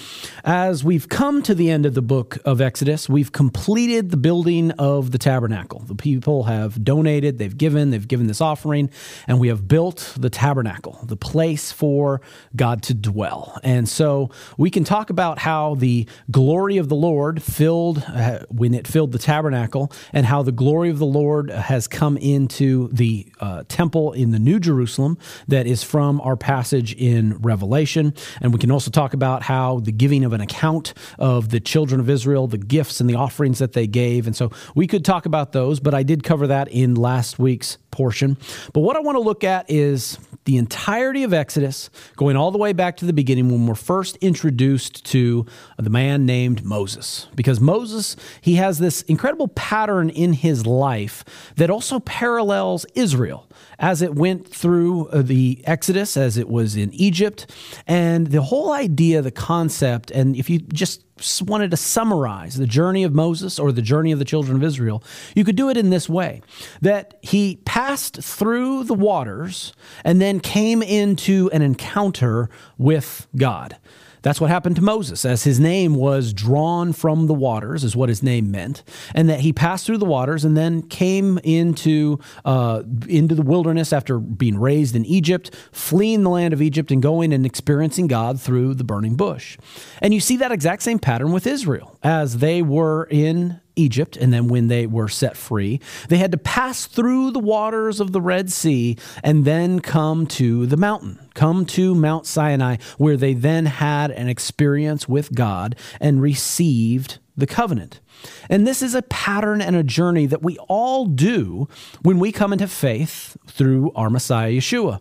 As 0.44 0.84
we've 0.84 1.08
come 1.08 1.42
to 1.44 1.56
the 1.56 1.70
end 1.70 1.86
of 1.86 1.94
the 1.94 2.02
book 2.02 2.38
of 2.46 2.60
Exodus, 2.60 3.08
we've 3.08 3.32
completed 3.32 4.12
the 4.12 4.18
building 4.18 4.72
of 4.72 5.12
the 5.12 5.18
tabernacle. 5.18 5.80
The 5.80 5.96
people 5.96 6.44
have 6.44 6.84
donated, 6.84 7.38
they've 7.38 7.58
given, 7.58 7.92
they've 7.92 8.08
given 8.08 8.28
this 8.28 8.42
offering, 8.42 8.90
and 9.28 9.40
we 9.40 9.48
have 9.48 9.68
built 9.68 10.16
the 10.20 10.30
tabernacle, 10.30 11.00
the 11.04 11.16
place 11.16 11.72
for 11.72 12.22
God 12.56 12.84
to 12.84 12.94
dwell. 12.94 13.58
And 13.64 13.88
so 13.88 14.32
we 14.58 14.70
can 14.70 14.84
talk 14.84 15.10
about 15.10 15.40
how 15.40 15.76
the 15.76 16.08
glory 16.32 16.78
of 16.78 16.90
the 16.90 16.96
Lord 16.96 17.42
filled 17.42 18.04
uh, 18.08 18.40
when 18.50 18.74
it 18.74 18.88
filled 18.88 19.12
the 19.12 19.20
tabernacle, 19.20 19.92
and 20.14 20.26
how 20.26 20.44
the 20.44 20.52
glory 20.52 20.90
of 20.90 21.00
the 21.00 21.06
Lord 21.06 21.50
has 21.50 21.88
come 21.88 22.18
into 22.18 22.90
the 22.90 23.32
uh, 23.40 23.64
temple 23.68 24.14
in 24.14 24.32
the 24.32 24.40
New 24.40 24.60
Jerusalem 24.60 25.18
that 25.48 25.68
is 25.68 25.84
from 25.84 26.22
our 26.22 26.36
passage 26.36 26.94
in 26.94 27.38
Revelation. 27.38 28.14
And 28.42 28.54
we 28.54 28.60
can 28.60 28.72
also 28.72 28.92
talk 28.92 29.14
about 29.14 29.44
how 29.44 29.80
the 29.80 29.92
giving 29.92 30.24
of 30.24 30.34
an 30.34 30.42
account 30.42 30.94
of 31.18 31.50
the 31.50 31.60
children 31.60 32.00
of 32.00 32.10
Israel, 32.10 32.48
the 32.48 32.58
gifts 32.58 33.00
and 33.02 33.10
the 33.10 33.16
offerings 33.16 33.60
that 33.60 33.74
they 33.74 33.88
gave. 33.88 34.28
And 34.28 34.36
so 34.36 34.52
we 34.76 34.88
could 34.88 35.06
talk 35.06 35.26
about 35.26 35.52
those, 35.52 35.80
but 35.80 35.94
I 35.94 36.04
did 36.04 36.24
cover 36.24 36.48
that 36.48 36.68
in 36.70 36.96
last 36.96 37.40
week's 37.40 37.78
portion. 37.92 38.38
But 38.74 38.82
what 38.82 38.96
I 38.96 39.00
want 39.00 39.16
to 39.16 39.22
look 39.22 39.44
at 39.44 39.66
is 39.70 40.20
the 40.46 40.58
entirety 40.58 41.24
of 41.24 41.34
Exodus, 41.34 41.90
going 42.16 42.36
all 42.36 42.52
the 42.52 42.58
way 42.58 42.74
back 42.74 42.98
to 42.98 43.06
the 43.06 43.14
beginning 43.14 43.50
when 43.50 43.68
we're 43.68 43.76
first 43.76 44.16
introduced 44.18 45.06
to 45.06 45.46
the 45.78 45.90
man 46.00 46.26
named 46.26 46.64
Moses. 46.64 47.28
Because 47.36 47.60
Moses, 47.60 48.16
he 48.40 48.56
has 48.56 48.80
this 48.80 49.02
incredible 49.02 49.50
pattern 49.50 50.10
in 50.10 50.32
his 50.32 50.66
life 50.66 51.26
that 51.58 51.70
also 51.70 52.00
parallels 52.00 52.86
Israel 52.96 53.50
as 53.78 54.02
it 54.02 54.16
went 54.16 54.48
through 54.48 55.10
uh, 55.10 55.22
the 55.22 55.62
Exodus, 55.66 56.16
as 56.16 56.38
it 56.38 56.48
was 56.48 56.78
in 56.78 56.94
Egypt, 56.94 57.54
and 57.86 58.28
the 58.28 58.42
whole 58.44 58.72
idea, 58.72 59.22
the 59.22 59.32
concept, 59.32 60.10
and 60.12 60.38
if 60.38 60.50
you 60.50 60.60
just 60.60 61.04
wanted 61.42 61.70
to 61.72 61.78
summarize 61.78 62.56
the 62.56 62.66
journey 62.66 63.04
of 63.04 63.14
Moses 63.14 63.60
or 63.60 63.74
the 63.74 63.82
journey 63.82 64.14
of 64.14 64.20
the 64.20 64.26
children 64.26 64.56
of 64.56 64.64
Israel, 64.64 65.04
you 65.36 65.44
could 65.44 65.58
do 65.58 65.70
it 65.70 65.76
in 65.76 65.90
this 65.90 66.08
way 66.08 66.42
that 66.82 67.20
he 67.22 67.58
passed 67.66 68.24
through 68.24 68.86
the 68.86 68.94
waters 68.94 69.74
and 70.06 70.22
then 70.22 70.40
came 70.40 70.82
into 70.82 71.50
an 71.52 71.62
encounter 71.62 72.50
with 72.78 73.28
God 73.36 73.78
That's 74.22 74.42
what 74.42 74.50
happened 74.50 74.76
to 74.78 74.82
Moses, 74.82 75.26
as 75.26 75.44
his 75.44 75.60
name 75.60 75.96
was 75.96 76.34
drawn 76.34 76.94
from 76.94 77.28
the 77.28 77.34
waters, 77.34 77.84
is 77.84 77.96
what 77.96 78.10
his 78.10 78.22
name 78.22 78.52
meant, 78.52 78.84
and 79.16 79.30
that 79.30 79.42
he 79.42 79.54
passed 79.54 79.86
through 79.86 80.00
the 80.00 80.06
waters 80.06 80.44
and 80.44 80.58
then 80.58 80.82
came 80.82 81.38
into 81.40 82.20
uh, 82.46 82.84
into 83.08 83.36
the 83.36 83.42
wilderness 83.42 83.94
after 83.94 84.20
being 84.20 84.58
raised 84.58 84.96
in 84.96 85.06
Egypt, 85.06 85.56
fleeing 85.72 86.24
the 86.24 86.30
land 86.30 86.54
of 86.54 86.62
Egypt, 86.62 86.92
and 86.92 87.02
going 87.02 87.34
and 87.34 87.46
experiencing 87.46 88.08
God 88.08 88.40
through 88.40 88.74
the 88.74 88.84
burning 88.84 89.16
bush. 89.16 89.58
And 90.02 90.14
you 90.14 90.20
see 90.20 90.38
that 90.38 90.52
exact 90.52 90.84
same 90.84 91.00
pattern 91.00 91.32
with 91.32 91.48
Israel, 91.48 91.98
as 92.04 92.38
they 92.38 92.62
were 92.62 93.08
in 93.10 93.62
Egypt, 93.80 94.18
and 94.18 94.34
then 94.34 94.48
when 94.48 94.68
they 94.68 94.86
were 94.86 95.08
set 95.08 95.38
free, 95.38 95.80
they 96.10 96.18
had 96.18 96.32
to 96.32 96.38
pass 96.38 96.86
through 96.86 97.32
the 97.32 97.40
waters 97.40 98.00
of 98.00 98.12
the 98.12 98.22
Red 98.22 98.52
Sea 98.52 98.98
and 99.24 99.46
then 99.46 99.80
come 99.80 100.28
to 100.28 100.66
the 100.66 100.78
mountain, 100.78 101.20
come 101.34 101.66
to 101.68 101.96
Mount 101.96 102.26
Sinai, 102.26 102.78
where 102.98 103.18
they 103.18 103.34
then 103.34 103.66
had 103.66 104.12
an 104.12 104.28
experience 104.28 105.08
with 105.08 105.34
God 105.34 105.76
and 106.00 106.22
received 106.22 107.20
the 107.38 107.48
covenant. 107.48 108.02
And 108.50 108.68
this 108.68 108.82
is 108.82 108.94
a 108.96 109.02
pattern 109.04 109.62
and 109.62 109.76
a 109.76 109.84
journey 109.84 110.26
that 110.26 110.44
we 110.44 110.58
all 110.68 111.06
do 111.06 111.70
when 112.02 112.20
we 112.20 112.32
come 112.32 112.52
into 112.52 112.68
faith 112.68 113.38
through 113.48 113.92
our 113.96 114.10
Messiah 114.10 114.52
Yeshua. 114.52 115.00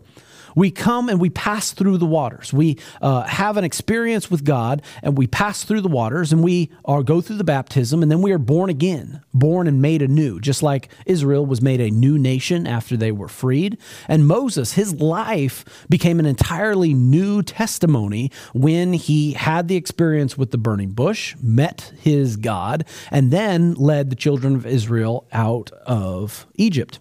We 0.59 0.73
come 0.73 1.09
and 1.09 1.21
we 1.21 1.31
pass 1.31 1.71
through 1.71 1.99
the 1.99 2.05
waters. 2.05 2.53
We 2.53 2.79
uh, 3.01 3.23
have 3.23 3.57
an 3.57 3.63
experience 3.63 4.29
with 4.29 4.43
God 4.43 4.83
and 5.05 5.17
we 5.17 5.29
pass 5.29 5.63
through 5.63 5.83
the 5.83 5.89
waters 5.89 6.33
and 6.33 6.43
we 6.43 6.73
are, 6.85 7.05
go 7.05 7.21
through 7.21 7.37
the 7.37 7.45
baptism 7.45 8.03
and 8.03 8.11
then 8.11 8.23
we 8.23 8.33
are 8.33 8.39
born 8.39 8.69
again, 8.69 9.23
born 9.33 9.69
and 9.69 9.81
made 9.81 10.03
anew, 10.03 10.41
just 10.41 10.61
like 10.61 10.89
Israel 11.07 11.47
was 11.47 11.63
made 11.63 11.81
a 11.81 11.93
new 11.93 12.19
nation 12.19 12.67
after 12.67 12.97
they 12.97 13.13
were 13.13 13.29
freed. 13.29 13.79
And 14.09 14.27
Moses, 14.27 14.73
his 14.73 14.95
life 15.01 15.65
became 15.89 16.19
an 16.19 16.27
entirely 16.27 16.93
new 16.93 17.41
testimony 17.45 18.33
when 18.53 18.95
he 18.95 19.35
had 19.35 19.69
the 19.69 19.77
experience 19.77 20.37
with 20.37 20.51
the 20.51 20.59
burning 20.59 20.91
bush, 20.91 21.37
met 21.41 21.93
his 22.01 22.37
God, 22.37 22.85
and 23.13 23.31
then 23.31 23.75
led 23.75 24.11
the 24.11 24.17
children 24.17 24.57
of 24.57 24.67
Israel 24.67 25.29
out 25.31 25.71
of 25.87 26.49
Egypt. 26.57 26.99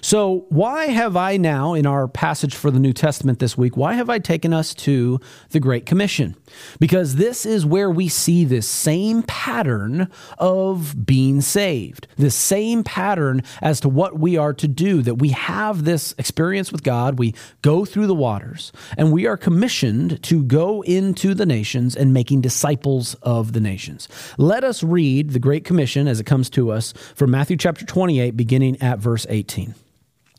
So, 0.00 0.46
why 0.48 0.86
have 0.86 1.16
I 1.16 1.36
now, 1.36 1.74
in 1.74 1.86
our 1.86 2.06
passage 2.06 2.54
for 2.54 2.70
the 2.70 2.78
New 2.78 2.92
Testament 2.92 3.38
this 3.38 3.58
week, 3.58 3.76
why 3.76 3.94
have 3.94 4.08
I 4.08 4.18
taken 4.18 4.52
us 4.52 4.72
to 4.74 5.18
the 5.50 5.60
Great 5.60 5.86
Commission? 5.86 6.36
Because 6.78 7.16
this 7.16 7.44
is 7.44 7.66
where 7.66 7.90
we 7.90 8.08
see 8.08 8.44
this 8.44 8.68
same 8.68 9.22
pattern 9.24 10.08
of 10.38 11.04
being 11.04 11.40
saved, 11.40 12.06
this 12.16 12.34
same 12.34 12.84
pattern 12.84 13.42
as 13.60 13.80
to 13.80 13.88
what 13.88 14.18
we 14.18 14.36
are 14.36 14.54
to 14.54 14.68
do, 14.68 15.02
that 15.02 15.16
we 15.16 15.30
have 15.30 15.84
this 15.84 16.14
experience 16.18 16.70
with 16.70 16.82
God, 16.82 17.18
we 17.18 17.34
go 17.62 17.84
through 17.84 18.06
the 18.06 18.14
waters, 18.14 18.72
and 18.96 19.12
we 19.12 19.26
are 19.26 19.36
commissioned 19.36 20.22
to 20.24 20.44
go 20.44 20.82
into 20.82 21.34
the 21.34 21.46
nations 21.46 21.96
and 21.96 22.12
making 22.12 22.40
disciples 22.40 23.14
of 23.22 23.52
the 23.52 23.60
nations. 23.60 24.08
Let 24.38 24.62
us 24.62 24.82
read 24.82 25.30
the 25.30 25.40
Great 25.40 25.64
Commission 25.64 26.06
as 26.06 26.20
it 26.20 26.26
comes 26.26 26.48
to 26.50 26.70
us 26.70 26.92
from 27.14 27.32
Matthew 27.32 27.56
chapter 27.56 27.84
28, 27.84 28.36
beginning 28.36 28.80
at 28.80 29.00
verse 29.00 29.26
18. 29.28 29.55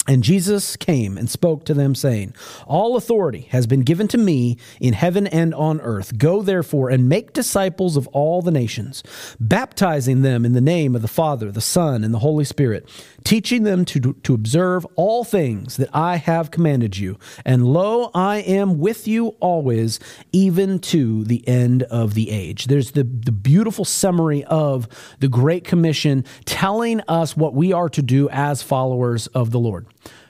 And 0.09 0.23
Jesus 0.23 0.77
came 0.77 1.17
and 1.17 1.29
spoke 1.29 1.65
to 1.65 1.73
them, 1.73 1.93
saying, 1.93 2.33
All 2.65 2.95
authority 2.95 3.47
has 3.51 3.67
been 3.67 3.81
given 3.81 4.07
to 4.07 4.17
me 4.17 4.57
in 4.79 4.93
heaven 4.93 5.27
and 5.27 5.53
on 5.53 5.81
earth. 5.81 6.17
Go 6.17 6.41
therefore 6.41 6.89
and 6.89 7.09
make 7.09 7.33
disciples 7.33 7.97
of 7.97 8.07
all 8.07 8.41
the 8.41 8.51
nations, 8.51 9.03
baptizing 9.37 10.21
them 10.21 10.45
in 10.45 10.53
the 10.53 10.61
name 10.61 10.95
of 10.95 11.01
the 11.01 11.09
Father, 11.09 11.51
the 11.51 11.59
Son, 11.59 12.05
and 12.05 12.13
the 12.13 12.19
Holy 12.19 12.45
Spirit, 12.45 12.87
teaching 13.27 13.63
them 13.63 13.83
to, 13.83 14.13
to 14.23 14.33
observe 14.33 14.87
all 14.95 15.25
things 15.25 15.75
that 15.75 15.89
I 15.93 16.15
have 16.15 16.49
commanded 16.49 16.97
you. 16.97 17.19
And 17.43 17.67
lo, 17.67 18.09
I 18.13 18.37
am 18.37 18.79
with 18.79 19.05
you 19.05 19.35
always, 19.41 19.99
even 20.31 20.79
to 20.79 21.25
the 21.25 21.45
end 21.45 21.83
of 21.83 22.13
the 22.13 22.31
age. 22.31 22.67
There's 22.67 22.91
the, 22.91 23.03
the 23.03 23.33
beautiful 23.33 23.83
summary 23.83 24.45
of 24.45 24.87
the 25.19 25.27
Great 25.27 25.65
Commission 25.65 26.23
telling 26.45 27.01
us 27.09 27.35
what 27.35 27.53
we 27.53 27.73
are 27.73 27.89
to 27.89 28.01
do 28.01 28.29
as 28.29 28.63
followers 28.63 29.27
of 29.27 29.51
the 29.51 29.59
Lord. 29.59 29.87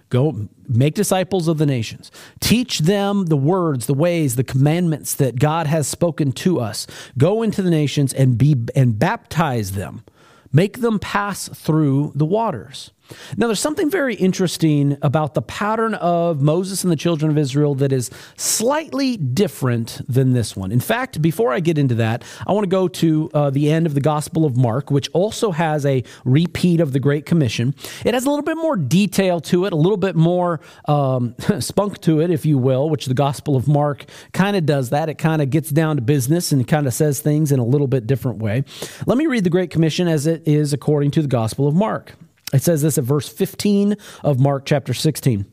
Go 0.09 0.49
make 0.67 0.95
disciples 0.95 1.47
of 1.47 1.59
the 1.59 1.67
nations. 1.67 2.09
Teach 2.39 2.79
them 2.79 3.27
the 3.27 3.37
words, 3.37 3.85
the 3.85 3.93
ways, 3.93 4.37
the 4.37 4.43
commandments 4.43 5.13
that 5.13 5.37
God 5.37 5.67
has 5.67 5.87
spoken 5.87 6.31
to 6.31 6.59
us. 6.59 6.87
Go 7.15 7.43
into 7.43 7.61
the 7.61 7.69
nations 7.69 8.11
and 8.11 8.39
be 8.39 8.55
and 8.75 8.97
baptize 8.97 9.73
them. 9.73 10.03
Make 10.51 10.81
them 10.81 10.99
pass 10.99 11.49
through 11.49 12.13
the 12.15 12.25
waters. 12.25 12.91
Now, 13.35 13.47
there's 13.47 13.59
something 13.59 13.89
very 13.89 14.15
interesting 14.15 14.97
about 15.01 15.33
the 15.33 15.41
pattern 15.41 15.93
of 15.95 16.41
Moses 16.41 16.83
and 16.83 16.91
the 16.91 16.97
children 16.97 17.31
of 17.31 17.37
Israel 17.37 17.75
that 17.75 17.91
is 17.91 18.09
slightly 18.35 19.17
different 19.17 20.01
than 20.07 20.33
this 20.33 20.55
one. 20.55 20.71
In 20.71 20.79
fact, 20.79 21.21
before 21.21 21.51
I 21.53 21.59
get 21.59 21.77
into 21.77 21.95
that, 21.95 22.23
I 22.45 22.51
want 22.53 22.63
to 22.63 22.69
go 22.69 22.87
to 22.87 23.29
uh, 23.33 23.49
the 23.49 23.71
end 23.71 23.85
of 23.85 23.93
the 23.93 24.01
Gospel 24.01 24.45
of 24.45 24.57
Mark, 24.57 24.91
which 24.91 25.09
also 25.13 25.51
has 25.51 25.85
a 25.85 26.03
repeat 26.25 26.79
of 26.79 26.93
the 26.93 26.99
Great 26.99 27.25
Commission. 27.25 27.75
It 28.05 28.13
has 28.13 28.25
a 28.25 28.29
little 28.29 28.43
bit 28.43 28.57
more 28.57 28.75
detail 28.75 29.39
to 29.41 29.65
it, 29.65 29.73
a 29.73 29.75
little 29.75 29.97
bit 29.97 30.15
more 30.15 30.59
um, 30.85 31.35
spunk 31.59 32.01
to 32.01 32.21
it, 32.21 32.29
if 32.29 32.45
you 32.45 32.57
will, 32.57 32.89
which 32.89 33.05
the 33.05 33.13
Gospel 33.13 33.55
of 33.55 33.67
Mark 33.67 34.05
kind 34.33 34.55
of 34.55 34.65
does 34.65 34.89
that. 34.89 35.09
It 35.09 35.17
kind 35.17 35.41
of 35.41 35.49
gets 35.49 35.69
down 35.69 35.95
to 35.97 36.01
business 36.01 36.51
and 36.51 36.67
kind 36.67 36.87
of 36.87 36.93
says 36.93 37.21
things 37.21 37.51
in 37.51 37.59
a 37.59 37.65
little 37.65 37.87
bit 37.87 38.07
different 38.07 38.39
way. 38.39 38.63
Let 39.05 39.17
me 39.17 39.27
read 39.27 39.43
the 39.43 39.49
Great 39.49 39.69
Commission 39.69 40.07
as 40.07 40.27
it 40.27 40.47
is 40.47 40.73
according 40.73 41.11
to 41.11 41.21
the 41.21 41.27
Gospel 41.27 41.67
of 41.67 41.75
Mark. 41.75 42.15
It 42.53 42.63
says 42.63 42.81
this 42.81 42.97
at 42.97 43.03
verse 43.03 43.27
15 43.27 43.97
of 44.23 44.39
Mark 44.39 44.65
chapter 44.65 44.93
16. 44.93 45.45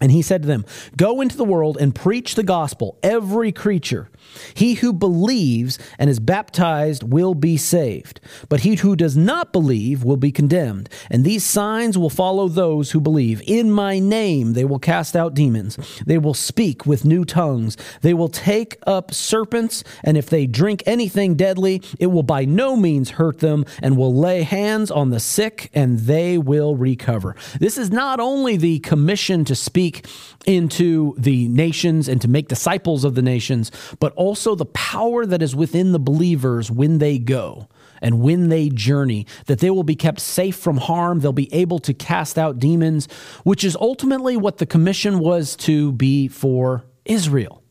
And 0.00 0.10
he 0.10 0.22
said 0.22 0.42
to 0.42 0.48
them, 0.48 0.64
Go 0.96 1.20
into 1.20 1.36
the 1.36 1.44
world 1.44 1.78
and 1.80 1.94
preach 1.94 2.34
the 2.34 2.42
gospel, 2.42 2.98
every 3.02 3.52
creature. 3.52 4.10
He 4.54 4.74
who 4.74 4.92
believes 4.92 5.78
and 5.98 6.08
is 6.08 6.20
baptized 6.20 7.02
will 7.02 7.34
be 7.34 7.56
saved, 7.56 8.20
but 8.48 8.60
he 8.60 8.76
who 8.76 8.96
does 8.96 9.16
not 9.16 9.52
believe 9.52 10.04
will 10.04 10.16
be 10.16 10.32
condemned. 10.32 10.88
And 11.10 11.24
these 11.24 11.44
signs 11.44 11.98
will 11.98 12.10
follow 12.10 12.48
those 12.48 12.90
who 12.90 13.00
believe. 13.00 13.42
In 13.46 13.70
my 13.70 13.98
name 13.98 14.52
they 14.52 14.64
will 14.64 14.78
cast 14.78 15.16
out 15.16 15.34
demons, 15.34 15.76
they 16.06 16.18
will 16.18 16.34
speak 16.34 16.86
with 16.86 17.04
new 17.04 17.24
tongues, 17.24 17.76
they 18.02 18.14
will 18.14 18.28
take 18.28 18.78
up 18.86 19.12
serpents, 19.12 19.84
and 20.02 20.16
if 20.16 20.26
they 20.30 20.46
drink 20.46 20.82
anything 20.86 21.34
deadly, 21.34 21.82
it 21.98 22.06
will 22.06 22.22
by 22.22 22.44
no 22.44 22.76
means 22.76 23.10
hurt 23.10 23.40
them, 23.40 23.64
and 23.82 23.96
will 23.96 24.14
lay 24.14 24.42
hands 24.42 24.90
on 24.90 25.10
the 25.10 25.20
sick, 25.20 25.70
and 25.74 26.00
they 26.00 26.38
will 26.38 26.76
recover. 26.76 27.36
This 27.60 27.78
is 27.78 27.90
not 27.90 28.20
only 28.20 28.56
the 28.56 28.78
commission 28.80 29.44
to 29.44 29.54
speak 29.54 30.06
into 30.46 31.14
the 31.18 31.48
nations 31.48 32.08
and 32.08 32.20
to 32.20 32.28
make 32.28 32.48
disciples 32.48 33.04
of 33.04 33.14
the 33.14 33.22
nations, 33.22 33.70
but 33.98 34.13
also 34.16 34.54
the 34.54 34.66
power 34.66 35.26
that 35.26 35.42
is 35.42 35.54
within 35.54 35.92
the 35.92 35.98
believers 35.98 36.70
when 36.70 36.98
they 36.98 37.18
go 37.18 37.68
and 38.00 38.20
when 38.20 38.48
they 38.48 38.68
journey, 38.68 39.26
that 39.46 39.60
they 39.60 39.70
will 39.70 39.82
be 39.82 39.96
kept 39.96 40.20
safe 40.20 40.56
from 40.56 40.76
harm. 40.76 41.20
They'll 41.20 41.32
be 41.32 41.52
able 41.54 41.78
to 41.80 41.94
cast 41.94 42.38
out 42.38 42.58
demons, 42.58 43.08
which 43.44 43.64
is 43.64 43.76
ultimately 43.76 44.36
what 44.36 44.58
the 44.58 44.66
commission 44.66 45.18
was 45.18 45.56
to 45.56 45.92
be 45.92 46.28
for 46.28 46.84
Israel. 47.04 47.62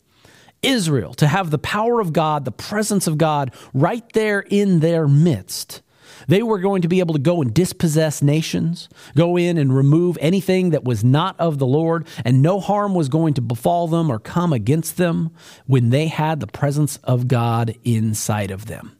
Israel, 0.62 1.14
to 1.14 1.26
have 1.26 1.50
the 1.50 1.58
power 1.58 2.00
of 2.00 2.12
God, 2.12 2.44
the 2.44 2.50
presence 2.50 3.06
of 3.06 3.18
God 3.18 3.54
right 3.74 4.04
there 4.12 4.40
in 4.40 4.80
their 4.80 5.06
midst. 5.06 5.82
They 6.28 6.42
were 6.42 6.58
going 6.58 6.82
to 6.82 6.88
be 6.88 7.00
able 7.00 7.14
to 7.14 7.20
go 7.20 7.42
and 7.42 7.52
dispossess 7.52 8.22
nations, 8.22 8.88
go 9.14 9.36
in 9.36 9.58
and 9.58 9.74
remove 9.74 10.18
anything 10.20 10.70
that 10.70 10.84
was 10.84 11.04
not 11.04 11.38
of 11.38 11.58
the 11.58 11.66
Lord, 11.66 12.06
and 12.24 12.42
no 12.42 12.60
harm 12.60 12.94
was 12.94 13.08
going 13.08 13.34
to 13.34 13.42
befall 13.42 13.88
them 13.88 14.10
or 14.10 14.18
come 14.18 14.52
against 14.52 14.96
them 14.96 15.30
when 15.66 15.90
they 15.90 16.06
had 16.06 16.40
the 16.40 16.46
presence 16.46 16.96
of 16.98 17.28
God 17.28 17.74
inside 17.84 18.50
of 18.50 18.66
them. 18.66 18.96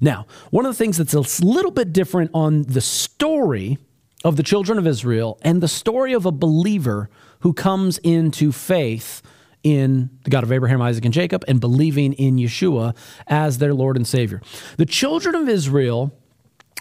Now, 0.00 0.26
one 0.50 0.66
of 0.66 0.72
the 0.72 0.78
things 0.78 0.98
that's 0.98 1.14
a 1.14 1.44
little 1.44 1.70
bit 1.70 1.92
different 1.92 2.30
on 2.34 2.62
the 2.62 2.80
story 2.80 3.78
of 4.24 4.36
the 4.36 4.42
children 4.42 4.78
of 4.78 4.86
Israel 4.86 5.38
and 5.42 5.62
the 5.62 5.68
story 5.68 6.12
of 6.12 6.26
a 6.26 6.32
believer 6.32 7.08
who 7.40 7.52
comes 7.52 7.98
into 7.98 8.52
faith 8.52 9.22
in 9.62 10.10
the 10.24 10.30
God 10.30 10.44
of 10.44 10.52
Abraham, 10.52 10.80
Isaac, 10.82 11.04
and 11.04 11.14
Jacob 11.14 11.44
and 11.48 11.60
believing 11.60 12.12
in 12.12 12.36
Yeshua 12.36 12.96
as 13.26 13.58
their 13.58 13.74
Lord 13.74 13.96
and 13.96 14.06
Savior. 14.06 14.40
The 14.76 14.86
children 14.86 15.34
of 15.34 15.48
Israel 15.48 16.12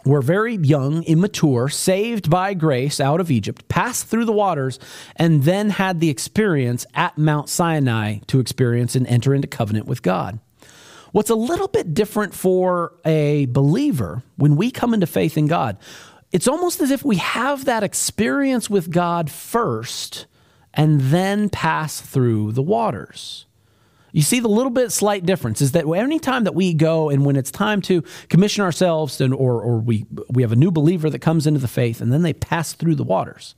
were 0.06 0.22
very 0.22 0.56
young, 0.56 1.04
immature, 1.04 1.68
saved 1.68 2.30
by 2.30 2.54
grace 2.54 3.00
out 3.00 3.20
of 3.20 3.32
Egypt, 3.32 3.68
passed 3.68 4.06
through 4.06 4.26
the 4.26 4.32
waters, 4.32 4.80
and 5.16 5.44
then 5.44 5.72
had 5.72 6.00
the 6.00 6.10
experience 6.10 6.86
at 6.94 7.18
Mount 7.18 7.50
Sinai 7.50 8.20
to 8.28 8.40
experience 8.40 8.96
and 8.96 9.08
enter 9.08 9.34
into 9.34 9.48
covenant 9.48 9.88
with 9.88 10.02
God. 10.02 10.40
What's 11.12 11.30
a 11.30 11.36
little 11.36 11.70
bit 11.70 11.94
different 11.94 12.34
for 12.34 12.94
a 13.06 13.46
believer 13.46 14.22
when 14.36 14.56
we 14.56 14.70
come 14.70 14.94
into 14.94 15.08
faith 15.08 15.38
in 15.38 15.48
God, 15.48 15.78
it's 16.32 16.48
almost 16.48 16.82
as 16.82 16.92
if 16.92 17.06
we 17.06 17.16
have 17.16 17.66
that 17.66 17.84
experience 17.84 18.70
with 18.70 18.92
God 18.92 19.32
first 19.32 20.26
and 20.74 21.00
then 21.00 21.50
pass 21.50 22.02
through 22.02 22.52
the 22.52 22.62
waters. 22.62 23.45
You 24.16 24.22
see 24.22 24.40
the 24.40 24.48
little 24.48 24.72
bit 24.72 24.94
slight 24.94 25.26
difference 25.26 25.62
is 25.62 25.74
that 25.74 25.86
any 25.86 26.20
time 26.20 26.46
that 26.46 26.56
we 26.56 26.74
go 26.74 27.10
and 27.10 27.26
when 27.26 27.36
it's 27.36 27.52
time 27.52 27.82
to 27.82 28.02
commission 28.30 28.64
ourselves 28.64 29.20
and 29.20 29.34
or, 29.34 29.62
or 29.62 29.80
we 29.80 30.06
we 30.30 30.42
have 30.42 30.54
a 30.54 30.56
new 30.56 30.72
believer 30.72 31.10
that 31.10 31.20
comes 31.20 31.46
into 31.46 31.60
the 31.60 31.68
faith 31.68 32.00
and 32.00 32.14
then 32.14 32.22
they 32.22 32.32
pass 32.32 32.72
through 32.72 32.96
the 32.96 33.04
waters. 33.04 33.56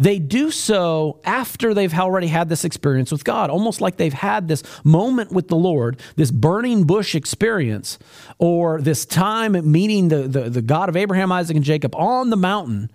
they 0.00 0.18
do 0.18 0.50
so 0.50 1.20
after 1.24 1.72
they've 1.72 1.94
already 1.94 2.26
had 2.26 2.48
this 2.48 2.64
experience 2.64 3.12
with 3.12 3.22
God, 3.22 3.48
almost 3.48 3.80
like 3.80 3.96
they've 3.96 4.12
had 4.12 4.48
this 4.48 4.64
moment 4.82 5.30
with 5.30 5.46
the 5.46 5.56
Lord, 5.56 6.00
this 6.16 6.32
burning 6.32 6.82
bush 6.82 7.14
experience, 7.14 7.96
or 8.38 8.80
this 8.80 9.06
time 9.06 9.52
meeting 9.70 10.08
the, 10.08 10.26
the, 10.26 10.50
the 10.50 10.62
God 10.62 10.88
of 10.88 10.96
Abraham, 10.96 11.30
Isaac, 11.30 11.54
and 11.54 11.64
Jacob 11.64 11.94
on 11.94 12.30
the 12.30 12.36
mountain. 12.36 12.90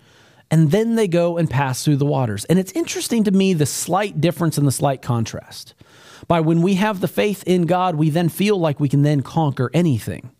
And 0.50 0.70
then 0.70 0.96
they 0.96 1.08
go 1.08 1.38
and 1.38 1.48
pass 1.48 1.82
through 1.82 1.96
the 1.96 2.04
waters. 2.04 2.44
And 2.44 2.58
it's 2.58 2.72
interesting 2.72 3.24
to 3.24 3.30
me 3.30 3.54
the 3.54 3.64
slight 3.64 4.20
difference 4.20 4.58
and 4.58 4.66
the 4.66 4.72
slight 4.72 5.00
contrast. 5.00 5.72
By 6.28 6.40
when 6.40 6.62
we 6.62 6.74
have 6.74 7.00
the 7.00 7.08
faith 7.08 7.42
in 7.46 7.66
God, 7.66 7.96
we 7.96 8.10
then 8.10 8.28
feel 8.28 8.58
like 8.58 8.80
we 8.80 8.88
can 8.88 9.02
then 9.02 9.22
conquer 9.22 9.70
anything. 9.74 10.30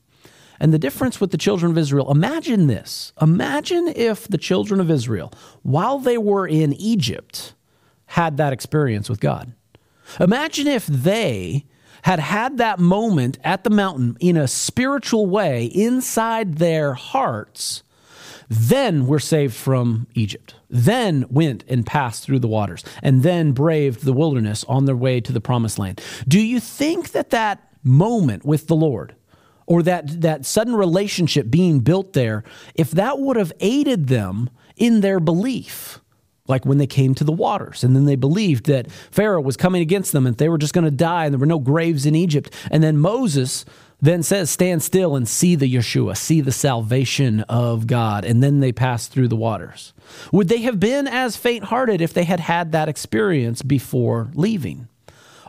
And 0.60 0.72
the 0.72 0.78
difference 0.78 1.20
with 1.20 1.32
the 1.32 1.38
children 1.38 1.72
of 1.72 1.78
Israel, 1.78 2.10
imagine 2.10 2.68
this. 2.68 3.12
Imagine 3.20 3.88
if 3.88 4.28
the 4.28 4.38
children 4.38 4.80
of 4.80 4.90
Israel, 4.90 5.32
while 5.62 5.98
they 5.98 6.16
were 6.16 6.46
in 6.46 6.72
Egypt, 6.74 7.54
had 8.06 8.36
that 8.36 8.52
experience 8.52 9.08
with 9.10 9.18
God. 9.18 9.54
Imagine 10.20 10.68
if 10.68 10.86
they 10.86 11.64
had 12.02 12.20
had 12.20 12.58
that 12.58 12.78
moment 12.78 13.38
at 13.42 13.64
the 13.64 13.70
mountain 13.70 14.16
in 14.20 14.36
a 14.36 14.46
spiritual 14.46 15.26
way 15.26 15.66
inside 15.66 16.56
their 16.56 16.94
hearts, 16.94 17.82
then 18.48 19.06
were 19.06 19.20
saved 19.20 19.54
from 19.54 20.06
Egypt. 20.14 20.54
Then 20.74 21.26
went 21.28 21.64
and 21.68 21.84
passed 21.84 22.24
through 22.24 22.38
the 22.38 22.48
waters, 22.48 22.82
and 23.02 23.22
then 23.22 23.52
braved 23.52 24.04
the 24.04 24.14
wilderness 24.14 24.64
on 24.64 24.86
their 24.86 24.96
way 24.96 25.20
to 25.20 25.30
the 25.30 25.40
promised 25.40 25.78
land. 25.78 26.00
Do 26.26 26.40
you 26.40 26.60
think 26.60 27.12
that 27.12 27.28
that 27.30 27.68
moment 27.84 28.44
with 28.44 28.68
the 28.68 28.74
Lord, 28.74 29.14
or 29.66 29.82
that, 29.82 30.22
that 30.22 30.46
sudden 30.46 30.74
relationship 30.74 31.50
being 31.50 31.80
built 31.80 32.14
there, 32.14 32.42
if 32.74 32.90
that 32.92 33.18
would 33.18 33.36
have 33.36 33.52
aided 33.60 34.08
them 34.08 34.48
in 34.76 35.02
their 35.02 35.20
belief, 35.20 36.00
like 36.48 36.64
when 36.64 36.78
they 36.78 36.86
came 36.86 37.14
to 37.14 37.24
the 37.24 37.32
waters 37.32 37.84
and 37.84 37.94
then 37.94 38.04
they 38.04 38.16
believed 38.16 38.66
that 38.66 38.90
Pharaoh 38.90 39.40
was 39.40 39.56
coming 39.56 39.82
against 39.82 40.12
them 40.12 40.26
and 40.26 40.36
they 40.36 40.48
were 40.48 40.58
just 40.58 40.74
going 40.74 40.84
to 40.84 40.90
die 40.90 41.24
and 41.24 41.32
there 41.32 41.38
were 41.38 41.46
no 41.46 41.58
graves 41.58 42.04
in 42.06 42.14
Egypt. 42.14 42.52
And 42.70 42.82
then 42.82 42.96
Moses 42.96 43.64
then 44.02 44.22
says, 44.22 44.50
Stand 44.50 44.82
still 44.82 45.16
and 45.16 45.26
see 45.26 45.54
the 45.54 45.72
Yeshua, 45.72 46.16
see 46.16 46.42
the 46.42 46.52
salvation 46.52 47.40
of 47.42 47.86
God. 47.86 48.24
And 48.24 48.42
then 48.42 48.60
they 48.60 48.72
pass 48.72 49.06
through 49.06 49.28
the 49.28 49.36
waters. 49.36 49.94
Would 50.32 50.48
they 50.48 50.62
have 50.62 50.78
been 50.78 51.06
as 51.06 51.36
faint 51.36 51.64
hearted 51.64 52.02
if 52.02 52.12
they 52.12 52.24
had 52.24 52.40
had 52.40 52.72
that 52.72 52.88
experience 52.88 53.62
before 53.62 54.30
leaving? 54.34 54.88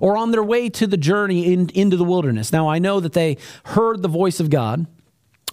or 0.02 0.18
on 0.18 0.32
their 0.32 0.44
way 0.44 0.70
to 0.70 0.86
the 0.86 0.98
journey 0.98 1.54
in, 1.54 1.70
into 1.70 1.96
the 1.96 2.04
wilderness. 2.04 2.52
Now, 2.52 2.68
I 2.68 2.78
know 2.78 3.00
that 3.00 3.14
they 3.14 3.38
heard 3.64 4.02
the 4.02 4.10
voice 4.10 4.42
of 4.42 4.50
God 4.50 4.86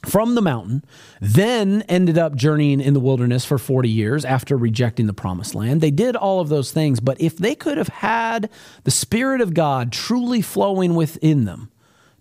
from 0.05 0.34
the 0.34 0.42
mountain, 0.42 0.84
then 1.20 1.82
ended 1.82 2.18
up 2.18 2.34
journeying 2.34 2.80
in 2.80 2.94
the 2.94 3.01
wilderness 3.01 3.44
for 3.44 3.59
40 3.59 3.88
years 3.88 4.24
after 4.24 4.57
rejecting 4.57 5.07
the 5.07 5.12
promised 5.12 5.55
land. 5.55 5.80
They 5.80 5.90
did 5.90 6.16
all 6.16 6.40
of 6.40 6.48
those 6.48 6.72
things, 6.72 7.01
but 7.01 7.20
if 7.20 7.36
they 7.36 7.55
could 7.55 7.78
have 7.78 7.88
had 7.88 8.51
the 8.84 8.90
Spirit 8.90 9.40
of 9.40 9.55
God 9.55 9.92
truly 9.92 10.40
flowing 10.40 10.94
within 10.94 11.44
them, 11.44 11.70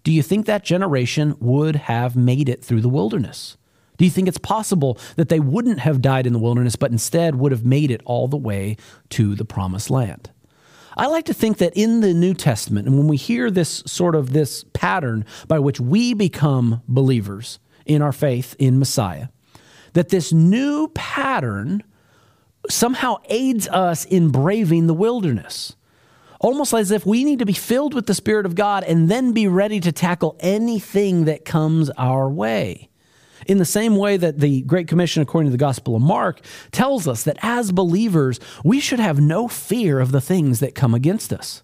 do 0.03 0.11
you 0.11 0.23
think 0.23 0.45
that 0.45 0.63
generation 0.63 1.35
would 1.39 1.75
have 1.75 2.15
made 2.15 2.49
it 2.49 2.63
through 2.63 2.81
the 2.81 2.89
wilderness? 2.89 3.57
Do 3.97 4.05
you 4.05 4.11
think 4.11 4.27
it's 4.27 4.37
possible 4.37 4.97
that 5.17 5.27
they 5.27 5.41
wouldn't 5.41 5.79
have 5.79 6.01
died 6.01 6.25
in 6.25 6.33
the 6.33 6.39
wilderness, 6.39 6.77
but 6.77 6.91
instead 6.91 7.35
would 7.35 7.51
have 7.51 7.65
made 7.65 7.91
it 7.91 8.01
all 8.05 8.27
the 8.27 8.37
way 8.37 8.77
to 9.09 9.35
the 9.35 9.43
promised 9.43 9.89
land? 9.89 10.31
I 10.95 11.07
like 11.07 11.25
to 11.25 11.33
think 11.33 11.57
that 11.57 11.73
in 11.75 11.99
the 11.99 12.13
New 12.13 12.33
Testament, 12.33 12.87
and 12.87 12.97
when 12.97 13.07
we 13.07 13.17
hear 13.17 13.51
this 13.51 13.83
sort 13.85 14.15
of 14.15 14.31
this 14.31 14.63
pattern 14.73 15.25
by 15.47 15.59
which 15.59 15.79
we 15.79 16.13
become 16.13 16.81
believers 16.87 17.59
in 17.85 18.01
our 18.01 18.11
faith 18.11 18.55
in 18.57 18.79
Messiah, 18.79 19.27
that 19.93 20.09
this 20.09 20.31
new 20.31 20.87
pattern 20.89 21.83
somehow 22.69 23.17
aids 23.25 23.67
us 23.67 24.05
in 24.05 24.29
braving 24.29 24.87
the 24.87 24.93
wilderness. 24.93 25.75
Almost 26.39 26.73
as 26.73 26.91
if 26.91 27.05
we 27.05 27.23
need 27.25 27.39
to 27.39 27.45
be 27.45 27.53
filled 27.53 27.93
with 27.93 28.05
the 28.07 28.13
Spirit 28.13 28.45
of 28.45 28.55
God 28.55 28.83
and 28.85 29.09
then 29.09 29.33
be 29.33 29.47
ready 29.47 29.79
to 29.81 29.91
tackle 29.91 30.37
anything 30.39 31.25
that 31.25 31.45
comes 31.45 31.89
our 31.91 32.29
way 32.29 32.89
in 33.45 33.57
the 33.57 33.65
same 33.65 33.95
way 33.95 34.15
that 34.15 34.39
the 34.39 34.61
Great 34.61 34.87
Commission, 34.87 35.21
according 35.21 35.47
to 35.47 35.51
the 35.51 35.57
Gospel 35.57 35.95
of 35.95 36.01
Mark, 36.01 36.41
tells 36.71 37.07
us 37.07 37.23
that 37.23 37.37
as 37.41 37.71
believers, 37.71 38.39
we 38.63 38.79
should 38.79 38.99
have 38.99 39.19
no 39.19 39.47
fear 39.47 39.99
of 39.99 40.11
the 40.11 40.21
things 40.21 40.59
that 40.59 40.75
come 40.75 40.93
against 40.93 41.33
us. 41.33 41.63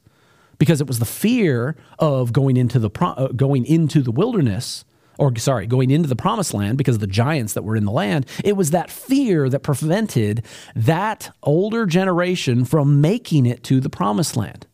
Because 0.57 0.79
it 0.79 0.87
was 0.87 0.99
the 0.99 1.05
fear 1.05 1.75
of 1.99 2.31
going 2.31 2.57
into 2.57 2.79
the, 2.79 2.89
uh, 3.01 3.27
going 3.27 3.65
into 3.65 4.01
the 4.01 4.11
wilderness 4.11 4.85
or 5.17 5.35
sorry, 5.37 5.67
going 5.67 5.91
into 5.91 6.09
the 6.09 6.15
promised 6.15 6.53
land 6.53 6.77
because 6.77 6.95
of 6.95 7.01
the 7.01 7.07
giants 7.07 7.53
that 7.53 7.63
were 7.63 7.75
in 7.75 7.85
the 7.85 7.91
land, 7.91 8.25
it 8.43 8.55
was 8.55 8.71
that 8.71 8.89
fear 8.91 9.49
that 9.49 9.59
prevented 9.59 10.45
that 10.75 11.35
older 11.43 11.85
generation 11.85 12.65
from 12.65 13.01
making 13.01 13.45
it 13.45 13.63
to 13.63 13.79
the 13.79 13.89
promised 13.89 14.35
land. 14.35 14.67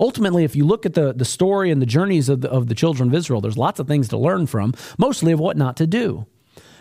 Ultimately, 0.00 0.42
if 0.44 0.56
you 0.56 0.64
look 0.66 0.84
at 0.84 0.94
the, 0.94 1.12
the 1.12 1.24
story 1.24 1.70
and 1.70 1.80
the 1.80 1.86
journeys 1.86 2.28
of 2.28 2.40
the, 2.40 2.50
of 2.50 2.66
the 2.66 2.74
children 2.74 3.08
of 3.08 3.14
Israel, 3.14 3.40
there's 3.40 3.58
lots 3.58 3.78
of 3.78 3.86
things 3.86 4.08
to 4.08 4.16
learn 4.16 4.46
from, 4.46 4.74
mostly 4.98 5.32
of 5.32 5.38
what 5.38 5.56
not 5.56 5.76
to 5.76 5.86
do. 5.86 6.26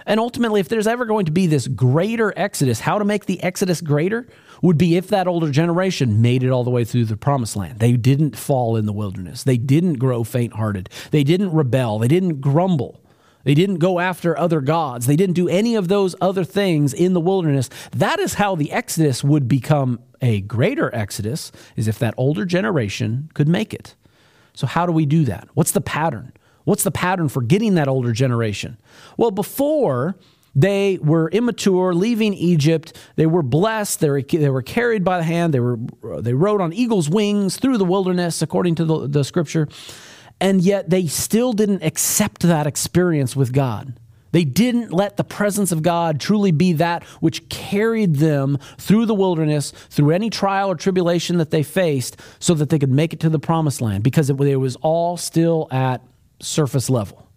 And 0.06 0.20
ultimately, 0.20 0.60
if 0.60 0.70
there's 0.70 0.88
ever 0.88 1.06
going 1.06 1.26
to 1.26 1.32
be 1.32 1.46
this 1.46 1.68
greater 1.68 2.34
exodus, 2.36 2.80
how 2.80 2.98
to 2.98 3.06
make 3.06 3.26
the 3.26 3.42
exodus 3.44 3.82
greater 3.82 4.28
would 4.62 4.78
be 4.78 4.96
if 4.96 5.08
that 5.08 5.28
older 5.28 5.50
generation 5.52 6.22
made 6.22 6.44
it 6.44 6.50
all 6.50 6.64
the 6.64 6.70
way 6.70 6.84
through 6.84 7.06
the 7.06 7.18
promised 7.18 7.56
land. 7.56 7.80
They 7.80 7.94
didn't 7.94 8.38
fall 8.38 8.76
in 8.76 8.86
the 8.86 8.94
wilderness, 8.94 9.44
they 9.44 9.58
didn't 9.58 9.96
grow 9.96 10.24
faint 10.24 10.54
hearted, 10.54 10.90
they 11.12 11.24
didn't 11.24 11.52
rebel, 11.52 12.00
they 12.00 12.08
didn't 12.08 12.42
grumble. 12.42 13.02
They 13.44 13.56
didn't 13.56 13.78
go 13.78 14.00
after 14.00 14.38
other 14.38 14.62
gods. 14.62 15.08
They 15.08 15.16
didn't 15.16 15.34
do 15.34 15.50
any 15.50 15.74
of 15.74 15.88
those 15.88 16.16
other 16.22 16.44
things 16.44 16.94
in 16.94 17.14
the 17.14 17.20
wilderness. 17.20 17.72
That 17.92 18.20
is 18.20 18.36
how 18.36 18.56
the 18.56 18.72
Exodus 18.72 19.24
would 19.24 19.48
become 19.48 20.00
a 20.22 20.42
greater 20.42 20.94
Exodus, 20.94 21.52
is 21.76 21.88
if 21.88 21.98
that 22.00 22.14
older 22.18 22.46
generation 22.46 23.32
could 23.34 23.48
make 23.48 23.74
it. 23.74 23.96
So, 24.54 24.68
how 24.68 24.86
do 24.86 24.92
we 24.92 25.06
do 25.06 25.26
that? 25.26 25.48
What's 25.54 25.72
the 25.72 25.82
pattern? 25.82 26.34
What's 26.64 26.84
the 26.84 26.92
pattern 26.92 27.30
for 27.30 27.42
getting 27.42 27.74
that 27.76 27.88
older 27.88 28.12
generation? 28.12 28.78
Well, 29.18 29.32
before 29.32 30.18
they 30.56 30.98
were 31.02 31.30
immature, 31.30 31.94
leaving 31.94 32.34
Egypt. 32.34 32.98
They 33.16 33.26
were 33.26 33.44
blessed. 33.44 34.00
They 34.02 34.10
were, 34.10 34.22
they 34.22 34.50
were 34.50 34.62
carried 34.62 35.04
by 35.04 35.18
the 35.18 35.24
hand. 35.24 35.54
They, 35.54 35.60
were, 35.60 35.78
they 36.20 36.34
rode 36.34 36.62
on 36.62 36.74
eagle's 36.74 37.10
wings 37.10 37.58
through 37.58 37.78
the 37.78 37.86
wilderness, 37.86 38.42
according 38.42 38.76
to 38.76 38.86
the, 38.86 39.08
the 39.08 39.24
scripture. 39.24 39.68
And 40.40 40.62
yet 40.62 40.90
they 40.90 41.08
still 41.08 41.54
didn't 41.54 41.84
accept 41.84 42.42
that 42.42 42.68
experience 42.68 43.36
with 43.36 43.54
God. 43.54 43.94
They 44.32 44.44
didn't 44.44 44.92
let 44.92 45.18
the 45.18 45.24
presence 45.24 45.72
of 45.72 45.84
God 45.84 46.20
truly 46.20 46.52
be 46.52 46.74
that 46.74 47.04
which 47.20 47.50
carried 47.50 48.16
them 48.16 48.58
through 48.78 49.06
the 49.06 49.14
wilderness, 49.14 49.72
through 49.72 50.12
any 50.12 50.30
trial 50.30 50.72
or 50.72 50.76
tribulation 50.76 51.38
that 51.38 51.52
they 51.52 51.64
faced, 51.64 52.18
so 52.40 52.54
that 52.54 52.70
they 52.70 52.80
could 52.80 52.92
make 52.92 53.14
it 53.14 53.20
to 53.22 53.30
the 53.30 53.40
promised 53.40 53.82
land 53.82 54.04
because 54.04 54.30
it, 54.30 54.40
it 54.40 54.56
was 54.56 54.78
all 54.78 55.18
still 55.18 55.68
at 55.70 56.02
surface 56.40 56.90
level. 56.90 57.28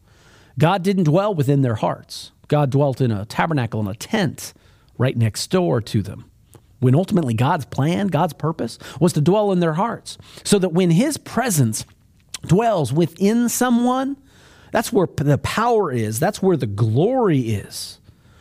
God 0.56 0.82
didn't 0.84 1.04
dwell 1.04 1.34
within 1.34 1.62
their 1.62 1.74
hearts. 1.74 2.30
God 2.54 2.70
dwelt 2.70 3.00
in 3.00 3.10
a 3.10 3.24
tabernacle, 3.24 3.80
in 3.80 3.88
a 3.88 3.96
tent 3.96 4.54
right 4.96 5.16
next 5.16 5.50
door 5.50 5.80
to 5.80 6.02
them. 6.02 6.30
When 6.78 6.94
ultimately 6.94 7.34
God's 7.34 7.64
plan, 7.64 8.06
God's 8.06 8.32
purpose 8.32 8.78
was 9.00 9.12
to 9.14 9.20
dwell 9.20 9.50
in 9.50 9.58
their 9.58 9.72
hearts, 9.72 10.18
so 10.44 10.60
that 10.60 10.68
when 10.68 10.92
His 10.92 11.16
presence 11.16 11.84
dwells 12.46 12.92
within 12.92 13.48
someone, 13.48 14.16
that's 14.70 14.92
where 14.92 15.08
the 15.16 15.36
power 15.38 15.90
is, 15.90 16.20
that's 16.20 16.40
where 16.40 16.56
the 16.56 16.68
glory 16.68 17.40
is. 17.40 17.98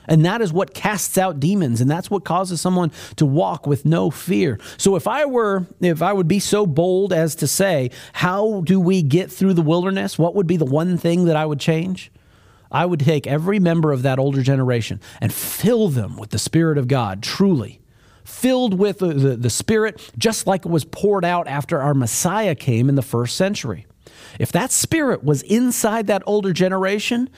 And 0.07 0.23
that 0.25 0.43
is 0.43 0.53
what 0.53 0.75
casts 0.75 1.17
out 1.17 1.39
demons, 1.39 1.81
and 1.81 1.89
that's 1.89 2.11
what 2.11 2.23
causes 2.23 2.61
someone 2.61 2.91
to 3.15 3.25
walk 3.25 3.65
with 3.65 3.83
no 3.83 4.11
fear. 4.11 4.59
So 4.77 4.95
if 4.95 5.07
I 5.07 5.25
were, 5.25 5.65
if 5.81 6.03
I 6.03 6.13
would 6.13 6.27
be 6.27 6.39
so 6.39 6.67
bold 6.67 7.13
as 7.13 7.33
to 7.37 7.47
say, 7.47 7.89
how 8.13 8.61
do 8.61 8.79
we 8.79 9.01
get 9.01 9.31
through 9.31 9.55
the 9.55 9.63
wilderness? 9.63 10.19
What 10.19 10.35
would 10.35 10.45
be 10.45 10.57
the 10.57 10.65
one 10.65 10.99
thing 10.99 11.25
that 11.25 11.35
I 11.35 11.47
would 11.47 11.59
change? 11.59 12.11
I 12.73 12.85
would 12.85 12.99
take 12.99 13.27
every 13.27 13.59
member 13.59 13.91
of 13.91 14.01
that 14.01 14.19
older 14.19 14.41
generation 14.41 14.99
and 15.21 15.31
fill 15.31 15.89
them 15.89 16.17
with 16.17 16.31
the 16.31 16.39
Spirit 16.39 16.77
of 16.77 16.87
God, 16.87 17.21
truly. 17.21 17.79
Filled 18.25 18.73
with 18.73 18.99
the, 18.99 19.13
the, 19.13 19.35
the 19.35 19.49
Spirit, 19.49 20.11
just 20.17 20.47
like 20.47 20.65
it 20.65 20.71
was 20.71 20.85
poured 20.85 21.23
out 21.23 21.47
after 21.47 21.81
our 21.81 21.93
Messiah 21.93 22.55
came 22.55 22.89
in 22.89 22.95
the 22.95 23.01
first 23.01 23.35
century. 23.35 23.85
If 24.39 24.51
that 24.53 24.71
Spirit 24.71 25.23
was 25.23 25.43
inside 25.43 26.07
that 26.07 26.23
older 26.25 26.53
generation, 26.53 27.29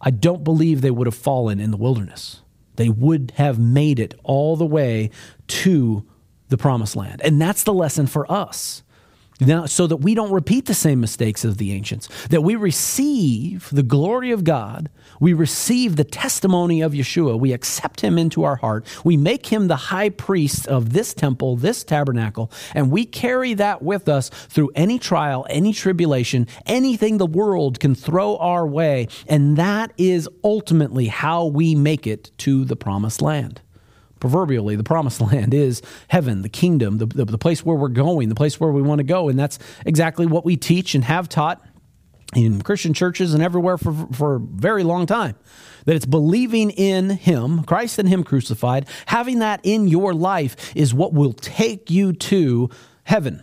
I 0.00 0.10
don't 0.10 0.44
believe 0.44 0.80
they 0.80 0.90
would 0.90 1.06
have 1.06 1.14
fallen 1.14 1.60
in 1.60 1.70
the 1.70 1.76
wilderness. 1.76 2.42
They 2.76 2.88
would 2.88 3.32
have 3.36 3.58
made 3.58 3.98
it 3.98 4.14
all 4.24 4.56
the 4.56 4.66
way 4.66 5.10
to 5.46 6.04
the 6.48 6.58
promised 6.58 6.96
land. 6.96 7.22
And 7.22 7.40
that's 7.40 7.62
the 7.62 7.72
lesson 7.72 8.06
for 8.06 8.30
us. 8.30 8.82
Now, 9.46 9.66
so 9.66 9.86
that 9.86 9.96
we 9.96 10.14
don't 10.14 10.32
repeat 10.32 10.66
the 10.66 10.74
same 10.74 11.00
mistakes 11.00 11.44
of 11.44 11.58
the 11.58 11.72
ancients, 11.72 12.08
that 12.28 12.42
we 12.42 12.56
receive 12.56 13.68
the 13.72 13.82
glory 13.82 14.30
of 14.30 14.44
God, 14.44 14.88
we 15.20 15.32
receive 15.32 15.96
the 15.96 16.04
testimony 16.04 16.80
of 16.80 16.92
Yeshua, 16.92 17.38
we 17.38 17.52
accept 17.52 18.00
him 18.00 18.18
into 18.18 18.44
our 18.44 18.56
heart, 18.56 18.86
we 19.04 19.16
make 19.16 19.46
him 19.46 19.68
the 19.68 19.76
high 19.76 20.10
priest 20.10 20.66
of 20.68 20.92
this 20.92 21.14
temple, 21.14 21.56
this 21.56 21.84
tabernacle, 21.84 22.50
and 22.74 22.90
we 22.90 23.04
carry 23.04 23.54
that 23.54 23.82
with 23.82 24.08
us 24.08 24.28
through 24.28 24.70
any 24.74 24.98
trial, 24.98 25.46
any 25.50 25.72
tribulation, 25.72 26.46
anything 26.66 27.18
the 27.18 27.26
world 27.26 27.80
can 27.80 27.94
throw 27.94 28.36
our 28.36 28.66
way. 28.66 29.08
And 29.28 29.56
that 29.56 29.92
is 29.98 30.28
ultimately 30.44 31.08
how 31.08 31.46
we 31.46 31.74
make 31.74 32.06
it 32.06 32.30
to 32.38 32.64
the 32.64 32.76
promised 32.76 33.22
land 33.22 33.60
proverbially, 34.22 34.76
the 34.76 34.84
promised 34.84 35.20
land 35.32 35.52
is 35.52 35.82
heaven, 36.06 36.42
the 36.42 36.48
kingdom, 36.48 36.98
the, 36.98 37.06
the, 37.06 37.24
the 37.24 37.36
place 37.36 37.66
where 37.66 37.76
we're 37.76 37.88
going, 37.88 38.28
the 38.28 38.36
place 38.36 38.58
where 38.60 38.70
we 38.70 38.80
want 38.80 39.00
to 39.00 39.04
go. 39.04 39.28
And 39.28 39.36
that's 39.36 39.58
exactly 39.84 40.26
what 40.26 40.44
we 40.44 40.56
teach 40.56 40.94
and 40.94 41.04
have 41.04 41.28
taught 41.28 41.60
in 42.34 42.62
Christian 42.62 42.94
churches 42.94 43.34
and 43.34 43.42
everywhere 43.42 43.76
for, 43.76 43.92
for 44.12 44.36
a 44.36 44.38
very 44.38 44.84
long 44.84 45.06
time. 45.06 45.34
That 45.86 45.96
it's 45.96 46.06
believing 46.06 46.70
in 46.70 47.10
Him, 47.10 47.64
Christ 47.64 47.98
and 47.98 48.08
Him 48.08 48.22
crucified, 48.22 48.88
having 49.06 49.40
that 49.40 49.58
in 49.64 49.88
your 49.88 50.14
life 50.14 50.74
is 50.76 50.94
what 50.94 51.12
will 51.12 51.32
take 51.32 51.90
you 51.90 52.12
to 52.12 52.70
heaven 53.02 53.42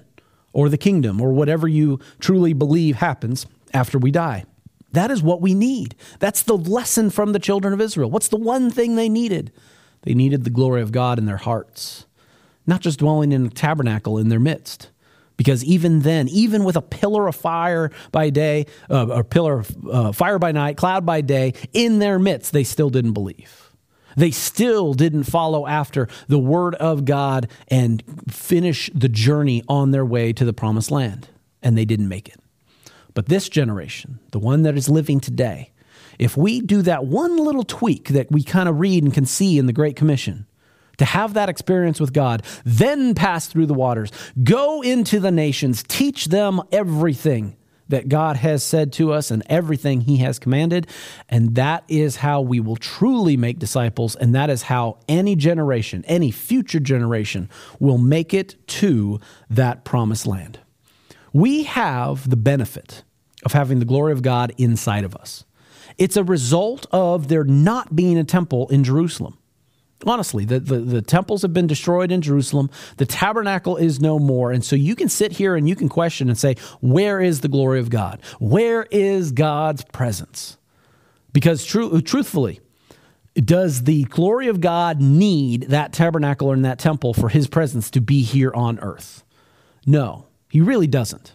or 0.53 0.69
the 0.69 0.77
kingdom 0.77 1.19
or 1.19 1.33
whatever 1.33 1.67
you 1.67 1.99
truly 2.19 2.53
believe 2.53 2.95
happens 2.95 3.45
after 3.73 3.99
we 3.99 4.11
die. 4.11 4.45
That 4.93 5.11
is 5.11 5.21
what 5.21 5.41
we 5.41 5.53
need. 5.53 5.95
That's 6.19 6.41
the 6.41 6.57
lesson 6.57 7.09
from 7.09 7.33
the 7.33 7.39
children 7.39 7.73
of 7.73 7.81
Israel. 7.81 8.09
What's 8.09 8.29
the 8.29 8.37
one 8.37 8.71
thing 8.71 8.95
they 8.95 9.09
needed? 9.09 9.51
They 10.03 10.13
needed 10.13 10.43
the 10.43 10.49
glory 10.49 10.81
of 10.81 10.91
God 10.91 11.17
in 11.17 11.25
their 11.25 11.37
hearts, 11.37 12.05
not 12.65 12.81
just 12.81 12.99
dwelling 12.99 13.31
in 13.31 13.45
a 13.45 13.49
tabernacle 13.49 14.17
in 14.17 14.29
their 14.29 14.39
midst. 14.39 14.89
Because 15.37 15.63
even 15.63 16.01
then, 16.01 16.27
even 16.27 16.65
with 16.65 16.75
a 16.75 16.81
pillar 16.81 17.27
of 17.27 17.35
fire 17.35 17.91
by 18.11 18.29
day, 18.29 18.65
uh, 18.89 19.07
or 19.07 19.23
pillar 19.23 19.59
of 19.59 19.87
uh, 19.89 20.11
fire 20.11 20.37
by 20.37 20.51
night, 20.51 20.75
cloud 20.75 21.05
by 21.05 21.21
day, 21.21 21.53
in 21.71 21.99
their 21.99 22.19
midst, 22.19 22.51
they 22.51 22.65
still 22.65 22.89
didn't 22.89 23.13
believe. 23.13 23.71
They 24.17 24.31
still 24.31 24.93
didn't 24.93 25.23
follow 25.23 25.65
after 25.65 26.09
the 26.27 26.39
word 26.39 26.75
of 26.75 27.05
God 27.05 27.49
and 27.69 28.03
finish 28.29 28.89
the 28.93 29.07
journey 29.07 29.63
on 29.69 29.91
their 29.91 30.05
way 30.05 30.33
to 30.33 30.43
the 30.43 30.51
promised 30.51 30.91
land. 30.91 31.29
And 31.63 31.77
they 31.77 31.85
didn't 31.85 32.09
make 32.09 32.27
it. 32.27 32.39
But 33.13 33.27
this 33.27 33.47
generation, 33.47 34.19
the 34.31 34.39
one 34.39 34.63
that 34.63 34.75
is 34.75 34.89
living 34.89 35.21
today, 35.21 35.71
if 36.19 36.37
we 36.37 36.61
do 36.61 36.81
that 36.83 37.05
one 37.05 37.37
little 37.37 37.63
tweak 37.63 38.09
that 38.09 38.31
we 38.31 38.43
kind 38.43 38.69
of 38.69 38.79
read 38.79 39.03
and 39.03 39.13
can 39.13 39.25
see 39.25 39.57
in 39.57 39.65
the 39.65 39.73
Great 39.73 39.95
Commission, 39.95 40.45
to 40.97 41.05
have 41.05 41.33
that 41.33 41.49
experience 41.49 41.99
with 41.99 42.13
God, 42.13 42.43
then 42.65 43.15
pass 43.15 43.47
through 43.47 43.65
the 43.65 43.73
waters, 43.73 44.11
go 44.43 44.81
into 44.81 45.19
the 45.19 45.31
nations, 45.31 45.81
teach 45.81 46.25
them 46.25 46.61
everything 46.71 47.55
that 47.87 48.07
God 48.07 48.35
has 48.35 48.63
said 48.63 48.93
to 48.93 49.11
us 49.11 49.31
and 49.31 49.41
everything 49.47 50.01
He 50.01 50.17
has 50.17 50.39
commanded. 50.39 50.87
And 51.27 51.55
that 51.55 51.83
is 51.87 52.17
how 52.17 52.41
we 52.41 52.59
will 52.59 52.75
truly 52.75 53.35
make 53.35 53.59
disciples. 53.59 54.15
And 54.15 54.35
that 54.35 54.49
is 54.49 54.63
how 54.63 54.99
any 55.07 55.35
generation, 55.35 56.05
any 56.05 56.31
future 56.31 56.79
generation, 56.79 57.49
will 57.79 57.97
make 57.97 58.33
it 58.33 58.55
to 58.67 59.19
that 59.49 59.85
promised 59.85 60.27
land. 60.27 60.59
We 61.33 61.63
have 61.63 62.29
the 62.29 62.37
benefit 62.37 63.03
of 63.43 63.53
having 63.53 63.79
the 63.79 63.85
glory 63.85 64.11
of 64.11 64.21
God 64.21 64.53
inside 64.57 65.03
of 65.03 65.15
us. 65.15 65.45
It's 65.99 66.15
a 66.15 66.23
result 66.23 66.87
of 66.91 67.27
there 67.27 67.43
not 67.43 67.95
being 67.95 68.17
a 68.17 68.23
temple 68.23 68.69
in 68.69 68.83
Jerusalem. 68.85 69.37
Honestly, 70.05 70.45
the, 70.45 70.61
the, 70.61 70.79
the, 70.79 71.01
temples 71.01 71.41
have 71.41 71.51
been 71.51 71.67
destroyed 71.67 72.09
in 72.09 72.21
Jerusalem. 72.21 72.69
The 72.95 73.05
tabernacle 73.05 73.75
is 73.75 73.99
no 73.99 74.17
more. 74.17 74.53
And 74.53 74.63
so 74.63 74.77
you 74.77 74.95
can 74.95 75.09
sit 75.09 75.33
here 75.33 75.57
and 75.57 75.67
you 75.67 75.75
can 75.75 75.89
question 75.89 76.29
and 76.29 76.37
say, 76.37 76.55
Where 76.79 77.19
is 77.19 77.41
the 77.41 77.49
glory 77.49 77.81
of 77.81 77.89
God? 77.89 78.21
Where 78.39 78.87
is 78.91 79.33
God's 79.33 79.83
presence? 79.83 80.57
Because 81.33 81.65
true, 81.65 82.01
truthfully, 82.01 82.61
does 83.35 83.83
the 83.83 84.05
glory 84.05 84.47
of 84.47 84.61
God 84.61 85.01
need 85.01 85.63
that 85.63 85.91
tabernacle 85.91 86.47
or 86.47 86.53
in 86.53 86.61
that 86.61 86.79
temple 86.79 87.13
for 87.13 87.27
his 87.27 87.47
presence 87.47 87.91
to 87.91 87.99
be 87.99 88.21
here 88.21 88.53
on 88.53 88.79
earth? 88.79 89.25
No, 89.85 90.27
he 90.49 90.61
really 90.61 90.87
doesn't 90.87 91.33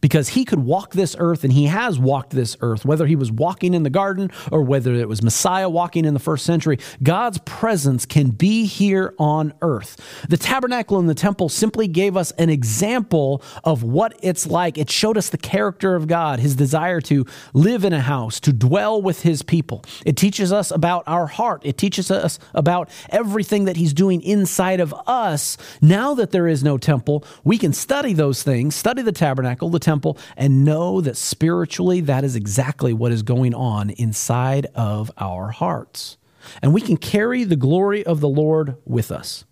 because 0.00 0.30
he 0.30 0.44
could 0.44 0.60
walk 0.60 0.92
this 0.92 1.16
earth 1.18 1.44
and 1.44 1.52
he 1.52 1.66
has 1.66 1.98
walked 1.98 2.30
this 2.30 2.56
earth, 2.60 2.84
whether 2.84 3.06
he 3.06 3.16
was 3.16 3.32
walking 3.32 3.74
in 3.74 3.82
the 3.82 3.90
garden 3.90 4.30
or 4.50 4.62
whether 4.62 4.94
it 4.94 5.08
was 5.08 5.22
Messiah 5.22 5.68
walking 5.68 6.04
in 6.04 6.14
the 6.14 6.20
first 6.20 6.44
century. 6.44 6.78
God's 7.02 7.38
presence 7.38 8.06
can 8.06 8.30
be 8.30 8.66
here 8.66 9.14
on 9.18 9.52
earth. 9.62 10.26
The 10.28 10.36
tabernacle 10.36 10.98
and 10.98 11.08
the 11.08 11.14
temple 11.14 11.48
simply 11.48 11.88
gave 11.88 12.16
us 12.16 12.30
an 12.32 12.50
example 12.50 13.42
of 13.64 13.82
what 13.82 14.18
it's 14.22 14.46
like. 14.46 14.78
It 14.78 14.90
showed 14.90 15.16
us 15.18 15.30
the 15.30 15.38
character 15.38 15.94
of 15.94 16.06
God, 16.06 16.38
his 16.38 16.56
desire 16.56 17.00
to 17.02 17.24
live 17.52 17.84
in 17.84 17.92
a 17.92 18.00
house, 18.00 18.40
to 18.40 18.52
dwell 18.52 19.02
with 19.02 19.22
his 19.22 19.42
people. 19.42 19.84
It 20.04 20.16
teaches 20.16 20.52
us 20.52 20.70
about 20.70 21.04
our 21.06 21.26
heart, 21.26 21.62
it 21.64 21.78
teaches 21.78 22.10
us 22.10 22.38
about 22.54 22.88
everything 23.10 23.64
that 23.64 23.76
he's 23.76 23.92
doing 23.92 24.22
inside 24.22 24.80
of 24.80 24.94
us. 25.06 25.56
Now 25.80 26.14
that 26.14 26.30
there 26.30 26.46
is 26.46 26.62
no 26.62 26.78
temple, 26.78 27.24
we 27.44 27.58
can 27.58 27.72
study 27.72 28.12
those 28.12 28.42
things, 28.42 28.74
study 28.74 29.02
the 29.02 29.12
tabernacle, 29.12 29.70
the 29.70 29.78
temple 29.88 30.18
and 30.36 30.64
know 30.64 31.00
that 31.00 31.16
spiritually 31.16 32.00
that 32.02 32.22
is 32.22 32.36
exactly 32.36 32.92
what 32.92 33.10
is 33.10 33.22
going 33.22 33.54
on 33.54 33.90
inside 33.90 34.66
of 34.74 35.10
our 35.16 35.50
hearts. 35.50 36.18
And 36.62 36.74
we 36.74 36.80
can 36.80 36.96
carry 36.96 37.44
the 37.44 37.56
glory 37.56 38.04
of 38.04 38.20
the 38.20 38.28
Lord 38.28 38.76
with 38.84 39.10
us. 39.10 39.44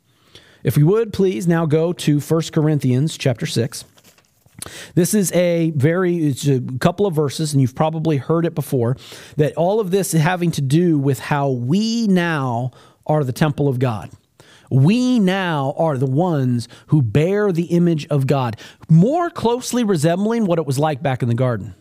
If 0.63 0.77
we 0.77 0.83
would 0.83 1.13
please 1.13 1.47
now 1.47 1.65
go 1.65 1.93
to 1.93 2.21
1 2.21 2.43
Corinthians 2.53 3.17
chapter 3.17 3.47
6. 3.47 3.85
This 4.95 5.15
is 5.15 5.33
a 5.33 5.71
very, 5.77 6.17
it's 6.17 6.47
a 6.47 6.61
couple 6.81 7.07
of 7.07 7.15
verses, 7.15 7.53
and 7.53 7.61
you've 7.61 7.75
probably 7.75 8.17
heard 8.17 8.45
it 8.45 8.55
before, 8.55 8.97
that 9.37 9.55
all 9.55 9.81
of 9.81 9.91
this 9.91 10.13
is 10.13 10.21
having 10.21 10.51
to 10.53 10.61
do 10.61 10.99
with 10.99 11.19
how 11.19 11.51
we 11.51 12.07
now 12.09 12.73
are 13.07 13.23
the 13.23 13.33
temple 13.33 13.69
of 13.69 13.79
God. 13.79 14.11
We 14.71 15.19
now 15.19 15.75
are 15.77 15.97
the 15.97 16.07
ones 16.07 16.69
who 16.89 17.03
bear 17.03 17.53
the 17.53 17.65
image 17.65 18.07
of 18.07 18.27
God, 18.27 18.59
more 18.89 19.31
closely 19.31 19.85
resembling 19.85 20.47
what 20.47 20.59
it 20.59 20.67
was 20.67 20.79
like 20.79 21.03
back 21.03 21.23
in 21.23 21.29
the 21.29 21.35
garden. 21.35 21.75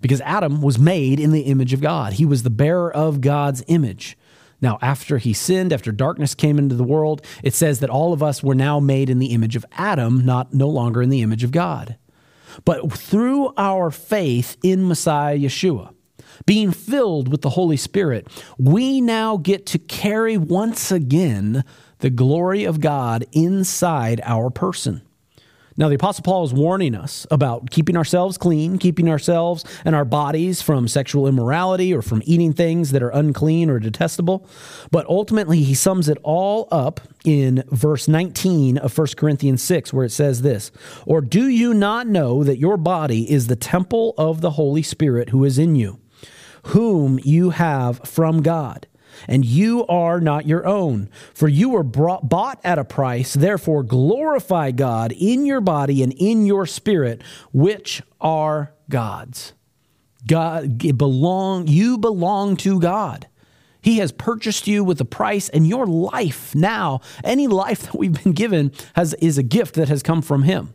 Because 0.00 0.20
Adam 0.22 0.60
was 0.60 0.78
made 0.78 1.18
in 1.18 1.32
the 1.32 1.42
image 1.42 1.72
of 1.72 1.80
God, 1.80 2.14
he 2.14 2.26
was 2.26 2.42
the 2.42 2.50
bearer 2.50 2.94
of 2.94 3.20
God's 3.20 3.64
image. 3.66 4.16
Now, 4.60 4.78
after 4.80 5.18
he 5.18 5.32
sinned, 5.32 5.72
after 5.72 5.92
darkness 5.92 6.34
came 6.34 6.58
into 6.58 6.74
the 6.74 6.84
world, 6.84 7.24
it 7.42 7.54
says 7.54 7.80
that 7.80 7.90
all 7.90 8.12
of 8.12 8.22
us 8.22 8.42
were 8.42 8.54
now 8.54 8.80
made 8.80 9.10
in 9.10 9.18
the 9.18 9.32
image 9.32 9.56
of 9.56 9.66
Adam, 9.72 10.24
not 10.24 10.54
no 10.54 10.68
longer 10.68 11.02
in 11.02 11.10
the 11.10 11.22
image 11.22 11.44
of 11.44 11.50
God. 11.50 11.96
But 12.64 12.90
through 12.92 13.52
our 13.56 13.90
faith 13.90 14.56
in 14.62 14.88
Messiah 14.88 15.38
Yeshua, 15.38 15.92
being 16.44 16.72
filled 16.72 17.28
with 17.28 17.42
the 17.42 17.50
Holy 17.50 17.76
Spirit, 17.76 18.28
we 18.58 19.00
now 19.00 19.36
get 19.36 19.66
to 19.66 19.78
carry 19.78 20.36
once 20.36 20.92
again 20.92 21.64
the 22.00 22.10
glory 22.10 22.64
of 22.64 22.80
God 22.80 23.24
inside 23.32 24.20
our 24.24 24.50
person. 24.50 25.02
Now, 25.78 25.90
the 25.90 25.96
Apostle 25.96 26.22
Paul 26.22 26.44
is 26.44 26.54
warning 26.54 26.94
us 26.94 27.26
about 27.30 27.70
keeping 27.70 27.98
ourselves 27.98 28.38
clean, 28.38 28.78
keeping 28.78 29.10
ourselves 29.10 29.62
and 29.84 29.94
our 29.94 30.06
bodies 30.06 30.62
from 30.62 30.88
sexual 30.88 31.26
immorality 31.26 31.92
or 31.92 32.00
from 32.00 32.22
eating 32.24 32.54
things 32.54 32.92
that 32.92 33.02
are 33.02 33.10
unclean 33.10 33.68
or 33.68 33.78
detestable. 33.78 34.48
But 34.90 35.06
ultimately, 35.06 35.62
he 35.62 35.74
sums 35.74 36.08
it 36.08 36.16
all 36.22 36.66
up 36.72 37.00
in 37.26 37.62
verse 37.70 38.08
19 38.08 38.78
of 38.78 38.96
1 38.96 39.06
Corinthians 39.18 39.62
6, 39.62 39.92
where 39.92 40.06
it 40.06 40.12
says 40.12 40.40
this 40.40 40.70
Or 41.04 41.20
do 41.20 41.46
you 41.46 41.74
not 41.74 42.06
know 42.06 42.42
that 42.42 42.58
your 42.58 42.78
body 42.78 43.30
is 43.30 43.46
the 43.46 43.56
temple 43.56 44.14
of 44.16 44.40
the 44.40 44.52
Holy 44.52 44.82
Spirit 44.82 45.28
who 45.28 45.44
is 45.44 45.58
in 45.58 45.76
you, 45.76 46.00
whom 46.66 47.18
you 47.22 47.50
have 47.50 48.00
from 48.04 48.42
God? 48.42 48.86
and 49.28 49.44
you 49.44 49.86
are 49.86 50.20
not 50.20 50.46
your 50.46 50.66
own. 50.66 51.08
For 51.34 51.48
you 51.48 51.70
were 51.70 51.82
brought, 51.82 52.28
bought 52.28 52.60
at 52.64 52.78
a 52.78 52.84
price. 52.84 53.34
Therefore, 53.34 53.82
glorify 53.82 54.70
God 54.72 55.12
in 55.12 55.46
your 55.46 55.60
body 55.60 56.02
and 56.02 56.12
in 56.12 56.46
your 56.46 56.66
spirit, 56.66 57.22
which 57.52 58.02
are 58.20 58.74
God's. 58.88 59.52
God 60.26 60.78
belong. 60.98 61.68
You 61.68 61.98
belong 61.98 62.56
to 62.58 62.80
God. 62.80 63.28
He 63.80 63.98
has 63.98 64.10
purchased 64.10 64.66
you 64.66 64.82
with 64.82 65.00
a 65.00 65.04
price, 65.04 65.48
and 65.48 65.66
your 65.66 65.86
life 65.86 66.56
now, 66.56 67.00
any 67.22 67.46
life 67.46 67.82
that 67.82 67.94
we've 67.96 68.22
been 68.24 68.32
given, 68.32 68.72
has 68.96 69.14
is 69.14 69.38
a 69.38 69.44
gift 69.44 69.76
that 69.76 69.88
has 69.88 70.02
come 70.02 70.22
from 70.22 70.42
Him 70.42 70.74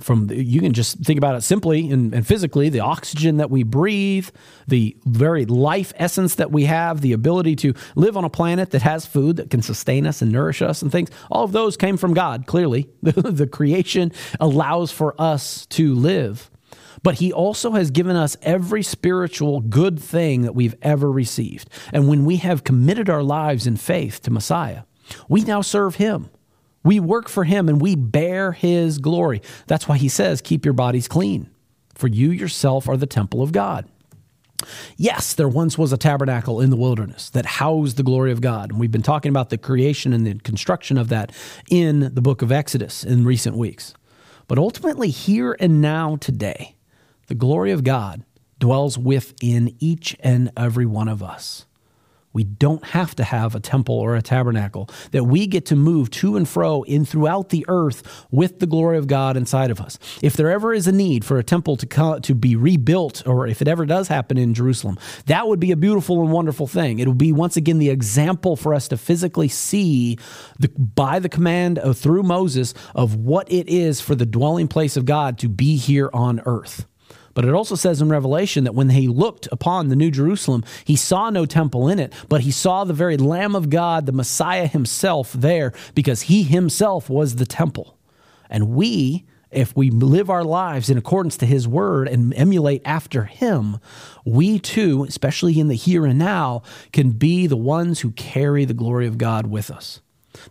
from 0.00 0.26
the, 0.26 0.42
you 0.42 0.60
can 0.60 0.72
just 0.72 0.98
think 0.98 1.18
about 1.18 1.34
it 1.34 1.42
simply 1.42 1.90
and, 1.90 2.14
and, 2.14 2.26
physically 2.26 2.68
the 2.68 2.80
oxygen 2.80 3.36
that 3.38 3.50
we 3.50 3.62
breathe 3.62 4.28
the 4.66 4.96
very 5.04 5.44
life 5.46 5.92
essence 5.96 6.36
that 6.36 6.50
we 6.50 6.64
have 6.64 7.00
the 7.00 7.12
ability 7.12 7.56
to 7.56 7.74
live 7.94 8.16
on 8.16 8.24
a 8.24 8.30
planet 8.30 8.70
that 8.70 8.82
has 8.82 9.06
food 9.06 9.36
that 9.36 9.50
can 9.50 9.62
sustain 9.62 10.06
us 10.06 10.22
and 10.22 10.32
nourish 10.32 10.62
us 10.62 10.82
and 10.82 10.90
things. 10.92 11.10
All 11.30 11.44
of 11.44 11.52
those 11.52 11.76
came 11.76 11.96
from 11.96 12.14
god 12.14 12.46
clearly. 12.46 12.88
The, 13.02 13.12
the 13.30 13.46
creation 13.46 14.12
allows 14.38 14.90
for 14.90 15.14
us 15.20 15.66
to 15.66 15.94
live. 15.94 16.50
But 17.02 17.16
he 17.16 17.32
also 17.32 17.72
has 17.72 17.90
given 17.90 18.14
us 18.14 18.36
every 18.42 18.82
spiritual 18.82 19.60
good 19.60 19.98
thing 19.98 20.42
that 20.42 20.54
we've 20.54 20.74
ever 20.82 21.10
received. 21.10 21.70
And 21.92 22.08
when 22.08 22.24
we 22.24 22.36
have 22.36 22.62
committed 22.62 23.08
our 23.08 23.22
lives 23.22 23.66
in 23.66 23.76
faith 23.76 24.20
to 24.22 24.30
messiah 24.30 24.82
we 25.28 25.42
now 25.42 25.60
serve 25.60 25.96
him 25.96 26.30
we 26.82 27.00
work 27.00 27.28
for 27.28 27.44
him 27.44 27.68
and 27.68 27.80
we 27.80 27.94
bear 27.94 28.52
his 28.52 28.98
glory. 28.98 29.42
That's 29.66 29.86
why 29.86 29.98
he 29.98 30.08
says, 30.08 30.40
Keep 30.40 30.64
your 30.64 30.74
bodies 30.74 31.08
clean, 31.08 31.50
for 31.94 32.08
you 32.08 32.30
yourself 32.30 32.88
are 32.88 32.96
the 32.96 33.06
temple 33.06 33.42
of 33.42 33.52
God. 33.52 33.88
Yes, 34.96 35.34
there 35.34 35.48
once 35.48 35.78
was 35.78 35.92
a 35.92 35.96
tabernacle 35.96 36.60
in 36.60 36.70
the 36.70 36.76
wilderness 36.76 37.30
that 37.30 37.46
housed 37.46 37.96
the 37.96 38.02
glory 38.02 38.32
of 38.32 38.40
God. 38.40 38.70
And 38.70 38.80
we've 38.80 38.90
been 38.90 39.02
talking 39.02 39.30
about 39.30 39.50
the 39.50 39.58
creation 39.58 40.12
and 40.12 40.26
the 40.26 40.34
construction 40.34 40.98
of 40.98 41.08
that 41.08 41.32
in 41.70 42.14
the 42.14 42.20
book 42.20 42.42
of 42.42 42.52
Exodus 42.52 43.04
in 43.04 43.24
recent 43.24 43.56
weeks. 43.56 43.94
But 44.48 44.58
ultimately, 44.58 45.10
here 45.10 45.56
and 45.60 45.80
now, 45.80 46.16
today, 46.16 46.76
the 47.28 47.34
glory 47.34 47.70
of 47.70 47.84
God 47.84 48.24
dwells 48.58 48.98
within 48.98 49.74
each 49.78 50.16
and 50.20 50.50
every 50.56 50.86
one 50.86 51.08
of 51.08 51.22
us. 51.22 51.66
We 52.32 52.44
don't 52.44 52.84
have 52.84 53.16
to 53.16 53.24
have 53.24 53.54
a 53.54 53.60
temple 53.60 53.96
or 53.96 54.14
a 54.14 54.22
tabernacle, 54.22 54.88
that 55.10 55.24
we 55.24 55.46
get 55.46 55.66
to 55.66 55.76
move 55.76 56.10
to 56.10 56.36
and 56.36 56.48
fro 56.48 56.82
in 56.82 57.04
throughout 57.04 57.48
the 57.48 57.64
earth 57.68 58.26
with 58.30 58.60
the 58.60 58.66
glory 58.66 58.98
of 58.98 59.08
God 59.08 59.36
inside 59.36 59.70
of 59.70 59.80
us. 59.80 59.98
If 60.22 60.34
there 60.34 60.50
ever 60.50 60.72
is 60.72 60.86
a 60.86 60.92
need 60.92 61.24
for 61.24 61.38
a 61.38 61.44
temple 61.44 61.76
to 61.76 61.86
come, 61.86 62.20
to 62.22 62.34
be 62.34 62.54
rebuilt, 62.54 63.26
or 63.26 63.46
if 63.46 63.60
it 63.60 63.68
ever 63.68 63.84
does 63.84 64.08
happen 64.08 64.38
in 64.38 64.54
Jerusalem, 64.54 64.98
that 65.26 65.48
would 65.48 65.60
be 65.60 65.72
a 65.72 65.76
beautiful 65.76 66.20
and 66.20 66.30
wonderful 66.30 66.66
thing. 66.66 66.98
It 67.00 67.06
will 67.06 67.14
be 67.14 67.32
once 67.32 67.56
again 67.56 67.78
the 67.78 67.90
example 67.90 68.56
for 68.56 68.74
us 68.74 68.88
to 68.88 68.96
physically 68.96 69.48
see 69.48 70.18
the, 70.58 70.68
by 70.68 71.18
the 71.18 71.28
command 71.28 71.78
of, 71.78 71.98
through 71.98 72.22
Moses 72.22 72.74
of 72.94 73.16
what 73.16 73.50
it 73.50 73.68
is 73.68 74.00
for 74.00 74.14
the 74.14 74.26
dwelling 74.26 74.68
place 74.68 74.96
of 74.96 75.04
God 75.04 75.38
to 75.38 75.48
be 75.48 75.76
here 75.76 76.10
on 76.12 76.40
earth. 76.46 76.86
But 77.40 77.48
it 77.48 77.54
also 77.54 77.74
says 77.74 78.02
in 78.02 78.10
Revelation 78.10 78.64
that 78.64 78.74
when 78.74 78.90
he 78.90 79.08
looked 79.08 79.48
upon 79.50 79.88
the 79.88 79.96
New 79.96 80.10
Jerusalem, 80.10 80.62
he 80.84 80.94
saw 80.94 81.30
no 81.30 81.46
temple 81.46 81.88
in 81.88 81.98
it, 81.98 82.12
but 82.28 82.42
he 82.42 82.50
saw 82.50 82.84
the 82.84 82.92
very 82.92 83.16
Lamb 83.16 83.56
of 83.56 83.70
God, 83.70 84.04
the 84.04 84.12
Messiah 84.12 84.66
himself, 84.66 85.32
there 85.32 85.72
because 85.94 86.20
he 86.20 86.42
himself 86.42 87.08
was 87.08 87.36
the 87.36 87.46
temple. 87.46 87.96
And 88.50 88.68
we, 88.68 89.24
if 89.50 89.74
we 89.74 89.88
live 89.88 90.28
our 90.28 90.44
lives 90.44 90.90
in 90.90 90.98
accordance 90.98 91.38
to 91.38 91.46
his 91.46 91.66
word 91.66 92.08
and 92.08 92.34
emulate 92.34 92.82
after 92.84 93.24
him, 93.24 93.78
we 94.26 94.58
too, 94.58 95.04
especially 95.04 95.58
in 95.58 95.68
the 95.68 95.74
here 95.76 96.04
and 96.04 96.18
now, 96.18 96.60
can 96.92 97.12
be 97.12 97.46
the 97.46 97.56
ones 97.56 98.00
who 98.00 98.10
carry 98.10 98.66
the 98.66 98.74
glory 98.74 99.06
of 99.06 99.16
God 99.16 99.46
with 99.46 99.70
us. 99.70 100.02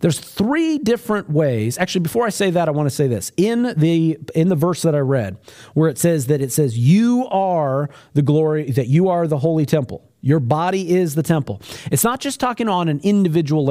There's 0.02 0.20
three 0.20 0.78
different 0.78 1.30
ways. 1.30 1.78
Actually, 1.78 2.02
before 2.02 2.26
I 2.26 2.30
say 2.30 2.50
that, 2.52 2.68
I 2.68 2.72
want 2.72 2.88
to 2.88 2.96
say 2.96 3.08
this. 3.08 3.32
In 3.38 3.74
the 3.78 4.18
in 4.36 4.50
the 4.50 4.56
verse 4.56 4.82
that 4.84 4.96
I 4.96 5.00
read, 5.00 5.38
where 5.74 5.90
it 5.90 5.98
says 5.98 6.28
that 6.28 6.42
it 6.42 6.52
says 6.52 6.78
you 6.78 7.28
are 7.30 7.90
the 8.14 8.22
glory 8.22 8.72
that 8.72 8.88
you 8.88 9.10
are 9.10 9.28
the 9.28 9.40
holy 9.40 9.66
temple. 9.66 10.06
Your 10.22 10.40
body 10.40 10.96
is 10.96 11.16
the 11.16 11.24
temple. 11.24 11.62
It's 11.92 12.04
not 12.04 12.20
just 12.20 12.40
talking 12.40 12.68
on 12.68 12.90
an 12.90 13.00
individual 13.04 13.66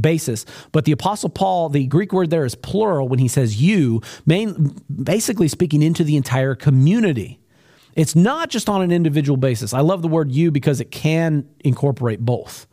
basis, 0.00 0.46
but 0.70 0.84
the 0.84 0.92
apostle 0.92 1.28
Paul, 1.28 1.70
the 1.70 1.86
Greek 1.86 2.12
word 2.12 2.30
there 2.30 2.44
is 2.44 2.54
plural 2.54 3.08
when 3.08 3.18
he 3.18 3.26
says 3.26 3.60
you, 3.60 4.00
main, 4.24 4.80
basically 5.02 5.48
speaking 5.48 5.82
into 5.82 6.04
the 6.04 6.16
entire 6.16 6.54
community. 6.54 7.40
It's 7.96 8.14
not 8.14 8.48
just 8.48 8.68
on 8.68 8.80
an 8.80 8.92
individual 8.92 9.36
basis. 9.36 9.74
I 9.74 9.80
love 9.80 10.02
the 10.02 10.08
word 10.08 10.30
you 10.30 10.52
because 10.52 10.80
it 10.80 10.92
can 10.92 11.48
incorporate 11.60 12.20
both. 12.20 12.68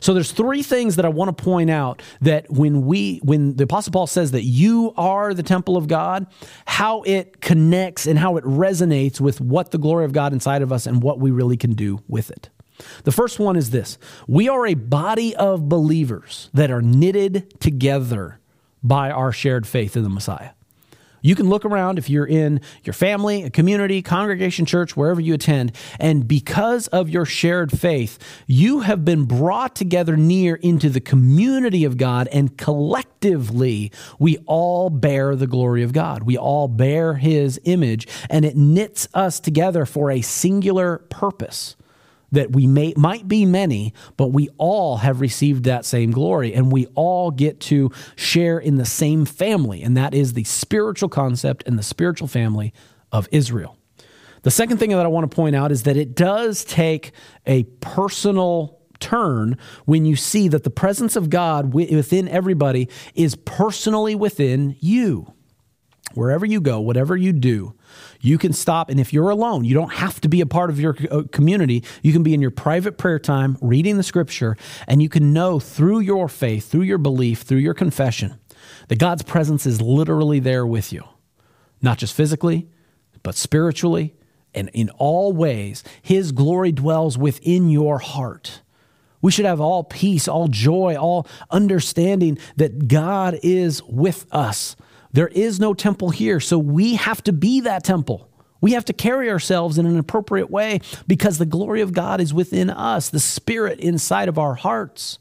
So 0.00 0.14
there's 0.14 0.32
three 0.32 0.62
things 0.62 0.96
that 0.96 1.04
I 1.04 1.08
want 1.08 1.36
to 1.36 1.44
point 1.44 1.70
out 1.70 2.02
that 2.20 2.50
when 2.50 2.86
we 2.86 3.18
when 3.22 3.56
the 3.56 3.64
apostle 3.64 3.92
Paul 3.92 4.06
says 4.06 4.30
that 4.32 4.44
you 4.44 4.92
are 4.96 5.34
the 5.34 5.42
temple 5.42 5.76
of 5.76 5.88
God, 5.88 6.26
how 6.66 7.02
it 7.02 7.40
connects 7.40 8.06
and 8.06 8.18
how 8.18 8.36
it 8.36 8.44
resonates 8.44 9.20
with 9.20 9.40
what 9.40 9.70
the 9.70 9.78
glory 9.78 10.04
of 10.04 10.12
God 10.12 10.32
inside 10.32 10.62
of 10.62 10.72
us 10.72 10.86
and 10.86 11.02
what 11.02 11.18
we 11.18 11.30
really 11.30 11.56
can 11.56 11.74
do 11.74 12.00
with 12.08 12.30
it. 12.30 12.50
The 13.04 13.12
first 13.12 13.38
one 13.38 13.56
is 13.56 13.70
this. 13.70 13.98
We 14.26 14.48
are 14.48 14.66
a 14.66 14.74
body 14.74 15.36
of 15.36 15.68
believers 15.68 16.48
that 16.54 16.70
are 16.70 16.80
knitted 16.80 17.60
together 17.60 18.40
by 18.82 19.10
our 19.10 19.32
shared 19.32 19.66
faith 19.66 19.96
in 19.96 20.02
the 20.02 20.08
Messiah. 20.08 20.50
You 21.22 21.34
can 21.34 21.48
look 21.48 21.64
around 21.64 21.98
if 21.98 22.08
you're 22.08 22.26
in 22.26 22.60
your 22.84 22.92
family, 22.92 23.42
a 23.42 23.50
community, 23.50 24.02
congregation, 24.02 24.66
church, 24.66 24.96
wherever 24.96 25.20
you 25.20 25.34
attend, 25.34 25.72
and 25.98 26.26
because 26.26 26.86
of 26.88 27.08
your 27.08 27.24
shared 27.24 27.78
faith, 27.78 28.18
you 28.46 28.80
have 28.80 29.04
been 29.04 29.24
brought 29.24 29.74
together 29.74 30.16
near 30.16 30.56
into 30.56 30.88
the 30.88 31.00
community 31.00 31.84
of 31.84 31.96
God, 31.96 32.28
and 32.28 32.56
collectively, 32.56 33.92
we 34.18 34.38
all 34.46 34.90
bear 34.90 35.36
the 35.36 35.46
glory 35.46 35.82
of 35.82 35.92
God. 35.92 36.22
We 36.22 36.36
all 36.36 36.68
bear 36.68 37.14
His 37.14 37.60
image, 37.64 38.06
and 38.28 38.44
it 38.44 38.56
knits 38.56 39.08
us 39.14 39.40
together 39.40 39.84
for 39.86 40.10
a 40.10 40.20
singular 40.20 40.98
purpose 40.98 41.76
that 42.32 42.52
we 42.52 42.66
may 42.66 42.94
might 42.96 43.28
be 43.28 43.44
many, 43.44 43.94
but 44.16 44.28
we 44.28 44.48
all 44.58 44.98
have 44.98 45.20
received 45.20 45.64
that 45.64 45.84
same 45.84 46.10
glory 46.10 46.54
and 46.54 46.70
we 46.72 46.86
all 46.94 47.30
get 47.30 47.60
to 47.60 47.90
share 48.16 48.58
in 48.58 48.76
the 48.76 48.84
same 48.84 49.24
family 49.24 49.82
and 49.82 49.96
that 49.96 50.14
is 50.14 50.32
the 50.32 50.44
spiritual 50.44 51.08
concept 51.08 51.64
and 51.66 51.78
the 51.78 51.82
spiritual 51.82 52.28
family 52.28 52.72
of 53.12 53.28
Israel. 53.32 53.76
The 54.42 54.50
second 54.50 54.78
thing 54.78 54.90
that 54.90 55.04
I 55.04 55.08
want 55.08 55.30
to 55.30 55.34
point 55.34 55.54
out 55.54 55.70
is 55.70 55.82
that 55.82 55.96
it 55.96 56.14
does 56.14 56.64
take 56.64 57.12
a 57.46 57.64
personal 57.80 58.80
turn 59.00 59.58
when 59.84 60.04
you 60.04 60.16
see 60.16 60.48
that 60.48 60.64
the 60.64 60.70
presence 60.70 61.16
of 61.16 61.30
God 61.30 61.74
within 61.74 62.28
everybody 62.28 62.88
is 63.14 63.34
personally 63.34 64.14
within 64.14 64.76
you. 64.80 65.32
Wherever 66.14 66.44
you 66.44 66.60
go, 66.60 66.80
whatever 66.80 67.16
you 67.16 67.32
do, 67.32 67.74
you 68.20 68.38
can 68.38 68.52
stop. 68.52 68.90
And 68.90 69.00
if 69.00 69.12
you're 69.12 69.30
alone, 69.30 69.64
you 69.64 69.74
don't 69.74 69.92
have 69.94 70.20
to 70.20 70.28
be 70.28 70.40
a 70.40 70.46
part 70.46 70.70
of 70.70 70.78
your 70.78 70.96
uh, 71.10 71.22
community. 71.32 71.84
You 72.02 72.12
can 72.12 72.22
be 72.22 72.34
in 72.34 72.40
your 72.40 72.50
private 72.50 72.98
prayer 72.98 73.18
time, 73.18 73.56
reading 73.60 73.96
the 73.96 74.02
scripture, 74.02 74.56
and 74.86 75.02
you 75.02 75.08
can 75.08 75.32
know 75.32 75.58
through 75.58 76.00
your 76.00 76.28
faith, 76.28 76.70
through 76.70 76.82
your 76.82 76.98
belief, 76.98 77.42
through 77.42 77.58
your 77.58 77.74
confession, 77.74 78.38
that 78.88 78.98
God's 78.98 79.22
presence 79.22 79.66
is 79.66 79.80
literally 79.80 80.40
there 80.40 80.66
with 80.66 80.92
you. 80.92 81.04
Not 81.82 81.98
just 81.98 82.14
physically, 82.14 82.68
but 83.22 83.34
spiritually, 83.34 84.14
and 84.54 84.68
in 84.74 84.90
all 84.90 85.32
ways, 85.32 85.82
His 86.02 86.32
glory 86.32 86.72
dwells 86.72 87.16
within 87.16 87.70
your 87.70 87.98
heart. 87.98 88.60
We 89.22 89.30
should 89.30 89.44
have 89.44 89.60
all 89.60 89.84
peace, 89.84 90.26
all 90.28 90.48
joy, 90.48 90.96
all 90.96 91.26
understanding 91.50 92.38
that 92.56 92.88
God 92.88 93.38
is 93.42 93.82
with 93.82 94.26
us 94.32 94.76
there 95.12 95.28
is 95.28 95.58
no 95.58 95.74
temple 95.74 96.10
here, 96.10 96.40
so 96.40 96.58
we 96.58 96.94
have 96.94 97.22
to 97.24 97.32
be 97.32 97.60
that 97.60 97.84
temple. 97.84 98.28
We 98.60 98.72
have 98.72 98.84
to 98.86 98.92
carry 98.92 99.30
ourselves 99.30 99.78
in 99.78 99.86
an 99.86 99.98
appropriate 99.98 100.50
way 100.50 100.80
because 101.06 101.38
the 101.38 101.46
glory 101.46 101.80
of 101.80 101.92
God 101.92 102.20
is 102.20 102.34
within 102.34 102.70
us, 102.70 103.08
the 103.08 103.20
Spirit 103.20 103.80
inside 103.80 104.28
of 104.28 104.38
our 104.38 104.54
hearts, 104.54 105.18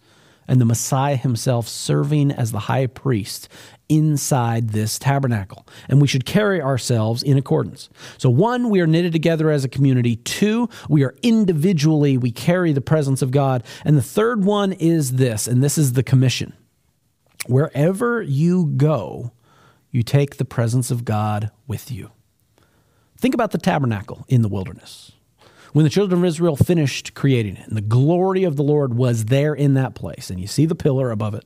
and 0.47 0.59
the 0.59 0.65
Messiah 0.65 1.15
himself 1.15 1.67
serving 1.67 2.31
as 2.31 2.51
the 2.51 2.59
high 2.59 2.87
priest 2.87 3.47
inside 3.87 4.69
this 4.69 4.99
tabernacle. 4.99 5.65
And 5.87 6.01
we 6.01 6.07
should 6.07 6.25
carry 6.25 6.61
ourselves 6.61 7.23
in 7.23 7.37
accordance. 7.37 7.89
So, 8.17 8.29
one, 8.29 8.69
we 8.69 8.81
are 8.81 8.87
knitted 8.87 9.11
together 9.11 9.49
as 9.49 9.63
a 9.63 9.69
community. 9.69 10.17
Two, 10.17 10.69
we 10.89 11.03
are 11.03 11.15
individually, 11.23 12.17
we 12.17 12.31
carry 12.31 12.73
the 12.73 12.81
presence 12.81 13.21
of 13.21 13.31
God. 13.31 13.63
And 13.85 13.97
the 13.97 14.03
third 14.03 14.43
one 14.43 14.73
is 14.73 15.13
this, 15.13 15.47
and 15.47 15.63
this 15.63 15.77
is 15.77 15.93
the 15.93 16.03
commission. 16.03 16.53
Wherever 17.47 18.21
you 18.21 18.67
go, 18.75 19.31
you 19.91 20.03
take 20.03 20.37
the 20.37 20.45
presence 20.45 20.91
of 20.91 21.05
God 21.05 21.51
with 21.67 21.91
you. 21.91 22.11
Think 23.17 23.33
about 23.33 23.51
the 23.51 23.57
tabernacle 23.57 24.25
in 24.27 24.41
the 24.41 24.47
wilderness. 24.47 25.11
When 25.73 25.83
the 25.83 25.89
children 25.89 26.21
of 26.21 26.25
Israel 26.25 26.55
finished 26.55 27.13
creating 27.13 27.57
it, 27.57 27.67
and 27.67 27.77
the 27.77 27.81
glory 27.81 28.43
of 28.43 28.55
the 28.55 28.63
Lord 28.63 28.95
was 28.95 29.25
there 29.25 29.53
in 29.53 29.75
that 29.75 29.93
place, 29.93 30.29
and 30.29 30.39
you 30.39 30.47
see 30.47 30.65
the 30.65 30.73
pillar 30.73 31.11
above 31.11 31.35
it. 31.35 31.45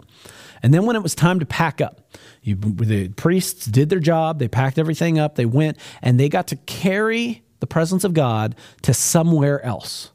And 0.62 0.74
then 0.74 0.86
when 0.86 0.96
it 0.96 1.04
was 1.04 1.14
time 1.14 1.40
to 1.40 1.46
pack 1.46 1.82
up, 1.82 2.16
you, 2.42 2.56
the 2.56 3.10
priests 3.10 3.66
did 3.66 3.90
their 3.90 4.00
job, 4.00 4.40
they 4.40 4.48
packed 4.48 4.80
everything 4.80 5.20
up, 5.20 5.36
they 5.36 5.46
went, 5.46 5.78
and 6.02 6.18
they 6.18 6.30
got 6.30 6.48
to 6.48 6.56
carry 6.56 7.44
the 7.60 7.68
presence 7.68 8.06
of 8.06 8.14
God 8.14 8.56
to 8.84 8.94
somewhere 8.94 9.64
else. 9.66 10.13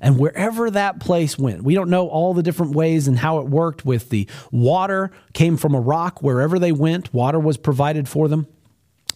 And 0.00 0.18
wherever 0.18 0.70
that 0.70 1.00
place 1.00 1.38
went, 1.38 1.62
we 1.62 1.74
don't 1.74 1.90
know 1.90 2.08
all 2.08 2.32
the 2.34 2.42
different 2.42 2.74
ways 2.74 3.06
and 3.06 3.18
how 3.18 3.38
it 3.40 3.46
worked 3.46 3.84
with 3.84 4.08
the 4.08 4.28
water 4.50 5.10
came 5.34 5.56
from 5.56 5.74
a 5.74 5.80
rock 5.80 6.22
wherever 6.22 6.58
they 6.58 6.72
went, 6.72 7.12
water 7.12 7.38
was 7.38 7.56
provided 7.56 8.08
for 8.08 8.28
them. 8.28 8.46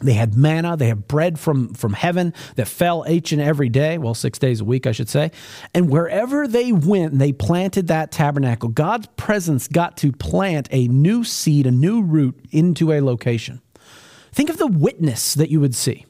They 0.01 0.14
had 0.14 0.37
manna, 0.37 0.76
they 0.76 0.89
had 0.89 1.07
bread 1.07 1.39
from, 1.39 1.72
from 1.72 1.93
heaven 1.93 2.35
that 2.57 2.66
fell 2.66 3.05
each 3.09 3.32
and 3.32 3.41
every 3.41 3.68
day, 3.68 3.97
well, 3.97 4.12
six 4.12 4.39
days 4.39 4.61
a 4.61 4.64
week, 4.64 4.87
I 4.87 4.93
should 4.93 5.09
say. 5.09 5.30
And 5.72 5.89
wherever 5.89 6.49
they 6.49 6.72
went, 6.72 7.18
they 7.18 7.32
planted 7.32 7.87
that 7.87 8.11
tabernacle. 8.11 8.68
God's 8.68 9.07
presence 9.16 9.68
got 9.68 9.97
to 9.99 10.12
plant 10.12 10.68
a 10.72 10.89
new 10.89 11.24
seed, 11.24 11.66
a 11.66 11.70
new 11.70 12.03
root 12.03 12.39
into 12.51 12.93
a 12.93 13.01
location. 13.01 13.62
Think 14.32 14.51
of 14.51 14.59
the 14.59 14.66
witness 14.66 15.35
that 15.35 15.49
you 15.49 15.61
would 15.61 15.76
see. 15.76 16.07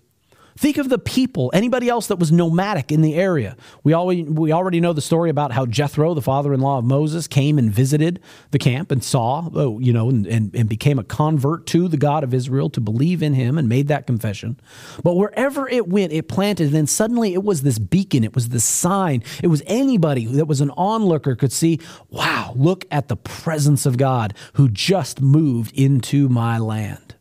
Think 0.57 0.79
of 0.79 0.89
the 0.89 0.99
people, 0.99 1.51
anybody 1.53 1.89
else 1.89 2.07
that 2.07 2.19
was 2.21 2.31
nomadic 2.31 2.93
in 2.93 3.03
the 3.03 3.17
area. 3.17 3.57
We 3.83 3.93
already, 3.93 4.23
we 4.23 4.53
already 4.53 4.79
know 4.79 4.93
the 4.93 5.01
story 5.01 5.29
about 5.29 5.51
how 5.51 5.67
Jethro, 5.67 6.15
the 6.15 6.23
father 6.23 6.55
in 6.55 6.61
law 6.61 6.79
of 6.79 6.85
Moses, 6.85 7.27
came 7.27 7.59
and 7.59 7.73
visited 7.73 8.21
the 8.53 8.59
camp 8.59 8.93
and 8.93 9.03
saw, 9.03 9.49
oh, 9.53 9.81
you 9.81 9.93
know, 9.93 10.09
and, 10.09 10.27
and, 10.27 10.55
and 10.55 10.69
became 10.69 11.01
a 11.01 11.05
convert 11.05 11.67
to 11.69 11.89
the 11.89 11.97
God 11.97 12.23
of 12.23 12.33
Israel 12.33 12.71
to 12.71 12.81
believe 12.81 13.21
in 13.21 13.35
him 13.35 13.59
and 13.59 13.69
made 13.69 13.89
that 13.89 14.07
confession. 14.07 14.61
But 15.03 15.17
wherever 15.17 15.69
it 15.69 15.89
went, 15.89 16.13
it 16.13 16.29
planted. 16.29 16.67
And 16.67 16.75
then 16.75 16.87
suddenly 16.87 17.35
it 17.35 17.43
was 17.43 17.63
this 17.63 17.81
beacon, 17.81 18.23
it 18.23 18.35
was 18.35 18.51
this 18.51 18.65
sign. 18.65 19.25
It 19.43 19.49
was 19.49 19.63
anybody 19.67 20.27
that 20.27 20.47
was 20.47 20.61
an 20.61 20.71
onlooker 20.77 21.35
could 21.35 21.53
see, 21.53 21.81
wow, 22.11 22.53
look 22.55 22.85
at 22.93 23.09
the 23.09 23.17
presence 23.17 23.87
of 23.87 23.97
God 23.97 24.35
who 24.53 24.69
just 24.69 25.21
moved 25.21 25.73
into 25.77 26.29
my 26.29 26.59
land. 26.59 27.17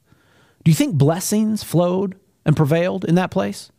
Do 0.63 0.69
you 0.69 0.75
think 0.75 0.95
blessings 0.95 1.63
flowed 1.63 2.15
and 2.45 2.55
prevailed 2.55 3.05
in 3.05 3.15
that 3.15 3.31
place? 3.31 3.71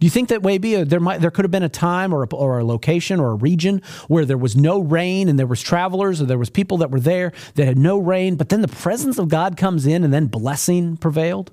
Do 0.00 0.06
you 0.06 0.10
think 0.10 0.30
that 0.30 0.42
maybe 0.42 0.76
uh, 0.76 0.84
there 0.84 0.98
might 0.98 1.20
there 1.20 1.30
could 1.30 1.44
have 1.44 1.50
been 1.50 1.62
a 1.62 1.68
time 1.68 2.14
or 2.14 2.22
a, 2.22 2.34
or 2.34 2.58
a 2.58 2.64
location 2.64 3.20
or 3.20 3.32
a 3.32 3.34
region 3.34 3.82
where 4.08 4.24
there 4.24 4.38
was 4.38 4.56
no 4.56 4.80
rain 4.80 5.28
and 5.28 5.38
there 5.38 5.46
was 5.46 5.60
travelers 5.60 6.22
or 6.22 6.24
there 6.24 6.38
was 6.38 6.48
people 6.48 6.78
that 6.78 6.90
were 6.90 7.00
there 7.00 7.32
that 7.56 7.66
had 7.66 7.76
no 7.76 7.98
rain, 7.98 8.36
but 8.36 8.48
then 8.48 8.62
the 8.62 8.68
presence 8.68 9.18
of 9.18 9.28
God 9.28 9.58
comes 9.58 9.86
in 9.86 10.02
and 10.02 10.12
then 10.12 10.26
blessing 10.26 10.96
prevailed? 10.96 11.52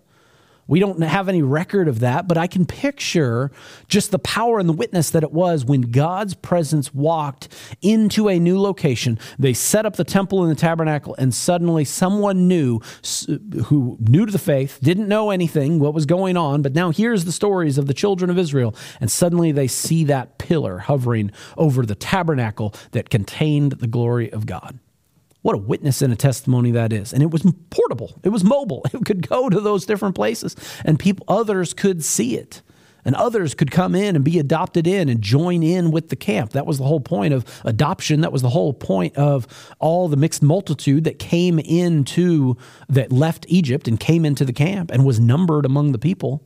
We 0.68 0.80
don't 0.80 1.02
have 1.02 1.30
any 1.30 1.42
record 1.42 1.88
of 1.88 2.00
that, 2.00 2.28
but 2.28 2.38
I 2.38 2.48
can 2.48 2.66
picture 2.66 3.52
just 3.88 4.12
the 4.12 4.20
power 4.20 4.60
and 4.60 4.68
the 4.68 4.74
witness 4.74 5.10
that 5.12 5.24
it 5.24 5.32
was 5.32 5.64
when 5.64 5.82
God's 5.82 6.34
presence 6.34 6.94
walked 6.94 7.48
into 7.82 8.28
a 8.28 8.40
new 8.40 8.60
location. 8.60 9.18
They 9.40 9.54
set 9.54 9.86
up 9.86 9.96
the 9.96 10.04
temple 10.04 10.44
and 10.44 10.52
the 10.52 10.60
tabernacle, 10.60 11.16
and 11.18 11.34
suddenly 11.34 11.86
someone 11.86 12.48
new 12.48 12.82
who 13.66 13.98
new 14.00 14.26
to 14.26 14.32
the 14.32 14.40
faith, 14.40 14.80
didn't 14.82 15.08
know 15.08 15.30
anything, 15.30 15.80
what 15.80 15.94
was 15.94 16.06
going 16.06 16.38
on, 16.38 16.62
but 16.62 16.74
now 16.74 16.92
here's 16.92 17.26
the 17.26 17.32
stories 17.32 17.78
of 17.78 17.88
the 17.88 17.94
children 17.94 18.30
of 18.30 18.38
Israel, 18.38 18.76
and 19.00 19.10
suddenly 19.10 19.52
they 19.52 19.68
see 19.68 20.04
that 20.06 20.38
pillar 20.38 20.80
hovering 20.80 21.32
over 21.58 21.86
the 21.86 21.96
tabernacle 21.96 22.74
that 22.92 23.10
contained 23.10 23.74
the 23.74 23.88
glory 23.88 24.32
of 24.32 24.46
God. 24.46 24.80
What 25.42 25.56
a 25.56 25.60
witness 25.60 26.02
and 26.02 26.12
a 26.12 26.16
testimony 26.16 26.72
that 26.72 26.92
is. 26.92 27.14
And 27.14 27.22
it 27.24 27.32
was 27.32 27.46
portable. 27.70 28.20
It 28.24 28.30
was 28.30 28.44
mobile. 28.44 28.86
It 28.94 29.06
could 29.06 29.28
go 29.28 29.50
to 29.50 29.60
those 29.60 29.86
different 29.86 30.16
places 30.16 30.56
and 30.84 30.98
people 30.98 31.26
others 31.28 31.74
could 31.74 32.04
see 32.04 32.36
it. 32.38 32.62
And 33.06 33.16
others 33.16 33.54
could 33.54 33.72
come 33.72 33.96
in 33.96 34.18
and 34.18 34.26
be 34.26 34.38
adopted 34.38 34.86
in 34.86 35.08
and 35.08 35.22
join 35.22 35.64
in 35.64 35.92
with 35.92 36.10
the 36.10 36.18
camp. 36.18 36.52
That 36.52 36.66
was 36.66 36.78
the 36.78 36.84
whole 36.84 37.00
point 37.00 37.34
of 37.34 37.46
adoption. 37.64 38.20
That 38.20 38.34
was 38.34 38.42
the 38.42 38.50
whole 38.50 38.74
point 38.74 39.16
of 39.16 39.48
all 39.80 40.10
the 40.10 40.18
mixed 40.18 40.44
multitude 40.44 41.06
that 41.06 41.18
came 41.18 41.58
into, 41.58 42.58
that 42.90 43.14
left 43.14 43.46
Egypt 43.48 43.88
and 43.88 43.98
came 43.98 44.26
into 44.26 44.44
the 44.44 44.52
camp 44.52 44.92
and 44.92 45.06
was 45.06 45.22
numbered 45.22 45.66
among 45.66 45.94
the 45.94 46.00
people. 46.00 46.44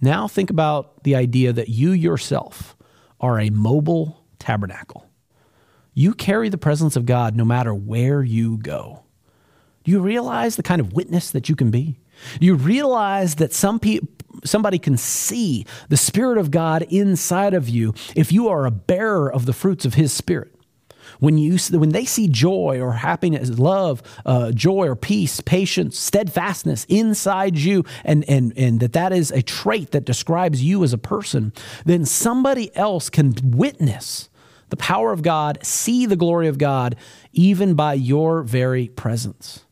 Now 0.00 0.26
think 0.26 0.48
about 0.48 1.02
the 1.04 1.14
idea 1.14 1.52
that 1.52 1.68
you 1.68 1.90
yourself 1.90 2.74
are 3.20 3.38
a 3.38 3.50
mobile 3.50 4.24
tabernacle 4.38 5.05
you 5.96 6.12
carry 6.12 6.50
the 6.50 6.58
presence 6.58 6.94
of 6.94 7.06
God 7.06 7.34
no 7.34 7.44
matter 7.44 7.74
where 7.74 8.22
you 8.22 8.58
go. 8.58 9.02
Do 9.82 9.90
you 9.90 10.00
realize 10.00 10.56
the 10.56 10.62
kind 10.62 10.80
of 10.80 10.92
witness 10.92 11.30
that 11.30 11.48
you 11.48 11.56
can 11.56 11.70
be? 11.70 11.98
Do 12.38 12.44
you 12.44 12.54
realize 12.54 13.36
that 13.36 13.52
some 13.52 13.80
people 13.80 14.08
somebody 14.44 14.78
can 14.78 14.98
see 14.98 15.64
the 15.88 15.96
spirit 15.96 16.36
of 16.36 16.50
God 16.50 16.82
inside 16.90 17.54
of 17.54 17.70
you 17.70 17.94
if 18.14 18.30
you 18.30 18.48
are 18.48 18.66
a 18.66 18.70
bearer 18.70 19.32
of 19.32 19.46
the 19.46 19.54
fruits 19.54 19.86
of 19.86 19.94
his 19.94 20.12
spirit? 20.12 20.54
When 21.18 21.38
you 21.38 21.56
when 21.70 21.90
they 21.90 22.04
see 22.04 22.28
joy 22.28 22.78
or 22.78 22.92
happiness, 22.92 23.58
love, 23.58 24.02
uh, 24.26 24.52
joy 24.52 24.88
or 24.88 24.96
peace, 24.96 25.40
patience, 25.40 25.98
steadfastness 25.98 26.84
inside 26.90 27.56
you, 27.56 27.84
and 28.04 28.22
and 28.28 28.52
and 28.54 28.80
that 28.80 28.92
that 28.92 29.14
is 29.14 29.30
a 29.30 29.40
trait 29.40 29.92
that 29.92 30.04
describes 30.04 30.62
you 30.62 30.84
as 30.84 30.92
a 30.92 30.98
person, 30.98 31.54
then 31.86 32.04
somebody 32.04 32.74
else 32.76 33.08
can 33.08 33.34
witness 33.42 34.28
the 34.76 34.82
power 34.82 35.10
of 35.10 35.22
God, 35.22 35.58
see 35.62 36.04
the 36.04 36.16
glory 36.16 36.48
of 36.48 36.58
God, 36.58 36.96
even 37.32 37.74
by 37.74 37.94
your 37.94 38.42
very 38.42 38.88
presence. 38.88 39.64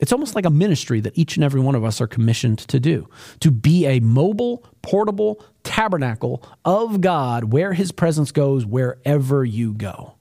It's 0.00 0.12
almost 0.12 0.34
like 0.34 0.44
a 0.44 0.50
ministry 0.50 1.00
that 1.00 1.16
each 1.16 1.36
and 1.36 1.44
every 1.44 1.60
one 1.60 1.74
of 1.74 1.84
us 1.84 2.00
are 2.00 2.06
commissioned 2.06 2.58
to 2.58 2.80
do 2.80 3.08
to 3.40 3.50
be 3.50 3.86
a 3.86 4.00
mobile, 4.00 4.64
portable 4.82 5.44
tabernacle 5.64 6.42
of 6.64 7.00
God 7.00 7.52
where 7.52 7.72
his 7.72 7.92
presence 7.92 8.32
goes 8.32 8.66
wherever 8.66 9.44
you 9.44 9.74
go. 9.74 10.14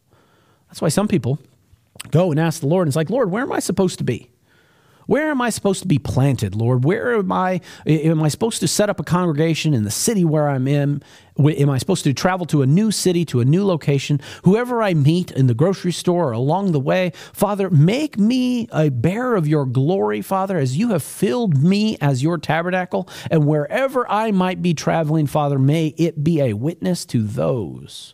That's 0.67 0.81
why 0.81 0.89
some 0.89 1.07
people 1.07 1.39
go 2.11 2.31
and 2.31 2.39
ask 2.39 2.59
the 2.61 2.67
Lord, 2.67 2.83
and 2.83 2.89
it's 2.89 2.95
like, 2.95 3.09
Lord, 3.09 3.31
where 3.31 3.43
am 3.43 3.51
I 3.51 3.59
supposed 3.59 3.97
to 3.99 4.03
be? 4.03 4.29
Where 5.07 5.31
am 5.31 5.41
I 5.41 5.49
supposed 5.49 5.81
to 5.81 5.87
be 5.87 5.99
planted, 5.99 6.53
Lord? 6.53 6.83
Where 6.83 7.15
am 7.15 7.31
I? 7.31 7.61
Am 7.85 8.21
I 8.21 8.27
supposed 8.27 8.59
to 8.59 8.67
set 8.67 8.89
up 8.89 8.99
a 8.99 9.03
congregation 9.03 9.73
in 9.73 9.83
the 9.83 9.91
city 9.91 10.23
where 10.23 10.49
I'm 10.49 10.67
in? 10.67 11.01
Am 11.39 11.69
I 11.69 11.77
supposed 11.77 12.03
to 12.03 12.13
travel 12.13 12.45
to 12.47 12.61
a 12.61 12.65
new 12.65 12.91
city, 12.91 13.23
to 13.25 13.39
a 13.39 13.45
new 13.45 13.65
location? 13.65 14.19
Whoever 14.43 14.81
I 14.81 14.93
meet 14.93 15.31
in 15.31 15.47
the 15.47 15.53
grocery 15.53 15.93
store 15.93 16.29
or 16.29 16.31
along 16.33 16.73
the 16.73 16.79
way, 16.79 17.13
Father, 17.31 17.69
make 17.69 18.17
me 18.17 18.67
a 18.71 18.89
bearer 18.89 19.35
of 19.35 19.47
your 19.47 19.65
glory, 19.65 20.21
Father, 20.21 20.57
as 20.57 20.77
you 20.77 20.89
have 20.89 21.03
filled 21.03 21.63
me 21.63 21.97
as 22.01 22.21
your 22.21 22.37
tabernacle. 22.37 23.07
And 23.31 23.47
wherever 23.47 24.09
I 24.11 24.31
might 24.31 24.61
be 24.61 24.73
traveling, 24.73 25.25
Father, 25.25 25.57
may 25.57 25.87
it 25.97 26.21
be 26.21 26.41
a 26.41 26.53
witness 26.53 27.05
to 27.05 27.23
those 27.23 28.13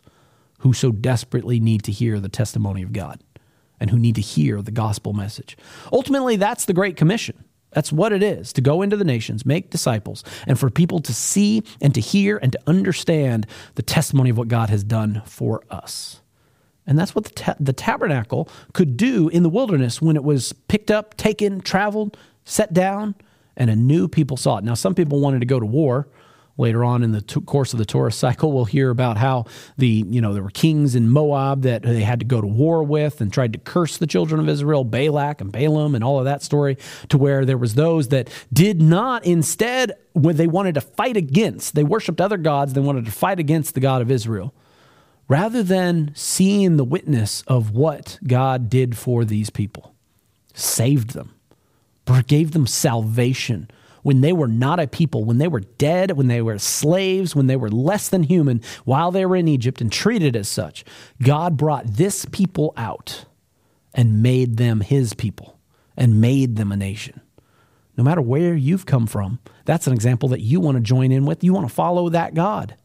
who 0.60 0.72
so 0.72 0.92
desperately 0.92 1.58
need 1.58 1.82
to 1.82 1.92
hear 1.92 2.20
the 2.20 2.28
testimony 2.28 2.82
of 2.82 2.92
God 2.92 3.20
and 3.84 3.90
who 3.90 3.98
need 3.98 4.14
to 4.14 4.22
hear 4.22 4.62
the 4.62 4.70
gospel 4.70 5.12
message. 5.12 5.58
Ultimately, 5.92 6.36
that's 6.36 6.64
the 6.64 6.72
Great 6.72 6.96
Commission. 6.96 7.44
That's 7.70 7.92
what 7.92 8.14
it 8.14 8.22
is 8.22 8.50
to 8.54 8.62
go 8.62 8.80
into 8.80 8.96
the 8.96 9.04
nations, 9.04 9.44
make 9.44 9.68
disciples, 9.68 10.24
and 10.46 10.58
for 10.58 10.70
people 10.70 11.00
to 11.00 11.12
see 11.12 11.62
and 11.82 11.94
to 11.94 12.00
hear 12.00 12.38
and 12.38 12.50
to 12.52 12.58
understand 12.66 13.46
the 13.74 13.82
testimony 13.82 14.30
of 14.30 14.38
what 14.38 14.48
God 14.48 14.70
has 14.70 14.82
done 14.82 15.20
for 15.26 15.64
us. 15.70 16.22
And 16.86 16.98
that's 16.98 17.14
what 17.14 17.24
the, 17.24 17.30
ta- 17.32 17.56
the 17.60 17.74
tabernacle 17.74 18.48
could 18.72 18.96
do 18.96 19.28
in 19.28 19.42
the 19.42 19.50
wilderness 19.50 20.00
when 20.00 20.16
it 20.16 20.24
was 20.24 20.54
picked 20.54 20.90
up, 20.90 21.14
taken, 21.18 21.60
traveled, 21.60 22.16
set 22.46 22.72
down, 22.72 23.14
and 23.54 23.68
a 23.68 23.76
new 23.76 24.08
people 24.08 24.38
saw 24.38 24.56
it. 24.56 24.64
Now, 24.64 24.72
some 24.72 24.94
people 24.94 25.20
wanted 25.20 25.40
to 25.40 25.46
go 25.46 25.60
to 25.60 25.66
war 25.66 26.08
Later 26.56 26.84
on 26.84 27.02
in 27.02 27.10
the 27.10 27.20
t- 27.20 27.40
course 27.40 27.72
of 27.72 27.80
the 27.80 27.84
Torah 27.84 28.12
cycle, 28.12 28.52
we'll 28.52 28.64
hear 28.64 28.90
about 28.90 29.16
how 29.16 29.46
the 29.76 30.04
you 30.06 30.20
know 30.20 30.32
there 30.32 30.42
were 30.42 30.50
kings 30.50 30.94
in 30.94 31.08
Moab 31.08 31.62
that 31.62 31.82
they 31.82 32.02
had 32.02 32.20
to 32.20 32.24
go 32.24 32.40
to 32.40 32.46
war 32.46 32.84
with 32.84 33.20
and 33.20 33.32
tried 33.32 33.54
to 33.54 33.58
curse 33.58 33.96
the 33.96 34.06
children 34.06 34.40
of 34.40 34.48
Israel, 34.48 34.84
Balak 34.84 35.40
and 35.40 35.50
Balaam, 35.50 35.96
and 35.96 36.04
all 36.04 36.20
of 36.20 36.26
that 36.26 36.44
story. 36.44 36.78
To 37.08 37.18
where 37.18 37.44
there 37.44 37.58
was 37.58 37.74
those 37.74 38.08
that 38.08 38.28
did 38.52 38.80
not. 38.80 39.24
Instead, 39.24 39.92
when 40.12 40.36
they 40.36 40.46
wanted 40.46 40.74
to 40.76 40.80
fight 40.80 41.16
against, 41.16 41.74
they 41.74 41.82
worshipped 41.82 42.20
other 42.20 42.36
gods. 42.36 42.72
They 42.72 42.80
wanted 42.80 43.06
to 43.06 43.12
fight 43.12 43.40
against 43.40 43.74
the 43.74 43.80
God 43.80 44.00
of 44.00 44.08
Israel, 44.08 44.54
rather 45.26 45.64
than 45.64 46.12
seeing 46.14 46.76
the 46.76 46.84
witness 46.84 47.42
of 47.48 47.72
what 47.72 48.20
God 48.24 48.70
did 48.70 48.96
for 48.96 49.24
these 49.24 49.50
people, 49.50 49.92
saved 50.52 51.14
them, 51.14 51.34
gave 52.28 52.52
them 52.52 52.68
salvation 52.68 53.68
when 54.04 54.20
they 54.20 54.34
were 54.34 54.46
not 54.46 54.78
a 54.78 54.86
people, 54.86 55.24
when 55.24 55.38
they 55.38 55.48
were 55.48 55.60
dead, 55.60 56.12
when 56.12 56.28
they 56.28 56.42
were 56.42 56.58
slaves, 56.58 57.34
when 57.34 57.46
they 57.46 57.56
were 57.56 57.70
less 57.70 58.10
than 58.10 58.22
human 58.22 58.60
while 58.84 59.10
they 59.10 59.24
were 59.24 59.34
in 59.34 59.48
Egypt 59.48 59.80
and 59.80 59.90
treated 59.90 60.36
as 60.36 60.46
such. 60.46 60.84
God 61.22 61.56
brought 61.56 61.86
this 61.86 62.26
people 62.26 62.74
out 62.76 63.24
and 63.94 64.22
made 64.22 64.58
them 64.58 64.82
his 64.82 65.14
people 65.14 65.58
and 65.96 66.20
made 66.20 66.56
them 66.56 66.70
a 66.70 66.76
nation. 66.76 67.22
No 67.96 68.04
matter 68.04 68.20
where 68.20 68.54
you've 68.54 68.84
come 68.84 69.06
from, 69.06 69.38
that's 69.64 69.86
an 69.86 69.94
example 69.94 70.28
that 70.28 70.42
you 70.42 70.60
want 70.60 70.76
to 70.76 70.82
join 70.82 71.10
in 71.10 71.24
with. 71.24 71.42
You 71.42 71.54
want 71.54 71.66
to 71.66 71.74
follow 71.74 72.10
that 72.10 72.34
God 72.34 72.76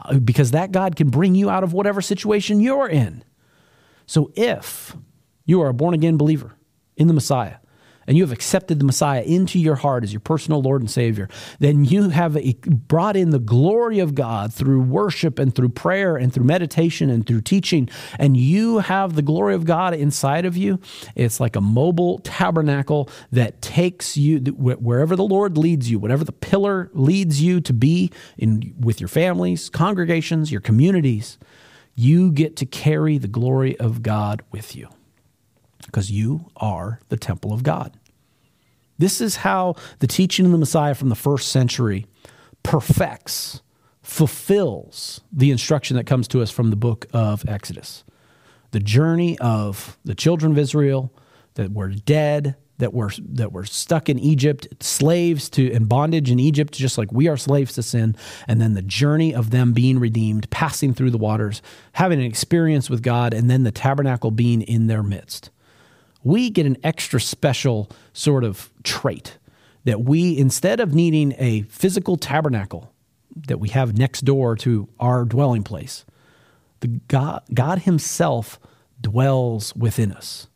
uh, 0.00 0.18
because 0.18 0.50
that 0.50 0.72
God 0.72 0.96
can 0.96 1.10
bring 1.10 1.36
you 1.36 1.48
out 1.48 1.62
of 1.62 1.74
whatever 1.74 2.02
situation 2.02 2.60
you're 2.60 2.88
in. 2.88 3.22
So 4.06 4.32
if 4.34 4.96
you 5.44 5.62
are 5.62 5.68
a 5.68 5.74
born 5.74 5.94
again 5.94 6.16
believer 6.16 6.56
in 6.96 7.06
the 7.06 7.14
Messiah, 7.14 7.58
and 8.06 8.16
you 8.16 8.22
have 8.22 8.32
accepted 8.32 8.78
the 8.78 8.84
Messiah 8.84 9.22
into 9.22 9.58
your 9.58 9.74
heart 9.76 10.04
as 10.04 10.12
your 10.12 10.20
personal 10.20 10.62
Lord 10.62 10.82
and 10.82 10.90
Savior, 10.90 11.28
then 11.58 11.84
you 11.84 12.10
have 12.10 12.38
brought 12.66 13.16
in 13.16 13.30
the 13.30 13.38
glory 13.38 13.98
of 13.98 14.14
God 14.14 14.52
through 14.52 14.82
worship 14.82 15.38
and 15.38 15.54
through 15.54 15.70
prayer 15.70 16.16
and 16.16 16.32
through 16.32 16.44
meditation 16.44 17.10
and 17.10 17.26
through 17.26 17.40
teaching, 17.42 17.88
and 18.18 18.36
you 18.36 18.78
have 18.78 19.14
the 19.14 19.22
glory 19.22 19.54
of 19.54 19.64
God 19.64 19.94
inside 19.94 20.44
of 20.44 20.56
you. 20.56 20.80
It's 21.14 21.40
like 21.40 21.56
a 21.56 21.60
mobile 21.60 22.18
tabernacle 22.18 23.10
that 23.32 23.60
takes 23.62 24.16
you 24.16 24.38
wherever 24.38 25.16
the 25.16 25.24
Lord 25.24 25.58
leads 25.58 25.90
you, 25.90 25.98
whatever 25.98 26.24
the 26.24 26.32
pillar 26.32 26.90
leads 26.92 27.42
you 27.42 27.60
to 27.60 27.72
be 27.72 28.10
in 28.38 28.74
with 28.78 29.00
your 29.00 29.08
families, 29.08 29.68
congregations, 29.68 30.52
your 30.52 30.60
communities. 30.60 31.38
You 31.94 32.30
get 32.30 32.56
to 32.56 32.66
carry 32.66 33.16
the 33.16 33.28
glory 33.28 33.78
of 33.78 34.02
God 34.02 34.42
with 34.50 34.76
you 34.76 34.88
because 35.86 36.10
you 36.10 36.50
are 36.56 37.00
the 37.08 37.16
temple 37.16 37.52
of 37.52 37.62
God. 37.62 37.98
This 38.98 39.20
is 39.20 39.36
how 39.36 39.74
the 39.98 40.06
teaching 40.06 40.46
of 40.46 40.52
the 40.52 40.58
Messiah 40.58 40.94
from 40.94 41.08
the 41.08 41.14
first 41.14 41.48
century 41.48 42.06
perfects, 42.66 43.62
fulfills 44.02 45.20
the 45.32 45.50
instruction 45.50 45.96
that 45.96 46.06
comes 46.06 46.26
to 46.28 46.42
us 46.42 46.50
from 46.50 46.70
the 46.70 46.76
book 46.76 47.06
of 47.12 47.48
Exodus. 47.48 48.04
The 48.72 48.80
journey 48.80 49.38
of 49.38 49.96
the 50.04 50.14
children 50.14 50.52
of 50.52 50.58
Israel 50.58 51.12
that 51.54 51.72
were 51.72 51.90
dead, 51.90 52.56
that 52.78 52.92
were 52.92 53.10
that 53.18 53.52
were 53.52 53.64
stuck 53.64 54.08
in 54.08 54.18
Egypt, 54.18 54.66
slaves 54.80 55.48
to 55.50 55.70
in 55.70 55.84
bondage 55.84 56.30
in 56.30 56.40
Egypt, 56.40 56.74
just 56.74 56.98
like 56.98 57.12
we 57.12 57.28
are 57.28 57.36
slaves 57.36 57.74
to 57.74 57.82
sin, 57.82 58.16
and 58.48 58.60
then 58.60 58.74
the 58.74 58.82
journey 58.82 59.32
of 59.34 59.50
them 59.50 59.72
being 59.72 59.98
redeemed, 59.98 60.50
passing 60.50 60.92
through 60.92 61.10
the 61.10 61.18
waters, 61.18 61.62
having 61.92 62.18
an 62.18 62.26
experience 62.26 62.90
with 62.90 63.02
God, 63.02 63.32
and 63.32 63.48
then 63.48 63.62
the 63.62 63.70
tabernacle 63.70 64.32
being 64.32 64.60
in 64.60 64.88
their 64.88 65.02
midst 65.04 65.50
we 66.26 66.50
get 66.50 66.66
an 66.66 66.76
extra 66.82 67.20
special 67.20 67.88
sort 68.12 68.42
of 68.42 68.72
trait 68.82 69.38
that 69.84 70.00
we, 70.00 70.36
instead 70.36 70.80
of 70.80 70.92
needing 70.92 71.32
a 71.38 71.62
physical 71.62 72.16
tabernacle 72.16 72.92
that 73.46 73.60
we 73.60 73.68
have 73.68 73.96
next 73.96 74.22
door 74.22 74.56
to 74.56 74.88
our 74.98 75.24
dwelling 75.24 75.62
place, 75.62 76.04
the 76.80 76.88
God, 76.88 77.44
God 77.54 77.80
Himself 77.80 78.58
dwells 79.00 79.74
within 79.76 80.10
us. 80.10 80.48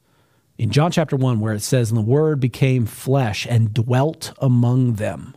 In 0.58 0.72
John 0.72 0.90
chapter 0.90 1.14
1, 1.14 1.38
where 1.38 1.54
it 1.54 1.62
says, 1.62 1.90
And 1.90 1.98
the 1.98 2.02
Word 2.02 2.40
became 2.40 2.84
flesh 2.84 3.46
and 3.48 3.72
dwelt 3.72 4.32
among 4.40 4.94
them. 4.94 5.36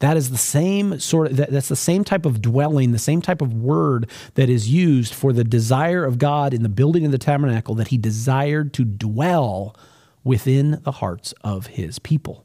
That 0.00 0.16
is 0.16 0.30
the 0.30 0.38
same 0.38 0.98
sort 0.98 1.30
of 1.30 1.36
that's 1.36 1.68
the 1.68 1.76
same 1.76 2.04
type 2.04 2.26
of 2.26 2.42
dwelling, 2.42 2.92
the 2.92 2.98
same 2.98 3.22
type 3.22 3.40
of 3.40 3.54
word 3.54 4.10
that 4.34 4.48
is 4.48 4.68
used 4.68 5.14
for 5.14 5.32
the 5.32 5.44
desire 5.44 6.04
of 6.04 6.18
God 6.18 6.52
in 6.52 6.62
the 6.62 6.68
building 6.68 7.04
of 7.04 7.12
the 7.12 7.18
tabernacle 7.18 7.74
that 7.76 7.88
he 7.88 7.98
desired 7.98 8.72
to 8.74 8.84
dwell 8.84 9.76
within 10.24 10.80
the 10.82 10.92
hearts 10.92 11.32
of 11.44 11.68
his 11.68 11.98
people. 11.98 12.44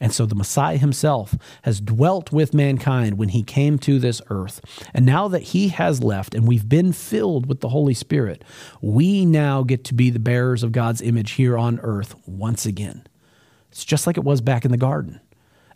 And 0.00 0.14
so 0.14 0.24
the 0.24 0.34
Messiah 0.34 0.78
himself 0.78 1.34
has 1.62 1.80
dwelt 1.80 2.32
with 2.32 2.54
mankind 2.54 3.18
when 3.18 3.28
he 3.28 3.42
came 3.42 3.78
to 3.80 3.98
this 3.98 4.22
earth. 4.30 4.62
And 4.94 5.04
now 5.04 5.28
that 5.28 5.42
he 5.42 5.68
has 5.68 6.02
left 6.02 6.34
and 6.34 6.48
we've 6.48 6.66
been 6.66 6.94
filled 6.94 7.44
with 7.44 7.60
the 7.60 7.68
Holy 7.68 7.92
Spirit, 7.92 8.42
we 8.80 9.26
now 9.26 9.62
get 9.62 9.84
to 9.84 9.94
be 9.94 10.08
the 10.08 10.18
bearers 10.18 10.62
of 10.62 10.72
God's 10.72 11.02
image 11.02 11.32
here 11.32 11.58
on 11.58 11.78
earth 11.80 12.14
once 12.26 12.64
again. 12.64 13.06
It's 13.70 13.84
just 13.84 14.06
like 14.06 14.16
it 14.16 14.24
was 14.24 14.40
back 14.40 14.64
in 14.64 14.70
the 14.70 14.78
garden. 14.78 15.20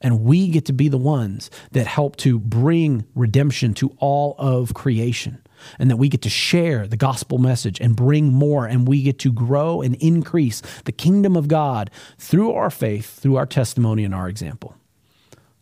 And 0.04 0.20
we 0.20 0.48
get 0.48 0.66
to 0.66 0.74
be 0.74 0.88
the 0.88 0.98
ones 0.98 1.50
that 1.72 1.86
help 1.86 2.16
to 2.16 2.38
bring 2.38 3.06
redemption 3.14 3.72
to 3.74 3.96
all 3.98 4.34
of 4.36 4.74
creation 4.74 5.42
and 5.78 5.90
that 5.90 5.96
we 5.96 6.10
get 6.10 6.20
to 6.22 6.28
share 6.28 6.86
the 6.86 6.98
gospel 6.98 7.38
message 7.38 7.80
and 7.80 7.96
bring 7.96 8.30
more, 8.30 8.66
and 8.66 8.86
we 8.86 9.02
get 9.02 9.18
to 9.20 9.32
grow 9.32 9.80
and 9.80 9.94
increase 9.94 10.60
the 10.84 10.92
kingdom 10.92 11.36
of 11.36 11.48
God 11.48 11.90
through 12.18 12.52
our 12.52 12.68
faith, 12.68 13.18
through 13.18 13.36
our 13.36 13.46
testimony, 13.46 14.04
and 14.04 14.14
our 14.14 14.28
example. 14.28 14.76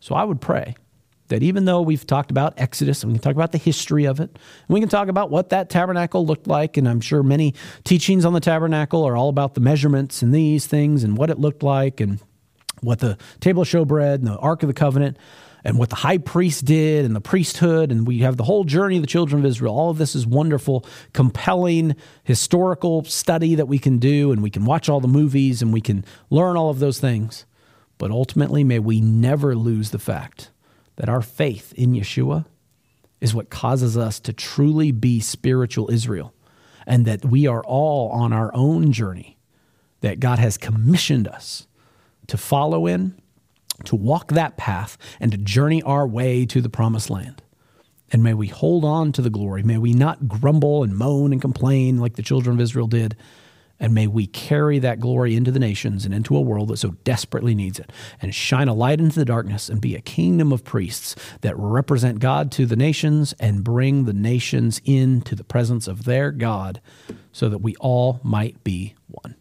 So 0.01 0.13
I 0.13 0.25
would 0.25 0.41
pray 0.41 0.75
that 1.29 1.41
even 1.41 1.63
though 1.63 1.81
we've 1.81 2.05
talked 2.05 2.29
about 2.29 2.53
Exodus 2.57 3.01
and 3.01 3.13
we 3.13 3.17
can 3.17 3.23
talk 3.23 3.35
about 3.35 3.53
the 3.53 3.57
history 3.57 4.03
of 4.03 4.19
it, 4.19 4.29
and 4.29 4.67
we 4.67 4.81
can 4.81 4.89
talk 4.89 5.07
about 5.07 5.29
what 5.29 5.51
that 5.51 5.69
tabernacle 5.69 6.25
looked 6.25 6.47
like, 6.47 6.75
and 6.75 6.89
I'm 6.89 6.99
sure 6.99 7.23
many 7.23 7.53
teachings 7.85 8.25
on 8.25 8.33
the 8.33 8.41
tabernacle 8.41 9.05
are 9.07 9.15
all 9.15 9.29
about 9.29 9.53
the 9.53 9.61
measurements 9.61 10.21
and 10.21 10.35
these 10.35 10.67
things 10.67 11.05
and 11.05 11.17
what 11.17 11.29
it 11.29 11.39
looked 11.39 11.63
like 11.63 12.01
and 12.01 12.19
what 12.83 12.99
the 12.99 13.17
table 13.39 13.61
of 13.63 13.67
showbread 13.67 14.15
and 14.15 14.27
the 14.27 14.37
Ark 14.37 14.63
of 14.63 14.67
the 14.67 14.73
Covenant 14.73 15.17
and 15.63 15.77
what 15.77 15.89
the 15.89 15.95
high 15.95 16.17
priest 16.17 16.65
did 16.65 17.05
and 17.05 17.15
the 17.15 17.21
priesthood, 17.21 17.91
and 17.91 18.05
we 18.05 18.19
have 18.19 18.37
the 18.37 18.43
whole 18.43 18.65
journey 18.65 18.97
of 18.97 19.01
the 19.01 19.07
children 19.07 19.39
of 19.39 19.45
Israel. 19.45 19.73
All 19.73 19.89
of 19.89 19.97
this 19.97 20.15
is 20.15 20.27
wonderful, 20.27 20.85
compelling 21.13 21.95
historical 22.23 23.03
study 23.05 23.55
that 23.55 23.67
we 23.67 23.79
can 23.79 23.97
do, 23.97 24.31
and 24.31 24.43
we 24.43 24.49
can 24.49 24.65
watch 24.65 24.89
all 24.89 24.99
the 24.99 25.07
movies 25.07 25.61
and 25.61 25.71
we 25.71 25.81
can 25.81 26.03
learn 26.29 26.57
all 26.57 26.69
of 26.69 26.79
those 26.79 26.99
things. 26.99 27.45
But 27.97 28.11
ultimately, 28.11 28.63
may 28.63 28.79
we 28.79 28.99
never 28.99 29.55
lose 29.55 29.91
the 29.91 29.99
fact 29.99 30.49
that 30.97 31.09
our 31.09 31.21
faith 31.21 31.73
in 31.73 31.93
Yeshua 31.93 32.45
is 33.21 33.33
what 33.33 33.49
causes 33.49 33.97
us 33.97 34.19
to 34.19 34.33
truly 34.33 34.91
be 34.91 35.21
spiritual 35.21 35.89
Israel, 35.89 36.33
and 36.85 37.05
that 37.05 37.23
we 37.23 37.47
are 37.47 37.63
all 37.63 38.09
on 38.09 38.33
our 38.33 38.51
own 38.53 38.91
journey 38.91 39.37
that 40.01 40.19
God 40.19 40.39
has 40.39 40.57
commissioned 40.57 41.29
us 41.29 41.67
to 42.27 42.37
follow 42.37 42.87
in 42.87 43.15
to 43.85 43.95
walk 43.95 44.31
that 44.31 44.57
path 44.57 44.97
and 45.19 45.31
to 45.31 45.37
journey 45.37 45.81
our 45.83 46.07
way 46.07 46.45
to 46.45 46.61
the 46.61 46.69
promised 46.69 47.09
land. 47.09 47.41
And 48.11 48.23
may 48.23 48.33
we 48.33 48.47
hold 48.47 48.85
on 48.85 49.11
to 49.13 49.21
the 49.21 49.29
glory. 49.29 49.63
May 49.63 49.77
we 49.77 49.93
not 49.93 50.27
grumble 50.27 50.83
and 50.83 50.95
moan 50.95 51.31
and 51.31 51.41
complain 51.41 51.97
like 51.97 52.15
the 52.15 52.21
children 52.21 52.55
of 52.55 52.61
Israel 52.61 52.87
did. 52.87 53.15
And 53.79 53.93
may 53.93 54.05
we 54.05 54.27
carry 54.27 54.79
that 54.79 54.99
glory 54.99 55.35
into 55.35 55.51
the 55.51 55.59
nations 55.59 56.05
and 56.05 56.13
into 56.13 56.37
a 56.37 56.41
world 56.41 56.69
that 56.69 56.77
so 56.77 56.91
desperately 57.03 57.55
needs 57.55 57.79
it, 57.79 57.91
and 58.21 58.33
shine 58.33 58.67
a 58.67 58.73
light 58.73 58.99
into 58.99 59.17
the 59.19 59.25
darkness 59.25 59.67
and 59.67 59.81
be 59.81 59.95
a 59.95 60.01
kingdom 60.01 60.53
of 60.53 60.63
priests 60.63 61.15
that 61.41 61.57
represent 61.57 62.19
God 62.19 62.51
to 62.53 62.65
the 62.65 62.75
nations 62.75 63.33
and 63.39 63.63
bring 63.63 64.05
the 64.05 64.13
nations 64.13 64.79
into 64.85 65.35
the 65.35 65.43
presence 65.43 65.87
of 65.87 66.05
their 66.05 66.31
God 66.31 66.79
so 67.33 67.49
that 67.49 67.57
we 67.57 67.75
all 67.77 68.21
might 68.23 68.63
be 68.63 68.93
one. 69.07 69.35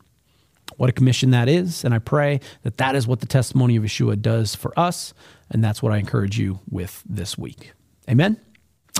What 0.82 0.90
a 0.90 0.92
commission 0.92 1.30
that 1.30 1.48
is. 1.48 1.84
And 1.84 1.94
I 1.94 2.00
pray 2.00 2.40
that 2.64 2.78
that 2.78 2.96
is 2.96 3.06
what 3.06 3.20
the 3.20 3.26
testimony 3.26 3.76
of 3.76 3.84
Yeshua 3.84 4.20
does 4.20 4.56
for 4.56 4.76
us. 4.76 5.14
And 5.48 5.62
that's 5.62 5.80
what 5.80 5.92
I 5.92 5.98
encourage 5.98 6.40
you 6.40 6.58
with 6.68 7.04
this 7.08 7.38
week. 7.38 7.70
Amen. 8.10 8.36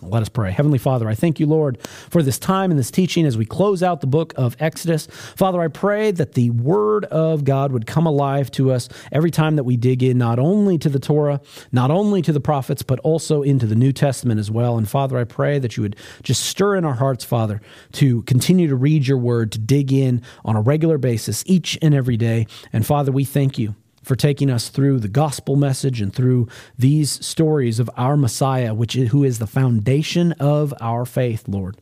Let 0.00 0.22
us 0.22 0.28
pray. 0.28 0.50
Heavenly 0.50 0.78
Father, 0.78 1.08
I 1.08 1.14
thank 1.14 1.38
you, 1.38 1.46
Lord, 1.46 1.78
for 1.86 2.22
this 2.22 2.38
time 2.38 2.70
and 2.70 2.80
this 2.80 2.90
teaching 2.90 3.26
as 3.26 3.36
we 3.36 3.44
close 3.44 3.82
out 3.82 4.00
the 4.00 4.06
book 4.06 4.32
of 4.36 4.56
Exodus. 4.58 5.06
Father, 5.36 5.60
I 5.60 5.68
pray 5.68 6.10
that 6.12 6.32
the 6.32 6.50
word 6.50 7.04
of 7.06 7.44
God 7.44 7.72
would 7.72 7.86
come 7.86 8.06
alive 8.06 8.50
to 8.52 8.72
us 8.72 8.88
every 9.12 9.30
time 9.30 9.56
that 9.56 9.64
we 9.64 9.76
dig 9.76 10.02
in, 10.02 10.18
not 10.18 10.38
only 10.38 10.78
to 10.78 10.88
the 10.88 10.98
Torah, 10.98 11.40
not 11.70 11.90
only 11.90 12.22
to 12.22 12.32
the 12.32 12.40
prophets, 12.40 12.82
but 12.82 12.98
also 13.00 13.42
into 13.42 13.66
the 13.66 13.74
New 13.74 13.92
Testament 13.92 14.40
as 14.40 14.50
well. 14.50 14.78
And 14.78 14.88
Father, 14.88 15.18
I 15.18 15.24
pray 15.24 15.58
that 15.58 15.76
you 15.76 15.82
would 15.82 15.96
just 16.22 16.42
stir 16.46 16.74
in 16.76 16.84
our 16.84 16.94
hearts, 16.94 17.24
Father, 17.24 17.60
to 17.92 18.22
continue 18.22 18.68
to 18.68 18.76
read 18.76 19.06
your 19.06 19.18
word, 19.18 19.52
to 19.52 19.58
dig 19.58 19.92
in 19.92 20.22
on 20.44 20.56
a 20.56 20.62
regular 20.62 20.98
basis 20.98 21.44
each 21.46 21.78
and 21.82 21.94
every 21.94 22.16
day. 22.16 22.46
And 22.72 22.84
Father, 22.84 23.12
we 23.12 23.24
thank 23.24 23.58
you 23.58 23.76
for 24.02 24.16
taking 24.16 24.50
us 24.50 24.68
through 24.68 24.98
the 25.00 25.08
gospel 25.08 25.56
message 25.56 26.00
and 26.00 26.14
through 26.14 26.48
these 26.78 27.24
stories 27.24 27.78
of 27.78 27.90
our 27.96 28.16
Messiah, 28.16 28.74
which 28.74 28.96
is, 28.96 29.10
who 29.10 29.24
is 29.24 29.38
the 29.38 29.46
foundation 29.46 30.32
of 30.32 30.74
our 30.80 31.04
faith, 31.04 31.44
Lord. 31.48 31.76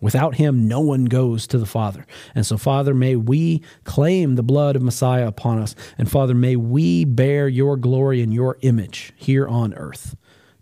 Without 0.00 0.34
him, 0.34 0.68
no 0.68 0.80
one 0.80 1.06
goes 1.06 1.46
to 1.46 1.58
the 1.58 1.66
Father. 1.66 2.06
And 2.34 2.44
so, 2.44 2.58
Father, 2.58 2.94
may 2.94 3.16
we 3.16 3.62
claim 3.84 4.34
the 4.34 4.42
blood 4.42 4.76
of 4.76 4.82
Messiah 4.82 5.26
upon 5.26 5.58
us. 5.58 5.74
And 5.96 6.10
Father, 6.10 6.34
may 6.34 6.54
we 6.54 7.04
bear 7.04 7.48
your 7.48 7.76
glory 7.76 8.20
and 8.22 8.32
your 8.32 8.58
image 8.60 9.12
here 9.16 9.48
on 9.48 9.72
earth. 9.74 10.14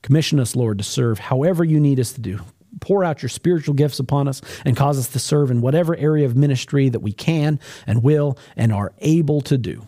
Commission 0.03 0.39
us, 0.39 0.55
Lord, 0.55 0.79
to 0.79 0.85
serve 0.85 1.19
however 1.19 1.65
you 1.65 1.81
need 1.81 1.99
us 1.99 2.13
to 2.13 2.21
do. 2.21 2.41
Pour 2.81 3.03
out 3.03 3.23
your 3.23 3.29
spiritual 3.29 3.75
gifts 3.75 3.99
upon 3.99 4.29
us 4.29 4.41
and 4.65 4.77
cause 4.77 4.99
us 4.99 5.09
to 5.09 5.19
serve 5.19 5.51
in 5.51 5.61
whatever 5.61 5.97
area 5.97 6.27
of 6.27 6.37
ministry 6.37 6.89
that 6.89 7.01
we 7.01 7.13
can 7.13 7.59
and 7.87 8.03
will 8.03 8.39
and 8.57 8.73
are 8.73 8.93
able 8.99 9.41
to 9.43 9.59
do. 9.59 9.87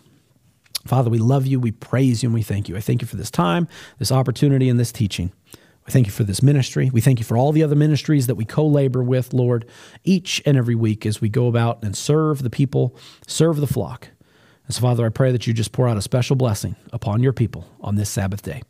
Father, 0.87 1.09
we 1.09 1.19
love 1.19 1.45
you, 1.45 1.59
we 1.59 1.71
praise 1.71 2.23
you, 2.23 2.27
and 2.27 2.33
we 2.33 2.43
thank 2.43 2.69
you. 2.69 2.77
I 2.77 2.81
thank 2.81 3.01
you 3.01 3.07
for 3.07 3.15
this 3.15 3.31
time, 3.31 3.67
this 3.99 4.11
opportunity, 4.11 4.69
and 4.69 4.79
this 4.79 4.91
teaching. 4.91 5.31
We 5.85 5.91
thank 5.91 6.05
you 6.05 6.11
for 6.11 6.25
this 6.25 6.43
ministry. 6.43 6.89
We 6.89 6.99
thank 6.99 7.19
you 7.19 7.25
for 7.25 7.37
all 7.37 7.51
the 7.51 7.63
other 7.63 7.75
ministries 7.75 8.27
that 8.27 8.35
we 8.35 8.43
co 8.45 8.65
labor 8.65 9.01
with, 9.01 9.33
Lord, 9.33 9.65
each 10.03 10.41
and 10.45 10.57
every 10.57 10.75
week 10.75 11.05
as 11.05 11.21
we 11.21 11.29
go 11.29 11.47
about 11.47 11.81
and 11.83 11.95
serve 11.95 12.43
the 12.43 12.49
people, 12.49 12.95
serve 13.25 13.57
the 13.57 13.67
flock. 13.67 14.09
And 14.65 14.75
so, 14.75 14.81
Father, 14.81 15.05
I 15.05 15.09
pray 15.09 15.31
that 15.31 15.47
you 15.47 15.53
just 15.53 15.71
pour 15.71 15.87
out 15.87 15.95
a 15.95 16.01
special 16.01 16.35
blessing 16.35 16.75
upon 16.91 17.23
your 17.23 17.31
people 17.31 17.65
on 17.79 17.95
this 17.95 18.09
Sabbath 18.09 18.41
day. 18.41 18.63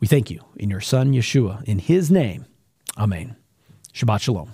We 0.00 0.08
thank 0.08 0.28
you 0.30 0.40
in 0.56 0.68
your 0.68 0.80
Son, 0.80 1.12
Yeshua. 1.12 1.62
In 1.64 1.78
his 1.78 2.10
name, 2.10 2.46
Amen. 2.98 3.36
Shabbat 3.92 4.20
Shalom. 4.20 4.50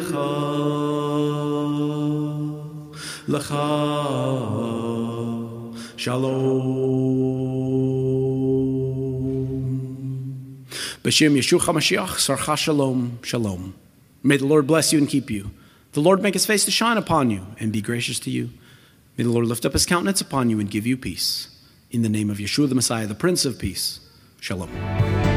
Lecha, 3.27 3.75
Shalom. 5.97 6.55
B'Shem 11.03 11.35
Yeshua 11.35 11.61
HaMashiach, 11.61 12.15
Sarcha 12.19 12.57
Shalom, 12.57 13.19
Shalom. 13.23 13.75
May 14.23 14.37
the 14.37 14.47
Lord 14.47 14.69
bless 14.69 14.93
you 14.93 15.01
and 15.01 15.09
keep 15.09 15.31
you. 15.31 15.51
The 15.93 16.01
Lord 16.01 16.23
make 16.23 16.35
his 16.35 16.47
face 16.47 16.65
to 16.67 16.71
shine 16.71 16.97
upon 16.97 17.31
you 17.31 17.45
and 17.59 17.73
be 17.73 17.81
gracious 17.83 18.21
to 18.21 18.31
you. 18.31 18.51
May 19.19 19.25
the 19.25 19.31
Lord 19.31 19.47
lift 19.47 19.67
up 19.67 19.73
his 19.73 19.85
countenance 19.85 20.21
upon 20.21 20.49
you 20.51 20.61
and 20.61 20.71
give 20.71 20.87
you 20.87 20.97
peace. 20.97 21.54
In 21.95 22.03
the 22.03 22.09
name 22.09 22.29
of 22.29 22.39
Yeshua 22.39 22.69
the 22.69 22.75
Messiah, 22.75 23.07
the 23.07 23.15
Prince 23.15 23.45
of 23.45 23.57
Peace. 23.57 24.01
Shalom. 24.41 25.34